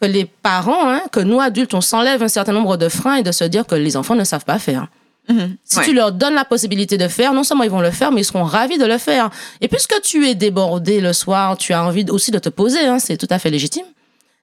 que 0.00 0.06
les 0.06 0.24
parents, 0.24 0.90
hein, 0.90 1.02
que 1.12 1.20
nous 1.20 1.40
adultes, 1.40 1.74
on 1.74 1.80
s'enlève 1.80 2.22
un 2.22 2.28
certain 2.28 2.52
nombre 2.52 2.76
de 2.76 2.88
freins 2.88 3.16
et 3.16 3.22
de 3.22 3.32
se 3.32 3.44
dire 3.44 3.66
que 3.66 3.74
les 3.74 3.96
enfants 3.96 4.14
ne 4.16 4.24
savent 4.24 4.44
pas 4.44 4.58
faire. 4.58 4.88
Mhm. 5.28 5.56
Si 5.64 5.78
Ouais. 5.78 5.84
tu 5.84 5.94
leur 5.94 6.12
donnes 6.12 6.34
la 6.34 6.44
possibilité 6.44 6.98
de 6.98 7.08
faire, 7.08 7.32
non 7.32 7.44
seulement 7.44 7.64
ils 7.64 7.70
vont 7.70 7.80
le 7.80 7.90
faire, 7.90 8.12
mais 8.12 8.20
ils 8.20 8.24
seront 8.24 8.42
ravis 8.44 8.76
de 8.76 8.84
le 8.84 8.98
faire. 8.98 9.30
Et 9.60 9.68
puisque 9.68 9.98
tu 10.02 10.26
es 10.28 10.34
débordé 10.34 11.00
le 11.00 11.12
soir, 11.12 11.56
tu 11.56 11.72
as 11.72 11.82
envie 11.82 12.04
aussi 12.10 12.30
de 12.30 12.38
te 12.38 12.48
poser, 12.50 12.80
hein, 12.86 12.98
c'est 12.98 13.16
tout 13.16 13.28
à 13.30 13.38
fait 13.38 13.50
légitime. 13.50 13.86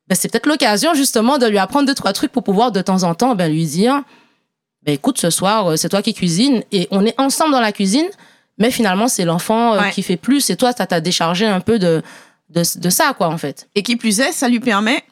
Ben, 0.07 0.15
c'est 0.15 0.29
peut-être 0.31 0.47
l'occasion 0.47 0.93
justement 0.95 1.37
de 1.37 1.45
lui 1.45 1.59
apprendre 1.59 1.85
deux, 1.85 1.93
trois 1.93 2.13
trucs 2.13 2.31
pour 2.31 2.43
pouvoir 2.43 2.71
de 2.71 2.81
temps 2.81 3.03
en 3.03 3.13
temps 3.13 3.35
ben, 3.35 3.51
lui 3.51 3.65
dire 3.65 4.01
ben, 4.83 4.93
écoute, 4.95 5.19
ce 5.19 5.29
soir, 5.29 5.67
euh, 5.71 5.75
c'est 5.75 5.89
toi 5.89 6.01
qui 6.01 6.13
cuisines 6.15 6.63
et 6.71 6.87
on 6.89 7.05
est 7.05 7.13
ensemble 7.19 7.51
dans 7.51 7.59
la 7.61 7.71
cuisine, 7.71 8.07
mais 8.57 8.71
finalement, 8.71 9.07
c'est 9.07 9.25
l'enfant 9.25 9.75
euh, 9.75 9.79
Ouais. 9.81 9.91
qui 9.91 10.01
fait 10.01 10.17
plus 10.17 10.49
et 10.49 10.55
toi, 10.55 10.71
ça 10.71 10.87
t'a 10.87 10.99
déchargé 10.99 11.45
un 11.45 11.59
peu 11.59 11.77
de, 11.77 12.01
de, 12.53 12.79
de 12.79 12.89
ça, 12.89 13.13
quoi, 13.17 13.27
en 13.27 13.37
fait. 13.37 13.69
Et 13.75 13.83
qui 13.83 13.95
plus 13.95 14.19
est, 14.19 14.31
ça 14.31 14.47
lui 14.49 14.59
permet 14.59 15.03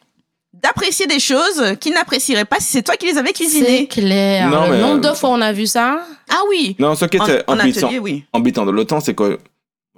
d'apprécier 0.52 1.06
des 1.06 1.20
choses 1.20 1.62
qu'il 1.80 1.92
n'apprécierait 1.94 2.44
pas 2.44 2.56
si 2.60 2.66
c'est 2.72 2.82
toi 2.82 2.96
qui 2.96 3.06
les 3.06 3.16
avais 3.18 3.28
C'est 3.28 3.34
cuisinées. 3.44 3.86
clair. 3.88 4.50
Non, 4.50 4.66
le 4.66 4.72
mais, 4.72 4.80
nombre 4.80 5.06
euh, 5.06 5.10
de 5.10 5.16
fois 5.16 5.30
on 5.30 5.40
a 5.40 5.52
vu 5.52 5.66
ça. 5.66 6.04
Ah 6.28 6.40
oui. 6.50 6.76
Non, 6.78 6.94
ce 6.94 7.04
qui 7.06 7.18
En, 7.20 7.24
était 7.24 7.44
en 7.46 7.58
atelier, 7.58 7.98
oui. 7.98 8.24
embêtant 8.32 8.66
de 8.66 8.70
l'OTAN, 8.72 9.00
c'est 9.00 9.14
que 9.14 9.38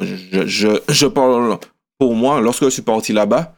je, 0.01 0.47
je, 0.47 0.69
je 0.89 1.07
parle 1.07 1.59
pour 1.99 2.15
moi, 2.15 2.41
lorsque 2.41 2.65
je 2.65 2.71
suis 2.71 2.83
parti 2.83 3.13
là-bas, 3.13 3.55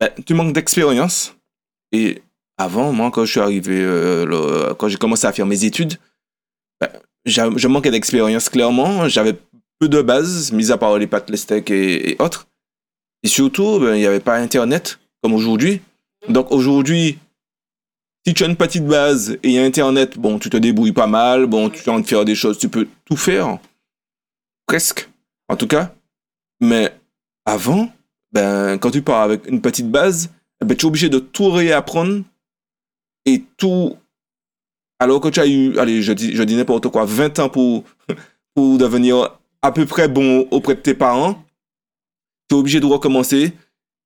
ben, 0.00 0.10
tu 0.26 0.34
manques 0.34 0.52
d'expérience. 0.54 1.34
Et 1.92 2.22
avant, 2.58 2.92
moi, 2.92 3.10
quand 3.12 3.24
je 3.24 3.30
suis 3.32 3.40
arrivé, 3.40 3.78
euh, 3.80 4.24
le- 4.24 4.74
quand 4.74 4.88
j'ai 4.88 4.96
commencé 4.96 5.26
à 5.26 5.32
faire 5.32 5.46
mes 5.46 5.64
études, 5.64 5.98
ben, 6.80 6.88
je 7.26 7.66
manquais 7.68 7.90
d'expérience 7.90 8.48
clairement. 8.48 9.08
J'avais 9.08 9.34
peu 9.78 9.88
de 9.88 10.00
bases, 10.02 10.52
mis 10.52 10.70
à 10.72 10.78
part 10.78 10.96
les 10.98 11.06
pâtes, 11.06 11.28
les 11.30 11.36
steaks 11.36 11.70
et, 11.70 12.12
et 12.12 12.16
autres. 12.22 12.46
Et 13.22 13.28
surtout, 13.28 13.78
ben, 13.78 13.94
il 13.94 14.00
n'y 14.00 14.06
avait 14.06 14.20
pas 14.20 14.36
Internet 14.36 14.98
comme 15.22 15.34
aujourd'hui. 15.34 15.80
Donc 16.28 16.50
aujourd'hui, 16.52 17.18
si 18.26 18.34
tu 18.34 18.44
as 18.44 18.46
une 18.46 18.56
petite 18.56 18.86
base 18.86 19.32
et 19.42 19.48
il 19.48 19.52
y 19.52 19.58
a 19.58 19.64
Internet, 19.64 20.18
bon, 20.18 20.38
tu 20.38 20.50
te 20.50 20.56
débrouilles 20.56 20.92
pas 20.92 21.06
mal, 21.06 21.46
bon, 21.46 21.70
tu 21.70 21.88
envie 21.88 22.02
de 22.02 22.08
faire 22.08 22.24
des 22.24 22.34
choses, 22.34 22.58
tu 22.58 22.68
peux 22.68 22.86
tout 23.04 23.16
faire. 23.16 23.58
Presque, 24.66 25.08
en 25.48 25.56
tout 25.56 25.66
cas. 25.66 25.94
Mais 26.60 26.94
avant, 27.46 27.90
ben, 28.32 28.78
quand 28.78 28.90
tu 28.90 29.02
pars 29.02 29.22
avec 29.22 29.46
une 29.48 29.60
petite 29.60 29.90
base, 29.90 30.30
ben, 30.60 30.76
tu 30.76 30.84
es 30.84 30.88
obligé 30.88 31.08
de 31.08 31.18
tout 31.18 31.50
réapprendre 31.50 32.22
et 33.26 33.44
tout. 33.56 33.96
Alors 34.98 35.20
que 35.20 35.28
tu 35.28 35.40
as 35.40 35.46
eu, 35.46 35.78
allez, 35.78 36.02
je 36.02 36.12
dis, 36.12 36.36
je 36.36 36.42
dis 36.42 36.56
n'importe 36.56 36.88
quoi, 36.88 37.06
20 37.06 37.38
ans 37.38 37.48
pour, 37.48 37.84
pour 38.54 38.76
devenir 38.76 39.38
à 39.62 39.72
peu 39.72 39.86
près 39.86 40.08
bon 40.08 40.46
auprès 40.50 40.74
de 40.74 40.80
tes 40.80 40.94
parents, 40.94 41.42
tu 42.50 42.56
es 42.56 42.58
obligé 42.58 42.80
de 42.80 42.86
recommencer 42.86 43.52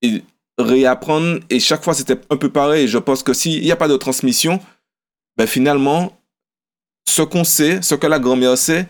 et 0.03 0.23
réapprendre. 0.59 1.41
Et 1.51 1.59
chaque 1.59 1.83
fois, 1.83 1.95
c'était 1.95 2.19
un 2.31 2.37
peu 2.37 2.49
pareil. 2.51 2.87
Je 2.87 2.99
pense 2.99 3.23
que 3.23 3.33
s'il 3.33 3.63
n'y 3.63 3.73
a 3.73 3.77
pas 3.77 3.89
de 3.89 3.97
transmission, 3.97 4.61
ben, 5.37 5.47
finalement, 5.47 6.13
ce 7.09 7.23
qu'on 7.23 7.45
sait, 7.45 7.81
ce 7.83 7.95
que 7.95 8.07
la 8.07 8.19
grand-mère 8.19 8.57
sait, 8.57 8.87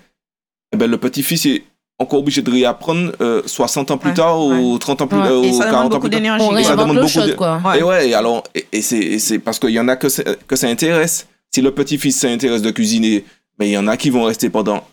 eh 0.72 0.76
ben, 0.76 0.90
le 0.90 0.98
petit-fils 0.98 1.46
est 1.46 1.64
encore 1.98 2.18
obligé 2.18 2.42
de 2.42 2.50
réapprendre 2.50 3.12
euh, 3.20 3.42
60 3.46 3.92
ans 3.92 3.98
plus 3.98 4.10
Ouais, 4.10 4.14
tard 4.16 4.44
ouais. 4.44 4.58
ou 4.58 4.78
30 4.78 5.02
ans 5.02 5.06
plus 5.06 5.18
Ouais. 5.18 5.48
Et 5.48 5.52
ça 5.52 5.66
demande 5.66 5.70
40 5.70 5.94
ans 5.94 6.00
plus 6.00 6.10
tard. 6.10 6.20
d'énergie. 6.20 6.44
On 6.50 6.56
Et 6.56 6.64
ça 6.64 6.72
demande 6.76 6.96
beaucoup 6.98 7.26
de- 7.26 7.32
quoi. 7.34 7.62
Et 7.78 7.82
ouais, 7.82 8.08
et 8.10 8.14
alors, 8.14 8.42
et, 8.54 8.66
et 8.72 8.82
c'est 8.82 8.98
et 8.98 9.18
c'est 9.20 9.38
parce 9.38 9.58
qu'il 9.60 9.70
y 9.70 9.78
en 9.80 9.86
a 9.88 9.96
que, 9.96 10.08
que 10.46 10.56
ça 10.56 10.66
intéresse. 10.68 11.28
Si 11.54 11.62
le 11.62 11.70
petit-fils 11.70 12.18
s'intéresse 12.18 12.62
de 12.62 12.72
cuisiner, 12.72 13.24
mais 13.58 13.68
il 13.68 13.72
y 13.72 13.78
en 13.78 13.86
a 13.86 13.96
qui 13.96 14.10
vont 14.10 14.24
rester 14.24 14.50
pendant 14.50 14.84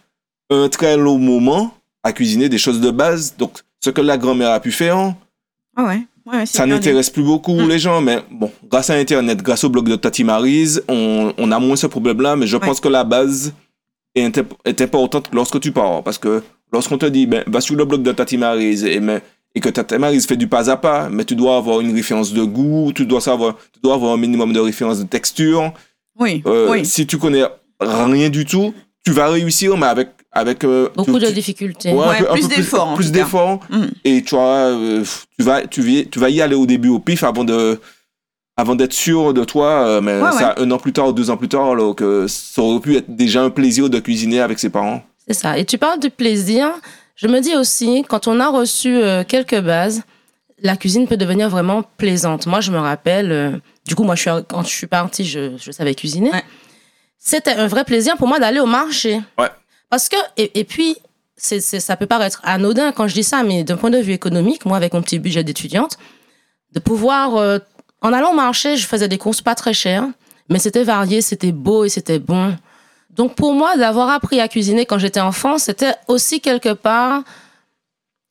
un 0.52 0.70
très 0.70 0.96
long 0.96 1.18
moment 1.18 1.76
à 2.04 2.14
cuisiner 2.14 2.50
des 2.50 2.60
choses 2.60 2.80
de 2.80 2.92
base. 2.92 3.36
Donc, 3.38 3.60
ce 3.84 3.90
que 3.90 4.02
la 4.02 4.18
grand-mère 4.18 4.52
a 4.52 4.60
pu 4.60 4.72
faire, 4.72 5.14
Ah 5.76 5.86
ouais. 5.86 6.02
Ouais, 6.26 6.46
c'est 6.46 6.58
ça 6.58 6.66
n'intéresse 6.68 7.10
plus 7.10 7.24
beaucoup 7.24 7.56
Mm. 7.60 7.68
les 7.70 7.80
gens, 7.80 8.00
mais 8.02 8.20
bon, 8.30 8.52
grâce 8.70 8.90
à 8.92 8.94
Internet, 8.94 9.42
grâce 9.42 9.64
au 9.64 9.70
blog 9.70 9.90
de 9.90 9.96
Tati 9.96 10.24
Marise, 10.24 10.84
on, 10.88 11.34
on 11.38 11.52
a 11.52 11.60
moins 11.60 11.76
ce 11.76 11.88
problème-là, 11.88 12.36
mais 12.36 12.46
je 12.46 12.58
Ouais. 12.58 12.66
pense 12.66 12.80
que 12.80 12.88
la 12.90 13.04
base 13.04 13.54
est, 14.14 14.82
importante 14.82 15.30
lorsque 15.34 15.60
tu 15.60 15.72
pars, 15.72 16.04
parce 16.04 16.20
que 16.20 16.44
lorsqu'on 16.72 16.98
te 17.00 17.08
dit, 17.08 17.26
ben, 17.26 17.44
va 17.48 17.60
sur 17.60 17.76
le 17.76 17.86
blog 17.86 18.04
de 18.04 18.12
Tati 18.12 18.38
Marise, 18.38 18.84
et, 18.84 19.00
mais, 19.00 19.22
et 19.56 19.60
que 19.60 19.70
Tati 19.70 19.98
Marise 19.98 20.28
fait 20.28 20.38
du 20.38 20.48
pas 20.48 20.70
à 20.70 20.78
pas, 20.78 21.10
mais 21.10 21.26
tu 21.26 21.36
dois 21.36 21.58
avoir 21.58 21.80
une 21.82 21.94
référence 21.96 22.32
de 22.34 22.44
goût, 22.44 22.92
tu 22.94 23.06
dois 23.08 23.22
savoir, 23.22 23.58
tu 23.74 23.80
dois 23.84 23.96
avoir 23.96 24.14
un 24.14 24.18
minimum 24.18 24.54
de 24.54 24.60
référence 24.60 25.00
de 25.00 25.06
texture. 25.06 25.74
Oui, 26.20 26.44
Euh, 26.46 26.70
oui. 26.72 26.86
Si 26.86 27.08
tu 27.08 27.18
connais 27.18 27.44
rien 27.80 28.30
du 28.30 28.46
tout, 28.46 28.74
tu 29.04 29.12
vas 29.12 29.28
réussir, 29.30 29.76
mais 29.76 29.88
avec, 29.88 30.10
avec 30.32 30.64
euh, 30.64 30.90
Beaucoup 30.96 31.14
tu- 31.16 31.20
de 31.20 31.28
tu- 31.28 31.34
difficultés. 31.34 31.92
Ouais, 31.94 32.06
un 32.06 32.10
Ouais, 32.10 32.18
peu- 32.20 32.30
un 32.32 32.34
plus 32.34 32.48
d'efforts, 32.48 32.94
Plus. 33.70 33.78
Mm. 33.78 33.88
Et 34.06 34.24
tu, 34.24 34.36
vois, 34.36 34.46
euh, 34.70 35.04
tu, 35.38 35.44
vas, 35.46 35.68
tu, 35.68 35.82
vas, 35.82 36.04
tu 36.10 36.20
vas 36.20 36.30
y 36.30 36.42
aller 36.42 36.56
au 36.56 36.66
début 36.66 36.90
au 36.90 37.00
pif 37.00 37.24
avant 37.24 37.44
de 37.44 37.80
avant 38.58 38.76
d'être 38.76 38.94
sûr 38.94 39.34
de 39.34 39.44
toi. 39.44 39.86
euh, 39.88 40.02
mais 40.02 40.22
Ouais, 40.22 40.32
ça, 40.34 40.54
un 40.58 40.70
an 40.72 40.78
plus 40.78 40.94
tard 40.94 41.08
ou 41.10 41.14
deux 41.14 41.30
ans 41.30 41.38
plus 41.38 41.50
tard, 41.50 41.72
alors 41.72 41.96
que 41.96 42.28
ça 42.28 42.62
aurait 42.62 42.80
pu 42.80 42.96
être 42.96 43.14
déjà 43.16 43.42
un 43.44 43.50
plaisir 43.50 43.90
de 43.90 44.00
cuisiner 44.00 44.40
avec 44.42 44.60
ses 44.60 44.70
parents. 44.70 45.02
C'est 45.28 45.34
ça. 45.34 45.58
Et 45.58 45.66
tu 45.66 45.78
parles 45.78 46.00
de 46.00 46.10
plaisir. 46.10 46.70
Je 47.16 47.28
me 47.28 47.40
dis 47.40 47.56
aussi, 47.56 48.04
quand 48.08 48.28
on 48.28 48.40
a 48.40 48.50
reçu 48.50 48.96
euh, 48.96 49.24
quelques 49.24 49.60
bases, 49.60 50.02
la 50.62 50.76
cuisine 50.78 51.08
peut 51.08 51.18
devenir 51.18 51.50
vraiment 51.50 51.84
plaisante. 51.98 52.46
Moi, 52.46 52.62
je 52.62 52.72
me 52.72 52.78
rappelle, 52.78 53.32
euh, 53.32 53.52
du 53.88 53.96
coup, 53.96 54.04
moi, 54.04 54.16
je 54.16 54.22
suis, 54.22 54.32
quand 54.48 54.64
je 54.64 54.70
suis 54.70 54.88
partie, 54.88 55.26
je, 55.26 55.52
je 55.60 55.72
savais 55.72 55.96
cuisiner. 55.96 56.32
Ouais. 56.32 56.44
C'était 57.18 57.52
un 57.54 57.68
vrai 57.68 57.84
plaisir 57.84 58.16
pour 58.18 58.28
moi 58.28 58.40
d'aller 58.40 58.60
au 58.60 58.66
marché. 58.66 59.22
Ouais. 59.40 59.48
Parce 59.92 60.08
que, 60.08 60.16
et, 60.38 60.64
puis, 60.64 60.96
ça 61.36 61.98
peut 61.98 62.06
paraître 62.06 62.40
anodin 62.44 62.94
quand 62.94 63.10
je 63.10 63.14
dis 63.14 63.26
ça, 63.26 63.44
mais 63.44 63.66
d'un 63.66 63.76
point 63.76 63.90
de 63.90 63.98
vue 63.98 64.14
économique, 64.14 64.66
moi, 64.66 64.78
avec 64.78 64.94
mon 64.94 65.02
petit 65.02 65.20
budget 65.20 65.44
d'étudiante, 65.44 65.98
de 66.72 66.80
pouvoir, 66.80 67.36
euh, 67.36 67.60
en 68.02 68.14
allant 68.14 68.32
au 68.32 68.36
marché, 68.36 68.78
je 68.78 68.88
faisais 68.88 69.10
des 69.10 69.18
courses 69.18 69.42
pas 69.42 69.54
très 69.54 69.74
chères, 69.74 70.08
mais 70.48 70.60
c'était 70.60 70.86
varié, 70.86 71.22
c'était 71.22 71.52
beau 71.52 71.84
et 71.84 71.90
c'était 71.90 72.20
bon. 72.20 72.56
Donc 73.10 73.36
pour 73.36 73.54
moi, 73.54 73.76
d'avoir 73.76 74.10
appris 74.10 74.40
à 74.40 74.48
cuisiner 74.48 74.86
quand 74.86 74.98
j'étais 74.98 75.20
enfant, 75.20 75.58
c'était 75.58 75.94
aussi 76.08 76.40
quelque 76.40 76.72
part 76.72 77.24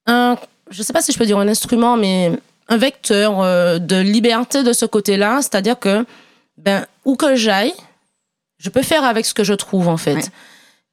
un, 0.06 0.38
je 0.70 0.82
sais 0.82 0.94
pas 0.94 1.02
si 1.02 1.12
je 1.12 1.18
peux 1.18 1.26
dire 1.26 1.38
un 1.38 1.48
instrument, 1.48 1.98
mais 1.98 2.32
un 2.68 2.78
vecteur 2.78 3.42
euh, 3.42 3.78
de 3.78 3.96
liberté 3.96 4.62
de 4.62 4.72
ce 4.72 4.86
côté-là. 4.86 5.42
C'est-à-dire 5.42 5.78
que, 5.78 6.06
ben, 6.56 6.86
où 7.04 7.16
que 7.16 7.34
j'aille, 7.34 7.74
je 8.56 8.70
peux 8.70 8.82
faire 8.82 9.04
avec 9.04 9.26
ce 9.26 9.34
que 9.34 9.44
je 9.44 9.52
trouve 9.52 9.88
en 9.88 9.98
fait. 9.98 10.30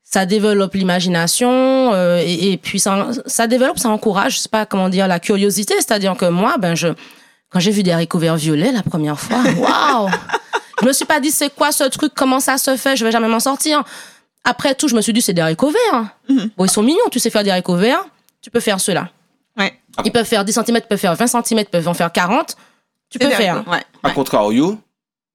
Ça 0.09 0.25
développe 0.25 0.73
l'imagination 0.73 1.93
euh, 1.93 2.21
et, 2.23 2.53
et 2.53 2.57
puis 2.57 2.79
ça, 2.79 3.09
ça 3.25 3.45
développe, 3.45 3.77
ça 3.77 3.89
encourage, 3.89 4.35
je 4.35 4.39
sais 4.39 4.49
pas 4.49 4.65
comment 4.65 4.87
dire, 4.87 5.05
la 5.05 5.19
curiosité. 5.19 5.73
C'est-à-dire 5.75 6.15
que 6.15 6.25
moi, 6.25 6.57
ben 6.57 6.75
je, 6.75 6.87
quand 7.49 7.59
j'ai 7.59 7.71
vu 7.71 7.83
des 7.83 7.91
haricots 7.91 8.17
verts 8.17 8.37
violets 8.37 8.71
la 8.71 8.83
première 8.83 9.19
fois, 9.19 9.43
waouh! 9.57 10.09
Je 10.81 10.85
me 10.87 10.93
suis 10.93 11.03
pas 11.03 11.19
dit 11.19 11.29
c'est 11.29 11.53
quoi 11.53 11.73
ce 11.73 11.83
truc, 11.83 12.13
comment 12.15 12.39
ça 12.39 12.57
se 12.57 12.77
fait, 12.77 12.95
je 12.95 13.03
vais 13.03 13.11
jamais 13.11 13.27
m'en 13.27 13.41
sortir. 13.41 13.83
Après 14.45 14.75
tout, 14.75 14.87
je 14.87 14.95
me 14.95 15.01
suis 15.01 15.11
dit 15.11 15.21
c'est 15.21 15.33
des 15.33 15.41
haricots 15.41 15.71
verts. 15.71 16.05
Mhm. 16.29 16.51
Bon, 16.55 16.63
ils 16.63 16.71
sont 16.71 16.83
mignons, 16.83 17.09
tu 17.11 17.19
sais 17.19 17.29
faire 17.29 17.43
des 17.43 17.49
haricots 17.49 17.75
verts, 17.75 18.05
tu 18.41 18.49
peux 18.49 18.61
faire 18.61 18.79
ceux-là. 18.79 19.09
Ouais. 19.57 19.77
Ils 20.05 20.11
peuvent 20.13 20.25
faire 20.25 20.45
10 20.45 20.53
cm, 20.53 20.77
ils 20.77 20.81
peuvent 20.81 20.97
faire 20.97 21.15
20 21.15 21.27
cm, 21.27 21.59
ils 21.59 21.65
peuvent 21.65 21.87
en 21.87 21.93
faire 21.93 22.13
40. 22.13 22.55
Tu 23.09 23.19
peux 23.19 23.29
faire. 23.29 23.67
Ouais. 23.67 23.83
A 24.03 24.07
ouais. 24.07 24.13
contrario, 24.13 24.79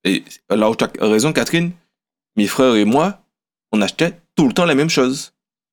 et 0.04 0.24
là 0.48 0.70
où 0.70 0.76
tu 0.76 0.85
as 0.85 0.90
raison, 1.00 1.32
Catherine, 1.32 1.72
mes 2.37 2.46
frères 2.46 2.74
et 2.74 2.87
moi, 2.87 3.18
on 3.72 3.82
achetait 3.82 4.18
tout 4.37 4.47
le 4.47 4.53
temps 4.53 4.64
la 4.64 4.75
même 4.75 4.90
chose. 4.90 5.33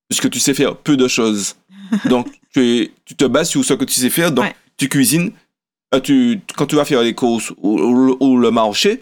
Puisque 0.10 0.30
tu 0.30 0.39
sais 0.39 0.54
faire 0.54 0.76
peu 0.76 0.98
de 0.98 1.08
choses. 1.08 1.56
donc, 2.06 2.28
tu, 2.54 2.62
es- 2.65 2.91
tu 3.06 3.15
te 3.15 3.26
bases 3.26 3.50
sur 3.50 3.63
ce 3.63 3.74
que 3.74 3.86
tu 3.86 3.93
sais 3.93 4.10
faire. 4.10 4.32
Donc, 4.32 4.45
Ouais. 4.45 4.56
tu 4.78 4.89
cuisines. 4.89 5.32
euh, 5.93 6.00
tu, 6.00 6.39
quand 6.56 6.67
tu 6.67 6.76
vas 6.76 6.86
faire 6.86 7.02
les 7.02 7.13
courses 7.15 7.52
ou, 7.58 7.80
ou- 7.80 8.17
ou 8.19 8.38
le 8.38 8.52
marché, 8.52 9.02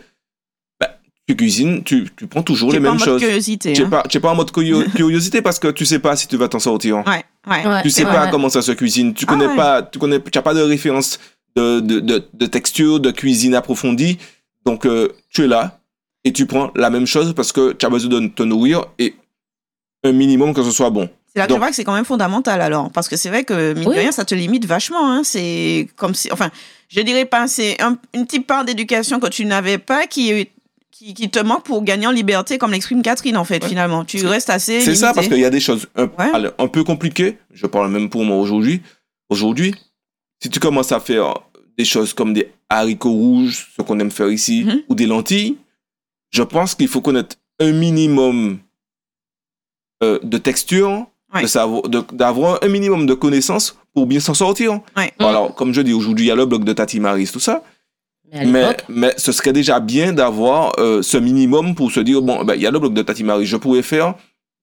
bah, 0.79 0.97
tu 1.27 1.35
cuisines, 1.35 1.83
tu, 1.83 2.07
tu 2.15 2.27
prends 2.27 2.43
toujours 2.43 2.71
les 2.71 2.79
mêmes 2.79 2.93
mode 2.93 3.03
choses. 3.03 3.21
curiosité. 3.21 3.73
Tu 3.73 3.81
n'es 3.81 3.87
hein. 3.87 3.89
pas, 3.89 4.03
pas 4.03 4.31
en 4.31 4.35
mode 4.35 4.51
curio- 4.51 4.85
curiosité 4.95 5.41
parce 5.41 5.59
que 5.59 5.67
tu 5.69 5.85
sais 5.85 5.99
pas 5.99 6.15
si 6.15 6.27
tu 6.27 6.37
vas 6.37 6.47
t'en 6.47 6.59
sortir. 6.59 7.03
Ouais, 7.05 7.23
ouais. 7.47 7.81
Tu 7.83 7.89
sais 7.89 8.03
pas 8.05 8.27
comment 8.27 8.47
ça 8.49 8.61
se 8.61 8.71
cuisine. 8.71 9.13
Tu 9.13 9.25
Ah 9.27 9.31
connais 9.33 9.47
ouais. 9.47 9.55
pas, 9.57 9.81
tu 9.81 9.99
connais, 9.99 10.21
tu 10.21 10.37
as 10.37 10.41
pas 10.41 10.53
de 10.53 10.61
référence 10.61 11.19
de, 11.57 11.79
de, 11.81 11.99
de, 11.99 12.25
de 12.33 12.45
texture, 12.45 12.99
de 13.01 13.11
cuisine 13.11 13.53
approfondie. 13.55 14.17
Donc, 14.65 14.85
euh, 14.85 15.09
tu 15.29 15.43
es 15.43 15.47
là 15.47 15.79
et 16.23 16.31
tu 16.31 16.45
prends 16.45 16.71
la 16.75 16.89
même 16.89 17.05
chose 17.05 17.33
parce 17.33 17.51
que 17.51 17.73
tu 17.73 17.85
as 17.85 17.89
besoin 17.89 18.21
de 18.21 18.27
te 18.27 18.43
nourrir 18.43 18.85
et 18.99 19.13
un 20.03 20.11
minimum 20.11 20.53
que 20.53 20.63
ce 20.63 20.71
soit 20.71 20.89
bon. 20.89 21.09
C'est 21.33 21.39
là 21.39 21.45
que 21.45 21.49
Donc- 21.49 21.57
je 21.57 21.59
vois 21.59 21.69
que 21.69 21.75
c'est 21.75 21.83
quand 21.83 21.93
même 21.95 22.05
fondamental 22.05 22.61
alors. 22.61 22.91
Parce 22.91 23.07
que 23.07 23.15
c'est 23.17 23.29
vrai 23.29 23.43
que, 23.43 23.73
mine 23.73 23.87
Oui. 23.87 23.95
de 23.95 23.99
rien, 23.99 24.11
ça 24.11 24.25
te 24.25 24.33
limite 24.35 24.65
vachement. 24.65 25.11
Hein. 25.11 25.21
C'est 25.23 25.87
comme 25.95 26.15
si. 26.15 26.31
Enfin, 26.31 26.49
je 26.89 27.01
dirais 27.01 27.25
pas, 27.25 27.47
c'est 27.47 27.81
un- 27.81 27.97
une 28.13 28.25
petite 28.25 28.47
part 28.47 28.63
d'éducation 28.65 29.19
que 29.19 29.27
tu 29.27 29.45
n'avais 29.45 29.77
pas 29.77 30.07
qui, 30.07 30.47
qui, 30.91 31.13
qui 31.13 31.29
te 31.29 31.39
manque 31.39 31.63
pour 31.63 31.83
gagner 31.83 32.07
en 32.07 32.11
liberté, 32.11 32.57
comme 32.57 32.71
l'exprime 32.71 33.01
Catherine, 33.01 33.37
en 33.37 33.43
fait, 33.43 33.61
Ouais. 33.63 33.69
finalement. 33.69 34.03
Tu 34.05 34.25
restes 34.25 34.49
assez. 34.49 34.81
C'est 34.81 34.95
ça 34.95 35.13
parce 35.13 35.27
qu'il 35.27 35.37
y 35.39 35.45
a 35.45 35.49
des 35.49 35.59
choses 35.59 35.87
un, 35.95 36.03
Ouais. 36.05 36.31
allez, 36.33 36.49
un 36.57 36.67
peu 36.67 36.83
compliquées. 36.83 37.37
Je 37.53 37.67
parle 37.67 37.91
même 37.91 38.09
pour 38.09 38.23
moi 38.23 38.37
aujourd'hui. 38.37 38.81
Aujourd'hui, 39.29 39.75
si 40.41 40.49
tu 40.49 40.59
commences 40.59 40.91
à 40.91 40.99
faire 40.99 41.33
des 41.77 41.85
choses 41.85 42.13
comme 42.13 42.33
des 42.33 42.49
haricots 42.69 43.11
rouges, 43.11 43.67
ce 43.75 43.81
qu'on 43.83 43.99
aime 43.99 44.09
faire 44.11 44.29
ici, 44.31 44.63
Mhm. 44.65 44.81
ou 44.89 44.95
des 44.95 45.05
lentilles, 45.05 45.57
je 46.31 46.41
pense 46.41 46.73
qu'il 46.73 46.87
faut 46.87 47.01
connaître 47.01 47.35
un 47.59 47.71
minimum 47.73 48.57
euh, 50.03 50.19
de 50.23 50.37
texture, 50.37 51.05
Ouais. 51.33 51.43
d'avoir 52.13 52.63
un 52.63 52.67
minimum 52.69 53.05
de 53.05 53.13
connaissances 53.13 53.77
pour 53.93 54.05
bien 54.07 54.21
s'en 54.21 54.33
sortir. 54.33 54.79
Ouais. 54.95 55.11
Alors, 55.19 55.53
comme 55.55 55.73
je 55.73 55.81
dis, 55.81 55.91
aujourd'hui, 55.93 56.25
il 56.25 56.27
y 56.29 56.31
a 56.31 56.35
le 56.35 56.45
blog 56.45 56.63
de 56.63 56.71
Tati 56.71 56.99
Maris, 57.01 57.29
tout 57.33 57.41
ça. 57.41 57.63
Mais 58.31 58.75
Mais, 58.89 59.13
ce 59.17 59.31
serait 59.31 59.53
déjà 59.53 59.79
bien 59.79 60.13
d'avoir 60.13 60.73
euh, 60.79 61.01
ce 61.01 61.17
minimum 61.17 61.75
pour 61.75 61.91
se 61.91 61.99
dire, 61.99 62.21
bon, 62.21 62.43
ben, 62.45 62.55
il 62.55 62.61
y 62.61 62.67
a 62.67 62.71
le 62.71 62.79
blog 62.79 62.93
de 62.93 63.01
Tati 63.01 63.23
Marie, 63.25 63.45
je 63.45 63.57
pourrais 63.57 63.81
faire, 63.81 64.15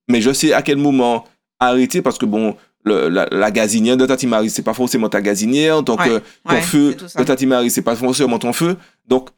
mais 0.08 0.20
je 0.22 0.32
sais 0.32 0.52
à 0.54 0.62
quel 0.62 0.76
moment 0.78 1.24
arrêter 1.60 2.00
parce 2.02 2.16
que, 2.18 2.26
bon, 2.26 2.56
le- 2.84 3.08
la, 3.08 3.26
la 3.30 3.50
gazinière 3.50 3.96
de 3.98 4.04
Tati 4.06 4.26
Marie, 4.26 4.50
c'est 4.50 4.62
pas 4.62 4.74
forcément 4.74 5.08
ta 5.08 5.20
gazinière, 5.22 5.82
donc 5.82 6.00
Ouais, 6.00 6.08
euh, 6.10 6.20
ton 6.48 6.54
ouais, 6.54 6.60
feu 6.62 6.94
de 7.18 7.24
Tati 7.24 7.46
Marie, 7.46 7.70
c'est 7.70 7.82
pas 7.82 7.96
forcément 7.96 8.38
ton 8.38 8.52
feu. 8.54 8.76
Donc, 9.06 9.28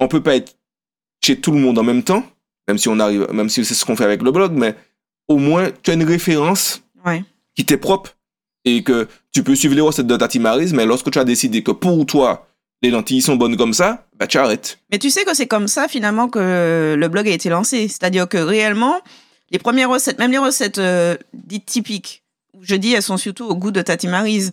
on 0.00 0.06
peut 0.08 0.22
pas 0.22 0.36
être 0.36 0.54
chez 1.24 1.38
tout 1.40 1.50
le 1.52 1.58
monde 1.58 1.78
en 1.78 1.84
même 1.84 2.02
temps, 2.04 2.24
même 2.68 2.78
si 2.78 2.88
on 2.88 2.98
arrive, 3.00 3.26
même 3.32 3.48
si 3.48 3.64
c'est 3.64 3.74
ce 3.74 3.84
qu'on 3.84 3.96
fait 3.96 4.04
avec 4.04 4.22
le 4.22 4.30
blog, 4.32 4.52
mais 4.54 4.74
au 5.28 5.36
moins, 5.38 5.70
tu 5.82 5.90
as 5.90 5.94
une 5.94 6.04
référence 6.04 6.82
Ouais. 7.04 7.24
qui 7.56 7.64
t'est 7.64 7.76
propre 7.76 8.14
et 8.64 8.82
que 8.84 9.08
tu 9.32 9.42
peux 9.42 9.54
suivre 9.56 9.74
les 9.74 9.80
recettes 9.80 10.06
de 10.06 10.16
Tati 10.16 10.38
Marie, 10.38 10.72
mais 10.72 10.86
lorsque 10.86 11.10
tu 11.10 11.18
as 11.18 11.24
décidé 11.24 11.62
que 11.62 11.72
pour 11.72 12.06
toi, 12.06 12.46
les 12.80 12.90
lentilles 12.90 13.22
sont 13.22 13.36
bonnes 13.36 13.56
comme 13.56 13.72
ça, 13.74 14.06
bah, 14.18 14.26
tu 14.26 14.38
arrêtes. 14.38 14.78
Mais 14.90 14.98
tu 14.98 15.10
sais 15.10 15.24
que 15.24 15.34
c'est 15.34 15.46
comme 15.48 15.66
ça 15.68 15.88
finalement 15.88 16.28
que 16.28 16.94
le 16.96 17.08
blog 17.08 17.26
a 17.28 17.32
été 17.32 17.48
lancé. 17.48 17.88
C'est-à-dire 17.88 18.28
que 18.28 18.38
réellement, 18.38 19.00
les 19.50 19.58
premières 19.58 19.90
recettes, 19.90 20.18
même 20.18 20.30
les 20.30 20.38
recettes 20.38 20.78
euh, 20.78 21.16
dites 21.32 21.66
typiques, 21.66 22.22
je 22.60 22.74
dis 22.76 22.92
elles 22.92 23.02
sont 23.02 23.16
surtout 23.16 23.44
au 23.46 23.54
goût 23.56 23.70
de 23.72 23.82
Tati 23.82 24.06
Maryse. 24.08 24.52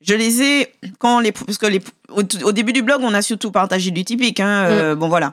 Je 0.00 0.14
les 0.14 0.42
ai 0.42 0.72
quand 0.98 1.20
les 1.20 1.32
parce 1.32 1.58
que 1.58 1.66
les, 1.66 1.80
au, 2.10 2.22
au 2.44 2.52
début 2.52 2.72
du 2.72 2.82
blog 2.82 3.00
on 3.02 3.14
a 3.14 3.22
surtout 3.22 3.50
partagé 3.52 3.90
du 3.90 4.04
typique. 4.04 4.40
Hein, 4.40 4.66
euh, 4.66 4.94
Bon 4.96 5.08
voilà. 5.08 5.32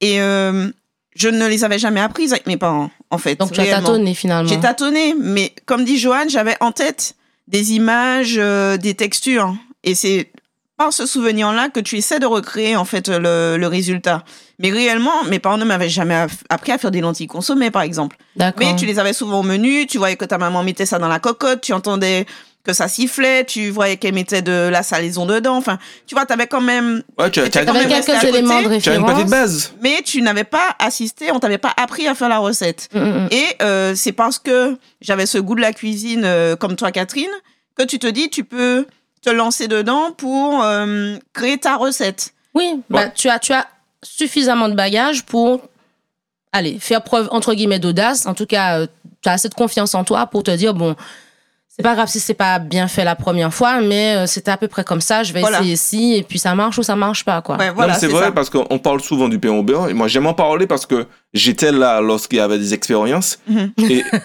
Et 0.00 0.20
euh, 0.20 0.68
je 1.16 1.28
ne 1.28 1.46
les 1.48 1.64
avais 1.64 1.78
jamais 1.78 2.00
apprises 2.00 2.32
avec 2.32 2.46
mes 2.46 2.56
parents 2.56 2.90
en 3.10 3.18
fait. 3.18 3.36
donc 3.36 3.52
tu 3.52 3.60
as 3.60 3.66
tâtonné 3.66 4.14
finalement. 4.14 4.48
J'ai 4.48 4.60
tâtonné, 4.60 5.14
mais 5.18 5.52
comme 5.66 5.84
dit 5.84 5.98
Joanne, 5.98 6.30
j'avais 6.30 6.56
en 6.60 6.72
tête 6.72 7.14
des 7.48 7.72
images, 7.72 8.36
euh, 8.38 8.76
des 8.76 8.94
textures. 8.94 9.54
Et 9.82 9.94
c'est 9.94 10.30
par 10.76 10.92
ce 10.92 11.04
souvenir-là 11.04 11.68
que 11.68 11.80
tu 11.80 11.96
essaies 11.98 12.20
de 12.20 12.26
recréer 12.26 12.76
en 12.76 12.84
fait 12.84 13.08
le, 13.08 13.56
le 13.58 13.66
résultat. 13.66 14.24
Mais 14.58 14.70
réellement, 14.70 15.24
mes 15.28 15.38
parents 15.38 15.58
ne 15.58 15.64
m'avaient 15.64 15.88
jamais 15.90 16.26
appris 16.48 16.72
à 16.72 16.78
faire 16.78 16.90
des 16.90 17.00
lentilles 17.00 17.26
consommées, 17.26 17.70
par 17.70 17.82
exemple. 17.82 18.16
D'accord. 18.36 18.66
Mais 18.66 18.76
tu 18.76 18.86
les 18.86 18.98
avais 18.98 19.12
souvent 19.12 19.40
au 19.40 19.42
menu, 19.42 19.86
tu 19.86 19.98
voyais 19.98 20.16
que 20.16 20.24
ta 20.24 20.38
maman 20.38 20.62
mettait 20.62 20.86
ça 20.86 20.98
dans 20.98 21.08
la 21.08 21.18
cocotte, 21.18 21.60
tu 21.60 21.72
entendais 21.72 22.24
que 22.62 22.72
ça 22.72 22.88
sifflait, 22.88 23.44
tu 23.44 23.70
voyais 23.70 23.96
qu'elle 23.96 24.14
mettait 24.14 24.42
de 24.42 24.68
la 24.70 24.82
salaison 24.82 25.24
dedans. 25.26 25.56
Enfin, 25.56 25.78
tu 26.06 26.14
vois, 26.14 26.26
tu 26.26 26.32
avais 26.32 26.46
quand 26.46 26.60
même... 26.60 27.02
Ouais, 27.18 27.30
tu 27.30 27.40
resté 27.40 27.60
quelques 27.64 28.24
éléments 28.24 28.62
de 28.62 28.78
tu 28.78 28.90
as 28.90 28.94
une 28.94 29.02
référence. 29.02 29.14
petite 29.14 29.30
base. 29.30 29.72
Mais 29.80 30.02
tu 30.04 30.20
n'avais 30.20 30.44
pas 30.44 30.76
assisté, 30.78 31.32
on 31.32 31.40
t'avait 31.40 31.58
pas 31.58 31.72
appris 31.76 32.06
à 32.06 32.14
faire 32.14 32.28
la 32.28 32.38
recette. 32.38 32.88
Mm, 32.92 32.98
mm, 32.98 33.24
mm. 33.24 33.28
Et 33.30 33.46
euh, 33.62 33.94
c'est 33.94 34.12
parce 34.12 34.38
que 34.38 34.76
j'avais 35.00 35.26
ce 35.26 35.38
goût 35.38 35.54
de 35.54 35.62
la 35.62 35.72
cuisine, 35.72 36.22
euh, 36.24 36.56
comme 36.56 36.76
toi, 36.76 36.92
Catherine, 36.92 37.30
que 37.76 37.82
tu 37.82 37.98
te 37.98 38.06
dis, 38.06 38.28
tu 38.28 38.44
peux 38.44 38.86
te 39.22 39.30
lancer 39.30 39.66
dedans 39.66 40.12
pour 40.12 40.62
euh, 40.62 41.16
créer 41.32 41.58
ta 41.58 41.76
recette. 41.76 42.34
Oui, 42.54 42.82
bah, 42.90 43.08
tu, 43.08 43.28
as, 43.28 43.38
tu 43.38 43.52
as 43.52 43.66
suffisamment 44.02 44.68
de 44.68 44.74
bagages 44.74 45.24
pour 45.24 45.62
allez, 46.52 46.78
faire 46.78 47.02
preuve, 47.02 47.28
entre 47.30 47.54
guillemets, 47.54 47.78
d'audace. 47.78 48.26
En 48.26 48.34
tout 48.34 48.46
cas, 48.46 48.86
tu 49.22 49.28
as 49.28 49.32
assez 49.32 49.48
de 49.48 49.54
confiance 49.54 49.94
en 49.94 50.04
toi 50.04 50.26
pour 50.26 50.42
te 50.42 50.50
dire, 50.50 50.74
bon, 50.74 50.96
c'est 51.80 51.88
pas 51.88 51.94
grave 51.94 52.08
si 52.08 52.20
c'est 52.20 52.34
pas 52.34 52.58
bien 52.58 52.86
fait 52.88 53.04
la 53.04 53.16
première 53.16 53.52
fois, 53.52 53.80
mais 53.80 54.16
euh, 54.16 54.26
c'était 54.26 54.50
à 54.50 54.56
peu 54.56 54.68
près 54.68 54.84
comme 54.84 55.00
ça. 55.00 55.22
Je 55.22 55.32
vais 55.32 55.40
Voilà. 55.40 55.58
essayer 55.60 55.72
ici 55.74 56.14
et 56.16 56.22
puis 56.22 56.38
ça 56.38 56.54
marche 56.54 56.78
ou 56.78 56.82
ça 56.82 56.94
marche 56.96 57.24
pas, 57.24 57.42
quoi. 57.42 57.56
Ouais, 57.56 57.70
voilà, 57.70 57.94
c'est 57.94 58.06
vrai 58.06 58.26
ça. 58.26 58.32
parce 58.32 58.50
qu'on 58.50 58.78
parle 58.78 59.00
souvent 59.00 59.28
du 59.28 59.38
pain 59.38 59.50
au 59.50 59.62
beurre. 59.62 59.88
Et 59.88 59.94
moi, 59.94 60.08
j'aime 60.08 60.26
en 60.26 60.34
parler 60.34 60.66
parce 60.66 60.86
que 60.86 61.06
j'étais 61.32 61.72
là 61.72 62.00
lorsqu'il 62.00 62.38
y 62.38 62.40
avait 62.40 62.58
des 62.58 62.74
expériences. 62.74 63.38
Mhm. 63.48 63.72
Et 63.90 64.04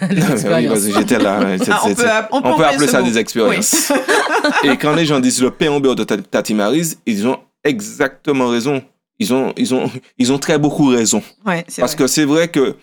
oui, 0.50 0.92
j'étais 0.96 1.18
là. 1.18 1.40
Ah, 1.70 1.80
on 1.84 1.94
peut, 1.94 1.94
on 1.94 1.94
peut 1.94 2.04
on 2.32 2.42
peut 2.42 2.48
employer 2.48 2.74
appeler 2.74 2.88
ça 2.88 3.00
mot. 3.00 3.08
des 3.08 3.18
expériences. 3.18 3.92
et 4.64 4.76
quand 4.76 4.94
les 4.94 5.06
gens 5.06 5.20
disent 5.20 5.42
le 5.42 5.50
pain 5.50 5.70
au 5.70 5.80
beurre 5.80 5.96
de 5.96 6.04
Ta- 6.04 6.18
Tati 6.18 6.54
Maryse, 6.54 6.98
ils 7.06 7.26
ont 7.26 7.38
exactement 7.64 8.48
raison. 8.48 8.82
Ils 9.18 9.32
ont, 9.32 9.54
ils 9.56 9.74
ont, 9.74 9.90
ils 10.18 10.30
ont 10.32 10.38
très 10.38 10.58
beaucoup 10.58 10.88
raison. 10.88 11.22
Ouais, 11.46 11.64
Parce 11.78 11.92
vrai. 11.94 11.96
que 11.96 12.06
c'est 12.06 12.24
vrai 12.26 12.48
que 12.48 12.76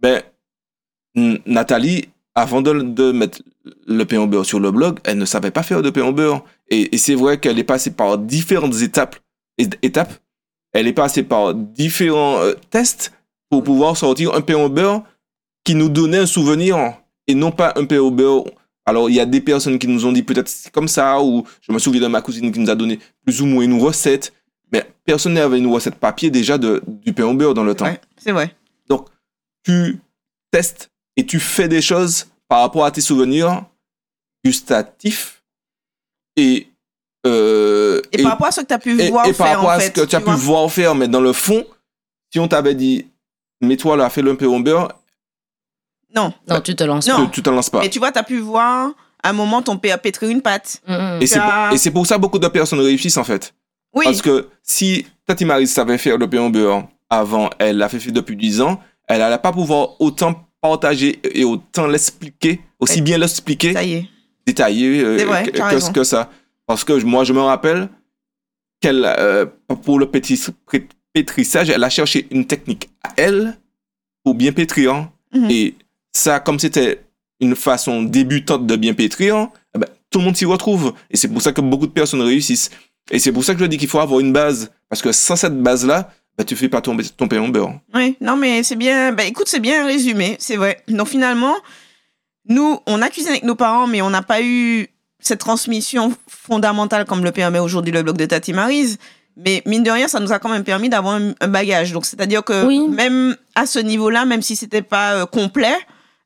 ben, 0.00 0.22
Nathalie, 1.44 2.08
avant 2.34 2.62
de, 2.62 2.72
de 2.72 3.12
mettre 3.12 3.42
le 3.86 4.04
pain 4.04 4.18
au 4.18 4.26
beurre 4.26 4.46
sur 4.46 4.60
le 4.60 4.70
blog, 4.70 4.98
elle 5.04 5.18
ne 5.18 5.24
savait 5.24 5.50
pas 5.50 5.62
faire 5.62 5.82
de 5.82 5.90
pain 5.90 6.02
au 6.04 6.12
beurre. 6.12 6.44
Et, 6.68 6.94
et 6.94 6.98
c'est 6.98 7.14
vrai 7.14 7.38
qu'elle 7.38 7.58
est 7.58 7.64
passée 7.64 7.90
par 7.90 8.18
différentes 8.18 8.80
étapes. 8.82 9.16
étapes. 9.58 10.12
Elle 10.72 10.86
est 10.86 10.92
passée 10.92 11.24
par 11.24 11.54
différents 11.54 12.38
euh, 12.40 12.54
tests 12.70 13.12
pour 13.50 13.64
pouvoir 13.64 13.96
sortir 13.96 14.34
un 14.34 14.40
pain 14.40 14.56
au 14.56 14.68
beurre 14.68 15.02
qui 15.64 15.74
nous 15.74 15.88
donnait 15.88 16.18
un 16.18 16.26
souvenir 16.26 16.76
et 17.26 17.34
non 17.34 17.50
pas 17.50 17.72
un 17.76 17.84
pain 17.84 17.98
au 17.98 18.10
beurre. 18.10 18.44
Alors, 18.86 19.10
il 19.10 19.16
y 19.16 19.20
a 19.20 19.26
des 19.26 19.40
personnes 19.40 19.78
qui 19.78 19.86
nous 19.88 20.06
ont 20.06 20.12
dit 20.12 20.22
peut-être 20.22 20.48
c'est 20.48 20.70
comme 20.72 20.88
ça, 20.88 21.20
ou 21.22 21.44
je 21.60 21.72
me 21.72 21.78
souviens 21.78 22.00
de 22.00 22.06
ma 22.06 22.22
cousine 22.22 22.50
qui 22.50 22.58
nous 22.60 22.70
a 22.70 22.74
donné 22.74 22.98
plus 23.24 23.42
ou 23.42 23.46
moins 23.46 23.62
une 23.64 23.80
recette. 23.80 24.32
Mais 24.72 24.86
personne 25.04 25.34
n'avait 25.34 25.58
une 25.58 25.66
recette 25.66 25.96
papier 25.96 26.30
déjà 26.30 26.56
de, 26.56 26.80
du 26.86 27.12
pain 27.12 27.24
au 27.24 27.34
beurre 27.34 27.54
dans 27.54 27.64
le 27.64 27.74
temps 27.74 27.86
Ouais, 27.86 28.00
c'est 28.16 28.32
vrai. 28.32 28.54
tu 29.64 29.98
testes 30.52 30.90
et 31.20 31.26
tu 31.26 31.38
fais 31.38 31.68
des 31.68 31.82
choses 31.82 32.26
par 32.48 32.60
rapport 32.60 32.84
à 32.84 32.90
tes 32.90 33.02
souvenirs 33.02 33.62
gustatifs 34.44 35.42
et 36.36 36.68
euh, 37.26 38.00
Et, 38.12 38.22
par 38.22 38.32
rapport 38.32 38.46
à 38.46 38.50
ce 38.52 38.62
que 38.62 38.66
tu 38.66 38.72
as 38.72 38.78
pu 38.78 38.98
et- 39.00 39.10
voir 39.10 39.26
et 39.26 39.32
par 39.34 39.46
faire, 39.46 39.56
rapport 39.58 39.70
en 39.70 39.76
à 39.76 39.80
ce 39.80 39.90
que 39.90 40.00
tu 40.06 40.16
as 40.16 40.20
pu 40.20 40.30
voir 40.30 40.70
faire 40.72 40.94
mais 40.94 41.06
dans 41.08 41.20
le 41.20 41.32
fond 41.34 41.64
si 42.32 42.38
on 42.40 42.48
t'avait 42.48 42.74
dit 42.74 43.06
mets-toi 43.60 43.96
là 43.98 44.08
fais 44.08 44.22
le 44.22 44.32
au 44.46 44.60
beurre 44.60 44.88
Non, 46.14 46.32
Non, 46.48 46.60
tu 46.62 46.74
te 46.74 46.84
lances 46.84 47.06
Non. 47.08 47.26
tu 47.26 47.32
tu 47.32 47.42
t'en 47.42 47.52
lances 47.52 47.68
pas 47.68 47.80
mais 47.80 47.90
tu 47.90 47.98
vois, 47.98 48.10
tu 48.12 48.18
as 48.18 48.22
pu 48.22 48.38
voir 48.38 48.90
à 49.22 49.28
un 49.28 49.32
moment 49.34 49.60
ton 49.60 49.76
père 49.76 50.00
pétrir 50.00 50.30
une 50.30 50.40
pâte. 50.40 50.80
pas. 50.86 50.92
Mm, 51.16 51.18
mm. 51.18 51.22
et 51.22 51.26
c'est 51.26 51.40
pour, 51.40 51.52
et 51.72 51.78
c'est 51.78 51.90
pour 51.90 52.06
ça 52.06 52.16
beaucoup 52.16 52.38
de 52.38 52.48
personnes 52.48 52.80
réussissent 52.80 53.18
en 53.18 53.24
fait 53.24 53.52
Oui, 53.94 54.04
parce 54.06 54.22
que 54.22 54.48
si 54.62 55.06
Tati 55.26 55.44
Marie 55.44 55.66
savait 55.66 55.98
faire 55.98 56.16
le 56.16 56.28
pain 56.30 56.40
au 56.40 56.48
beurre 56.50 56.88
avant 57.10 57.50
elle 57.58 57.76
l'a 57.76 57.90
fait 57.90 57.98
depuis 58.10 58.36
10 58.36 58.62
ans 58.62 58.80
elle 59.08 59.18
n'allait 59.18 59.36
pas 59.38 59.52
pouvoir 59.52 60.00
autant 60.00 60.46
partager 60.60 61.20
et 61.24 61.44
autant 61.44 61.86
l'expliquer 61.86 62.60
aussi 62.78 63.00
bien 63.02 63.18
l'expliquer 63.18 63.74
détaillé 64.46 65.00
euh, 65.00 65.24
vrai, 65.24 65.46
que, 65.92 66.04
ça. 66.04 66.30
Parce 66.66 66.84
que 66.84 66.92
moi, 67.04 67.24
je 67.24 67.32
me 67.32 67.40
rappelle 67.40 67.88
qu'elle, 68.80 69.04
euh, 69.04 69.46
pour 69.82 69.98
le 69.98 70.10
petit 70.10 70.40
pétrissage, 71.12 71.70
elle 71.70 71.84
a 71.84 71.90
cherché 71.90 72.26
une 72.30 72.46
technique 72.46 72.88
à 73.02 73.12
elle 73.16 73.58
pour 74.24 74.34
bien 74.34 74.52
pétrir. 74.52 75.08
Mhm. 75.34 75.50
Et 75.50 75.74
ça, 76.12 76.40
comme 76.40 76.58
c'était 76.58 77.02
une 77.40 77.56
façon 77.56 78.02
débutante 78.02 78.66
de 78.66 78.76
bien 78.76 78.94
pétrir, 78.94 79.48
eh 79.74 79.78
ben, 79.78 79.88
tout 80.10 80.18
le 80.18 80.24
monde 80.24 80.36
s'y 80.36 80.44
retrouve. 80.44 80.94
Et 81.10 81.16
c'est 81.16 81.28
pour 81.28 81.42
ça 81.42 81.52
que 81.52 81.60
beaucoup 81.60 81.86
de 81.86 81.92
personnes 81.92 82.22
réussissent. 82.22 82.70
Et 83.10 83.18
c'est 83.18 83.32
pour 83.32 83.44
ça 83.44 83.54
que 83.54 83.60
je 83.60 83.66
dis 83.66 83.78
qu'il 83.78 83.88
faut 83.88 84.00
avoir 84.00 84.20
une 84.20 84.32
base. 84.32 84.70
Parce 84.88 85.02
que 85.02 85.12
sans 85.12 85.36
cette 85.36 85.60
base-là, 85.60 86.12
ben, 86.40 86.46
tu 86.46 86.56
fais 86.56 86.68
pas 86.70 86.80
ton, 86.80 86.96
ton 87.18 87.28
pain 87.28 87.40
au 87.42 87.48
beurre. 87.50 87.74
Oui, 87.94 88.16
non, 88.22 88.34
mais 88.36 88.62
c'est 88.62 88.76
bien. 88.76 89.12
Bah, 89.12 89.24
écoute, 89.24 89.46
c'est 89.48 89.60
bien 89.60 89.84
résumé, 89.84 90.36
c'est 90.38 90.56
vrai. 90.56 90.82
Donc 90.88 91.08
finalement, 91.08 91.54
nous, 92.48 92.78
on 92.86 93.02
a 93.02 93.08
cuisiné 93.10 93.32
avec 93.32 93.44
nos 93.44 93.54
parents, 93.54 93.86
mais 93.86 94.00
on 94.00 94.10
n'a 94.10 94.22
pas 94.22 94.40
eu 94.42 94.88
cette 95.20 95.40
transmission 95.40 96.14
fondamentale 96.28 97.04
comme 97.04 97.22
le 97.24 97.30
permet 97.30 97.58
aujourd'hui 97.58 97.92
le 97.92 98.02
blog 98.02 98.16
de 98.16 98.24
Tati 98.24 98.52
Maryse. 98.54 98.96
Mais 99.36 99.62
mine 99.66 99.82
de 99.82 99.90
rien, 99.90 100.08
ça 100.08 100.18
nous 100.18 100.32
a 100.32 100.38
quand 100.38 100.48
même 100.48 100.64
permis 100.64 100.88
d'avoir 100.88 101.14
un, 101.16 101.32
un 101.40 101.48
bagage. 101.48 101.92
Donc 101.92 102.06
c'est-à-dire 102.06 102.42
que 102.42 102.64
Oui. 102.66 102.88
même 102.88 103.36
à 103.54 103.66
ce 103.66 103.78
niveau-là, 103.78 104.24
même 104.24 104.40
si 104.42 104.56
c'était 104.56 104.82
pas 104.82 105.12
euh, 105.14 105.26
complet, 105.26 105.74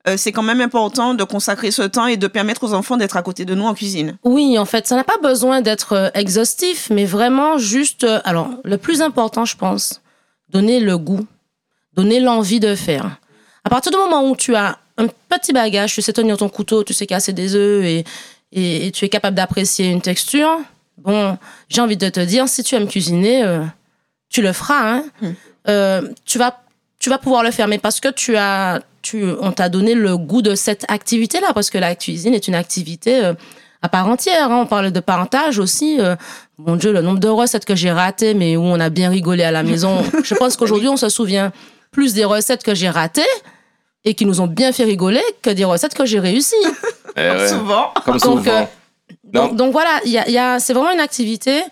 euh, 0.08 0.16
c'est 0.16 0.32
quand 0.32 0.42
même 0.42 0.60
important 0.60 1.14
de 1.14 1.24
consacrer 1.24 1.70
ce 1.70 1.82
temps 1.82 2.06
et 2.06 2.16
de 2.16 2.26
permettre 2.28 2.62
aux 2.64 2.72
enfants 2.72 2.96
d'être 2.96 3.16
à 3.16 3.22
côté 3.22 3.44
de 3.44 3.54
nous 3.54 3.64
en 3.64 3.74
cuisine. 3.74 4.16
Oui, 4.22 4.58
en 4.58 4.64
fait, 4.64 4.86
ça 4.86 4.96
n'a 4.96 5.04
pas 5.04 5.18
besoin 5.22 5.60
d'être 5.60 5.92
euh, 5.94 6.08
exhaustif, 6.14 6.88
mais 6.90 7.04
vraiment 7.04 7.58
juste. 7.58 8.04
euh, 8.04 8.20
alors, 8.24 8.50
le 8.64 8.78
plus 8.78 9.02
important, 9.02 9.44
je 9.44 9.56
pense, 9.56 10.00
donner 10.54 10.80
le 10.80 10.96
goût, 10.96 11.26
donner 11.94 12.20
l'envie 12.20 12.60
de 12.60 12.74
faire. 12.74 13.18
À 13.64 13.68
partir 13.68 13.92
du 13.92 13.98
moment 13.98 14.28
où 14.30 14.36
tu 14.36 14.54
as 14.54 14.78
un 14.96 15.08
petit 15.28 15.52
bagage, 15.52 15.92
tu 15.92 16.00
sais 16.00 16.12
tenir 16.12 16.36
ton 16.36 16.48
couteau, 16.48 16.84
tu 16.84 16.94
sais 16.94 17.06
casser 17.06 17.32
des 17.32 17.56
œufs 17.56 17.84
et, 17.84 18.04
et, 18.52 18.86
et 18.86 18.92
tu 18.92 19.04
es 19.04 19.08
capable 19.08 19.36
d'apprécier 19.36 19.90
une 19.90 20.00
texture, 20.00 20.60
bon, 20.98 21.36
j'ai 21.68 21.80
envie 21.80 21.96
de 21.96 22.08
te 22.08 22.20
dire, 22.20 22.48
si 22.48 22.62
tu 22.62 22.76
aimes 22.76 22.86
cuisiner, 22.86 23.42
euh, 23.42 23.64
tu 24.28 24.42
le 24.42 24.52
feras. 24.52 24.94
Hein. 24.94 25.04
Hmm. 25.20 25.32
Euh, 25.68 26.08
tu 26.24 26.38
vas 26.38 26.60
tu 27.00 27.10
vas 27.10 27.18
pouvoir 27.18 27.42
le 27.42 27.50
faire, 27.50 27.68
mais 27.68 27.76
parce 27.76 28.00
que 28.00 28.08
tu 28.08 28.34
as, 28.36 28.80
tu, 29.02 29.26
on 29.42 29.52
t'a 29.52 29.68
donné 29.68 29.92
le 29.92 30.16
goût 30.16 30.40
de 30.40 30.54
cette 30.54 30.86
activité-là, 30.88 31.52
parce 31.52 31.68
que 31.68 31.76
la 31.76 31.94
cuisine 31.94 32.32
est 32.32 32.48
une 32.48 32.54
activité 32.54 33.22
euh, 33.22 33.34
à 33.84 33.88
part 33.88 34.08
entière. 34.08 34.50
hein. 34.50 34.60
On 34.62 34.66
parle 34.66 34.90
de 34.90 35.00
parentage 35.00 35.58
aussi. 35.58 35.98
euh, 36.00 36.16
mon 36.58 36.76
Dieu, 36.76 36.92
le 36.92 37.02
nombre 37.02 37.20
de 37.20 37.28
recettes 37.28 37.64
que 37.64 37.74
j'ai 37.74 37.92
ratées, 37.92 38.32
mais 38.34 38.56
où 38.56 38.62
on 38.62 38.80
a 38.80 38.88
bien 38.88 39.10
rigolé 39.10 39.42
à 39.44 39.50
la 39.50 39.62
maison. 39.62 40.02
Je 40.24 40.34
pense 40.34 40.56
qu'aujourd'hui, 40.56 40.88
on 40.88 40.96
se 40.96 41.08
souvient 41.08 41.52
plus 41.90 42.14
des 42.14 42.24
recettes 42.24 42.62
que 42.62 42.74
j'ai 42.74 42.88
ratées 42.88 43.22
et 44.04 44.14
qui 44.14 44.24
nous 44.26 44.40
ont 44.40 44.46
bien 44.46 44.72
fait 44.72 44.84
rigoler 44.84 45.22
que 45.42 45.50
des 45.50 45.64
recettes 45.64 45.94
que 45.94 46.04
j'ai 46.06 46.18
réussies. 46.20 46.54
Eh 47.16 47.30
ouais, 47.30 47.48
Souvent. 47.48 47.92
Comme 48.04 48.14
Donc, 48.18 48.38
souvent. 48.40 48.50
euh. 48.50 48.64
Donc, 49.32 49.54
donc 49.54 49.70
voilà, 49.72 50.00
il 50.04 50.10
y 50.10 50.18
a, 50.18 50.26
il 50.26 50.32
y 50.34 50.38
a- 50.38 50.58
c'est 50.58 50.72
vraiment 50.72 50.90
une 50.90 50.98
activité. 50.98 51.62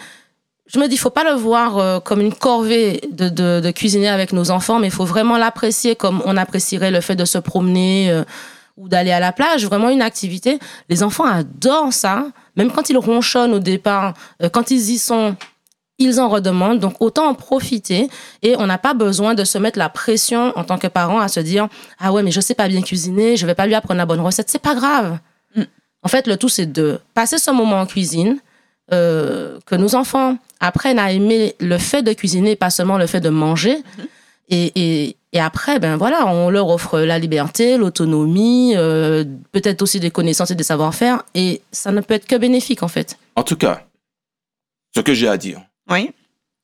Je 0.72 0.78
me 0.78 0.86
dis, 0.86 0.94
il 0.94 0.98
faut 0.98 1.10
pas 1.10 1.24
le 1.24 1.32
voir 1.32 1.78
euh, 1.78 1.98
comme 1.98 2.20
une 2.20 2.32
corvée 2.32 3.00
de, 3.10 3.28
de, 3.28 3.58
de 3.58 3.70
cuisiner 3.72 4.08
avec 4.08 4.32
nos 4.32 4.52
enfants, 4.52 4.78
mais 4.78 4.86
il 4.86 4.92
faut 4.92 5.04
vraiment 5.04 5.36
l'apprécier 5.38 5.96
comme 5.96 6.22
on 6.26 6.36
apprécierait 6.36 6.92
le 6.92 7.00
fait 7.00 7.16
de 7.16 7.24
se 7.24 7.38
promener 7.38 8.08
euh, 8.10 8.22
ou 8.76 8.88
d'aller 8.88 9.12
à 9.12 9.20
la 9.20 9.32
plage. 9.32 9.64
Vraiment 9.66 9.88
une 9.90 10.02
activité. 10.02 10.58
Les 10.88 11.02
enfants 11.02 11.24
adorent 11.24 11.92
ça, 11.92 12.26
même 12.56 12.70
quand 12.70 12.90
ils 12.90 12.98
ronchonnent 12.98 13.54
au 13.54 13.58
départ, 13.58 14.14
euh, 14.42 14.48
quand 14.48 14.70
ils 14.70 14.90
y 14.90 14.98
sont. 14.98 15.36
Ils 15.98 16.18
en 16.18 16.28
redemandent, 16.28 16.80
donc 16.80 16.96
autant 17.00 17.28
en 17.28 17.34
profiter 17.34 18.08
et 18.42 18.56
on 18.58 18.66
n'a 18.66 18.78
pas 18.78 18.92
besoin 18.92 19.34
de 19.34 19.44
se 19.44 19.56
mettre 19.58 19.78
la 19.78 19.88
pression 19.88 20.52
en 20.56 20.64
tant 20.64 20.76
que 20.76 20.88
parent 20.88 21.20
à 21.20 21.28
se 21.28 21.38
dire 21.38 21.68
ah 22.00 22.12
ouais 22.12 22.24
mais 22.24 22.32
je 22.32 22.40
sais 22.40 22.54
pas 22.54 22.66
bien 22.66 22.80
cuisiner, 22.80 23.36
je 23.36 23.46
vais 23.46 23.54
pas 23.54 23.66
lui 23.66 23.74
apprendre 23.74 23.98
la 23.98 24.06
bonne 24.06 24.18
recette, 24.18 24.50
c'est 24.50 24.58
pas 24.58 24.74
grave. 24.74 25.18
En 26.02 26.08
fait, 26.08 26.26
le 26.26 26.36
tout, 26.36 26.48
c'est 26.48 26.70
de 26.70 26.98
passer 27.14 27.38
ce 27.38 27.50
moment 27.50 27.80
en 27.80 27.86
cuisine, 27.86 28.38
euh, 28.92 29.58
que 29.66 29.76
nos 29.76 29.94
enfants 29.94 30.36
apprennent 30.60 30.98
à 30.98 31.12
aimer 31.12 31.54
le 31.60 31.78
fait 31.78 32.02
de 32.02 32.12
cuisiner, 32.12 32.56
pas 32.56 32.70
seulement 32.70 32.98
le 32.98 33.06
fait 33.06 33.20
de 33.20 33.28
manger. 33.28 33.82
Et, 34.48 34.72
et, 34.74 35.16
et 35.32 35.40
après, 35.40 35.78
ben 35.78 35.96
voilà, 35.96 36.26
on 36.26 36.50
leur 36.50 36.68
offre 36.68 37.00
la 37.00 37.18
liberté, 37.18 37.76
l'autonomie, 37.78 38.74
euh, 38.76 39.24
peut-être 39.52 39.80
aussi 39.82 39.98
des 40.00 40.10
connaissances 40.10 40.50
et 40.50 40.54
des 40.54 40.64
savoir-faire. 40.64 41.22
Et 41.34 41.62
ça 41.72 41.90
ne 41.92 42.00
peut 42.00 42.14
être 42.14 42.26
que 42.26 42.36
bénéfique, 42.36 42.82
en 42.82 42.88
fait. 42.88 43.16
En 43.36 43.42
tout 43.42 43.56
cas, 43.56 43.82
ce 44.94 45.00
que 45.00 45.14
j'ai 45.14 45.28
à 45.28 45.36
dire, 45.38 45.60
Oui, 45.90 46.10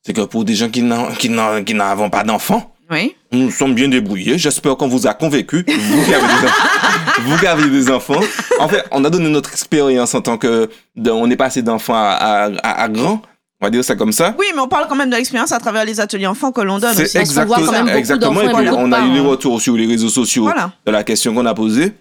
c'est 0.05 0.13
que 0.13 0.21
pour 0.21 0.45
des 0.45 0.55
gens 0.55 0.69
qui 0.69 0.81
n'avons 0.83 2.09
pas 2.09 2.23
d'enfants, 2.23 2.75
oui. 2.91 3.15
nous 3.31 3.49
sommes 3.51 3.73
bien 3.73 3.87
débrouillés. 3.87 4.37
J'espère 4.37 4.75
qu'on 4.77 4.87
vous 4.87 5.07
a 5.07 5.13
convaincu. 5.13 5.65
Vous 5.67 6.05
qui 6.05 6.13
avez 6.13 6.27
des, 6.27 6.47
en- 6.47 7.21
vous 7.23 7.37
qui 7.37 7.47
avez 7.47 7.69
des 7.69 7.89
enfants. 7.91 8.19
En 8.59 8.67
fait, 8.67 8.83
on 8.91 9.03
a 9.05 9.09
donné 9.09 9.29
notre 9.29 9.51
expérience 9.51 10.13
en 10.15 10.21
tant 10.21 10.37
que. 10.37 10.69
de- 10.95 11.11
on 11.11 11.29
est 11.29 11.35
passé 11.35 11.61
d'enfant 11.63 11.95
à, 11.95 12.09
à, 12.11 12.45
à, 12.63 12.83
à 12.83 12.89
grand. 12.89 13.21
On 13.61 13.65
va 13.65 13.69
dire 13.71 13.83
ça 13.83 13.95
comme 13.95 14.13
ça. 14.13 14.35
Oui, 14.39 14.45
mais 14.55 14.61
on 14.61 14.67
parle 14.69 14.87
quand 14.87 14.95
même 14.95 15.09
de 15.09 15.15
l'expérience 15.17 15.51
à 15.51 15.59
travers 15.59 15.83
les 15.83 15.99
ateliers 15.99 16.27
enfants 16.27 16.51
que 16.53 16.61
l'on 16.61 16.79
donne. 16.79 16.93
C'est 16.95 17.23
voit 17.45 17.57
exactement. 17.97 18.41
Et 18.41 18.47
puis, 18.53 18.69
on 18.69 18.91
a 18.93 19.05
eu 19.05 19.11
les 19.11 19.19
retours 19.19 19.61
sur 19.61 19.75
les 19.75 19.85
réseaux 19.85 20.07
sociaux 20.09 20.43
Voilà. 20.43 20.71
de 20.85 20.91
la 20.91 21.03
question 21.03 21.33
qu'on 21.35 21.45
a 21.45 21.53
posée. 21.53 21.93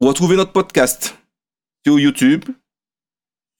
Retrouvez 0.00 0.36
notre 0.36 0.52
podcast 0.52 1.16
sur 1.84 1.98
YouTube, 1.98 2.44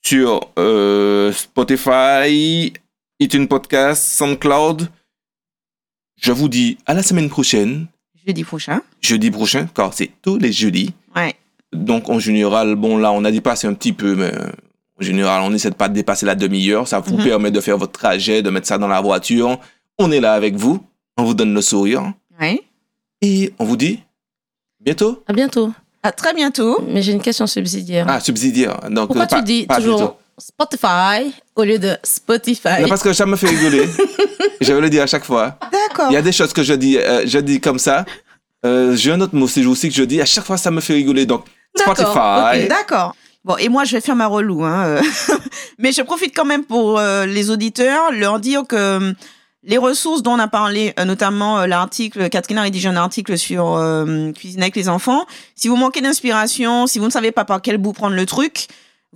sur 0.03 0.41
euh, 0.59 1.33
Spotify, 1.33 2.73
iTunes 3.21 3.47
Podcast, 3.47 4.03
SoundCloud. 4.17 4.89
Je 6.21 6.33
vous 6.33 6.49
dis 6.49 6.79
à 6.87 6.95
la 6.95 7.03
semaine 7.03 7.29
prochaine, 7.29 7.87
Jeudi 8.27 8.45
prochain. 8.45 8.81
jeudi 9.01 9.31
prochain, 9.31 9.67
car 9.75 9.93
c'est 9.93 10.11
tous 10.23 10.39
les 10.39 10.53
jeudis. 10.53 10.93
Ouais. 11.15 11.35
Donc 11.73 12.09
en 12.09 12.19
général, 12.19 12.75
bon 12.75 12.97
là, 12.97 13.13
on 13.13 13.25
a 13.25 13.31
dépassé 13.31 13.67
un 13.67 13.75
petit 13.75 13.93
peu, 13.93 14.15
mais 14.15 14.33
euh, 14.35 14.49
en 15.01 15.05
général, 15.05 15.43
on 15.45 15.53
essaie 15.55 15.71
de 15.71 15.75
pas 15.75 15.89
dépasser 15.89 16.27
la 16.27 16.35
demi-heure. 16.35 16.87
Ça 16.89 17.01
vous 17.01 17.17
Mhm. 17.17 17.25
permet 17.25 17.51
de 17.51 17.61
faire 17.61 17.79
votre 17.79 17.93
trajet, 17.93 18.43
de 18.43 18.51
mettre 18.51 18.67
ça 18.67 18.79
dans 18.79 18.89
la 18.89 19.01
voiture. 19.01 19.59
On 19.99 20.11
est 20.11 20.21
là 20.21 20.33
avec 20.35 20.57
vous. 20.57 20.81
On 21.17 21.25
vous 21.25 21.35
donne 21.35 21.55
le 21.55 21.61
sourire. 21.63 22.13
Oui. 22.41 22.61
Et 23.23 23.53
on 23.59 23.65
vous 23.65 23.77
dit 23.77 24.01
bientôt. 24.81 25.23
À 25.27 25.33
bientôt. 25.33 25.73
À 26.03 26.13
très 26.13 26.33
bientôt. 26.35 26.81
Mais 26.89 27.03
j'ai 27.03 27.13
une 27.13 27.21
question 27.23 27.47
subsidiaire. 27.47 28.07
Ah, 28.09 28.21
subsidiaire. 28.21 28.79
Donc, 28.91 29.09
Pourquoi 29.09 29.25
euh, 29.25 29.27
pas- 29.27 29.39
tu 29.39 29.43
dis 29.45 29.67
pas 29.67 29.77
toujours 29.77 29.99
bientôt. 29.99 30.17
Spotify 30.39 31.35
au 31.57 31.65
lieu 31.65 31.79
de 31.81 31.97
Spotify? 32.05 32.83
Non, 32.83 32.89
parce 32.89 33.03
que 33.03 33.13
ça 33.13 33.27
me 33.27 33.35
fait 33.37 33.49
rigoler. 33.49 33.89
je 34.61 34.73
vais 34.73 34.81
le 34.81 34.89
dire 34.91 35.03
à 35.03 35.07
chaque 35.09 35.25
fois. 35.25 35.59
D'accord. 35.73 36.07
Il 36.11 36.15
y 36.15 36.17
a 36.17 36.23
des 36.23 36.31
choses 36.33 36.53
que 36.53 36.63
je 36.63 36.75
dis, 36.75 36.97
euh, 36.97 37.23
je 37.27 37.39
dis 37.41 37.61
comme 37.61 37.79
ça. 37.81 38.05
Euh, 38.65 38.95
J'ai 38.97 39.11
un 39.13 39.21
autre 39.21 39.35
mot 39.35 39.49
ces 39.49 39.63
jours-ci 39.63 39.89
que 39.89 39.95
je 39.95 40.05
dis. 40.05 40.21
À 40.21 40.25
chaque 40.27 40.45
fois, 40.45 40.57
ça 40.57 40.71
me 40.71 40.81
fait 40.81 40.95
rigoler. 40.95 41.27
Donc, 41.27 41.45
D'accord, 41.77 41.97
Spotify. 41.97 42.69
D'accord. 42.69 43.15
Bon, 43.49 43.57
et 43.57 43.71
moi, 43.71 43.85
je 43.85 43.93
vais 43.97 44.01
faire 44.03 44.15
ma 44.15 44.27
relou. 44.27 44.63
Hein. 44.63 44.85
euh. 44.87 45.03
Mais 45.79 45.91
je 45.91 46.03
profite 46.03 46.37
quand 46.37 46.45
même 46.45 46.65
pour 46.65 46.99
euh, 46.99 47.25
les 47.25 47.49
auditeurs, 47.51 48.13
leur 48.13 48.41
dire 48.41 48.65
que 48.69 48.77
euh, 48.77 49.13
les 49.65 49.79
ressources 49.79 50.23
dont 50.23 50.33
on 50.33 50.39
a 50.39 50.49
parlé, 50.49 50.93
euh, 51.01 51.07
notamment 51.07 51.61
euh, 51.61 51.67
l'article, 51.67 52.29
Catherine 52.29 52.59
a 52.59 52.63
rédigé 52.63 52.89
un 52.89 52.97
article 52.97 53.39
sur 53.39 53.75
euh, 53.77 54.33
cuisiner 54.33 54.65
avec 54.65 54.77
les 54.77 54.91
enfants. 54.91 55.25
Si 55.55 55.69
vous 55.69 55.77
manquez 55.77 56.03
d'inspiration, 56.03 56.87
si 56.87 56.99
vous 56.99 57.07
ne 57.07 57.11
savez 57.11 57.33
pas 57.33 57.47
par 57.47 57.63
quel 57.63 57.79
bout 57.79 57.95
prendre 57.95 58.15
le 58.15 58.27
truc, 58.27 58.67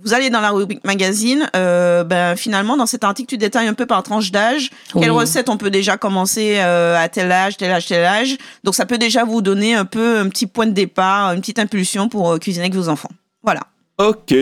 vous 0.01 0.15
allez 0.15 0.31
dans 0.31 0.41
la 0.41 0.49
rubrique 0.49 0.83
magazine. 0.83 1.47
euh, 1.55 2.03
ben, 2.03 2.35
finalement, 2.35 2.75
dans 2.75 2.87
cet 2.87 3.03
article, 3.03 3.29
tu 3.29 3.37
détailles 3.37 3.67
un 3.67 3.75
peu 3.75 3.85
par 3.85 4.01
tranche 4.01 4.31
d'âge 4.31 4.71
quelle 4.93 5.11
Oui. 5.11 5.19
recette 5.19 5.47
on 5.47 5.57
peut 5.57 5.69
déjà 5.69 5.97
commencer 5.97 6.55
euh, 6.57 6.97
à 6.99 7.07
tel 7.07 7.31
âge, 7.31 7.57
tel 7.57 7.71
âge, 7.71 7.85
tel 7.85 8.03
âge. 8.03 8.37
Donc, 8.63 8.73
ça 8.73 8.87
peut 8.87 8.97
déjà 8.97 9.25
vous 9.25 9.43
donner 9.43 9.75
un 9.75 9.85
peu 9.85 10.17
un 10.17 10.27
petit 10.29 10.47
point 10.47 10.65
de 10.65 10.71
départ, 10.71 11.33
une 11.33 11.41
petite 11.41 11.59
impulsion 11.59 12.09
pour 12.09 12.31
euh, 12.31 12.37
cuisiner 12.39 12.63
avec 12.65 12.73
vos 12.75 12.89
enfants. 12.89 13.11
Voilà. 13.43 13.61
Ok. 13.97 14.33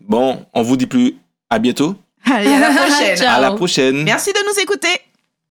Bon, 0.00 0.44
on 0.54 0.62
vous 0.62 0.76
dit 0.76 0.86
plus 0.86 1.14
à 1.50 1.58
bientôt. 1.58 1.94
Allez, 2.24 2.48
à 2.52 2.58
la 2.60 2.70
prochaine. 2.74 3.16
Ciao. 3.16 3.36
À 3.36 3.40
la 3.40 3.52
prochaine. 3.52 4.02
Merci 4.04 4.32
de 4.32 4.38
nous 4.46 4.60
écouter. 4.62 4.88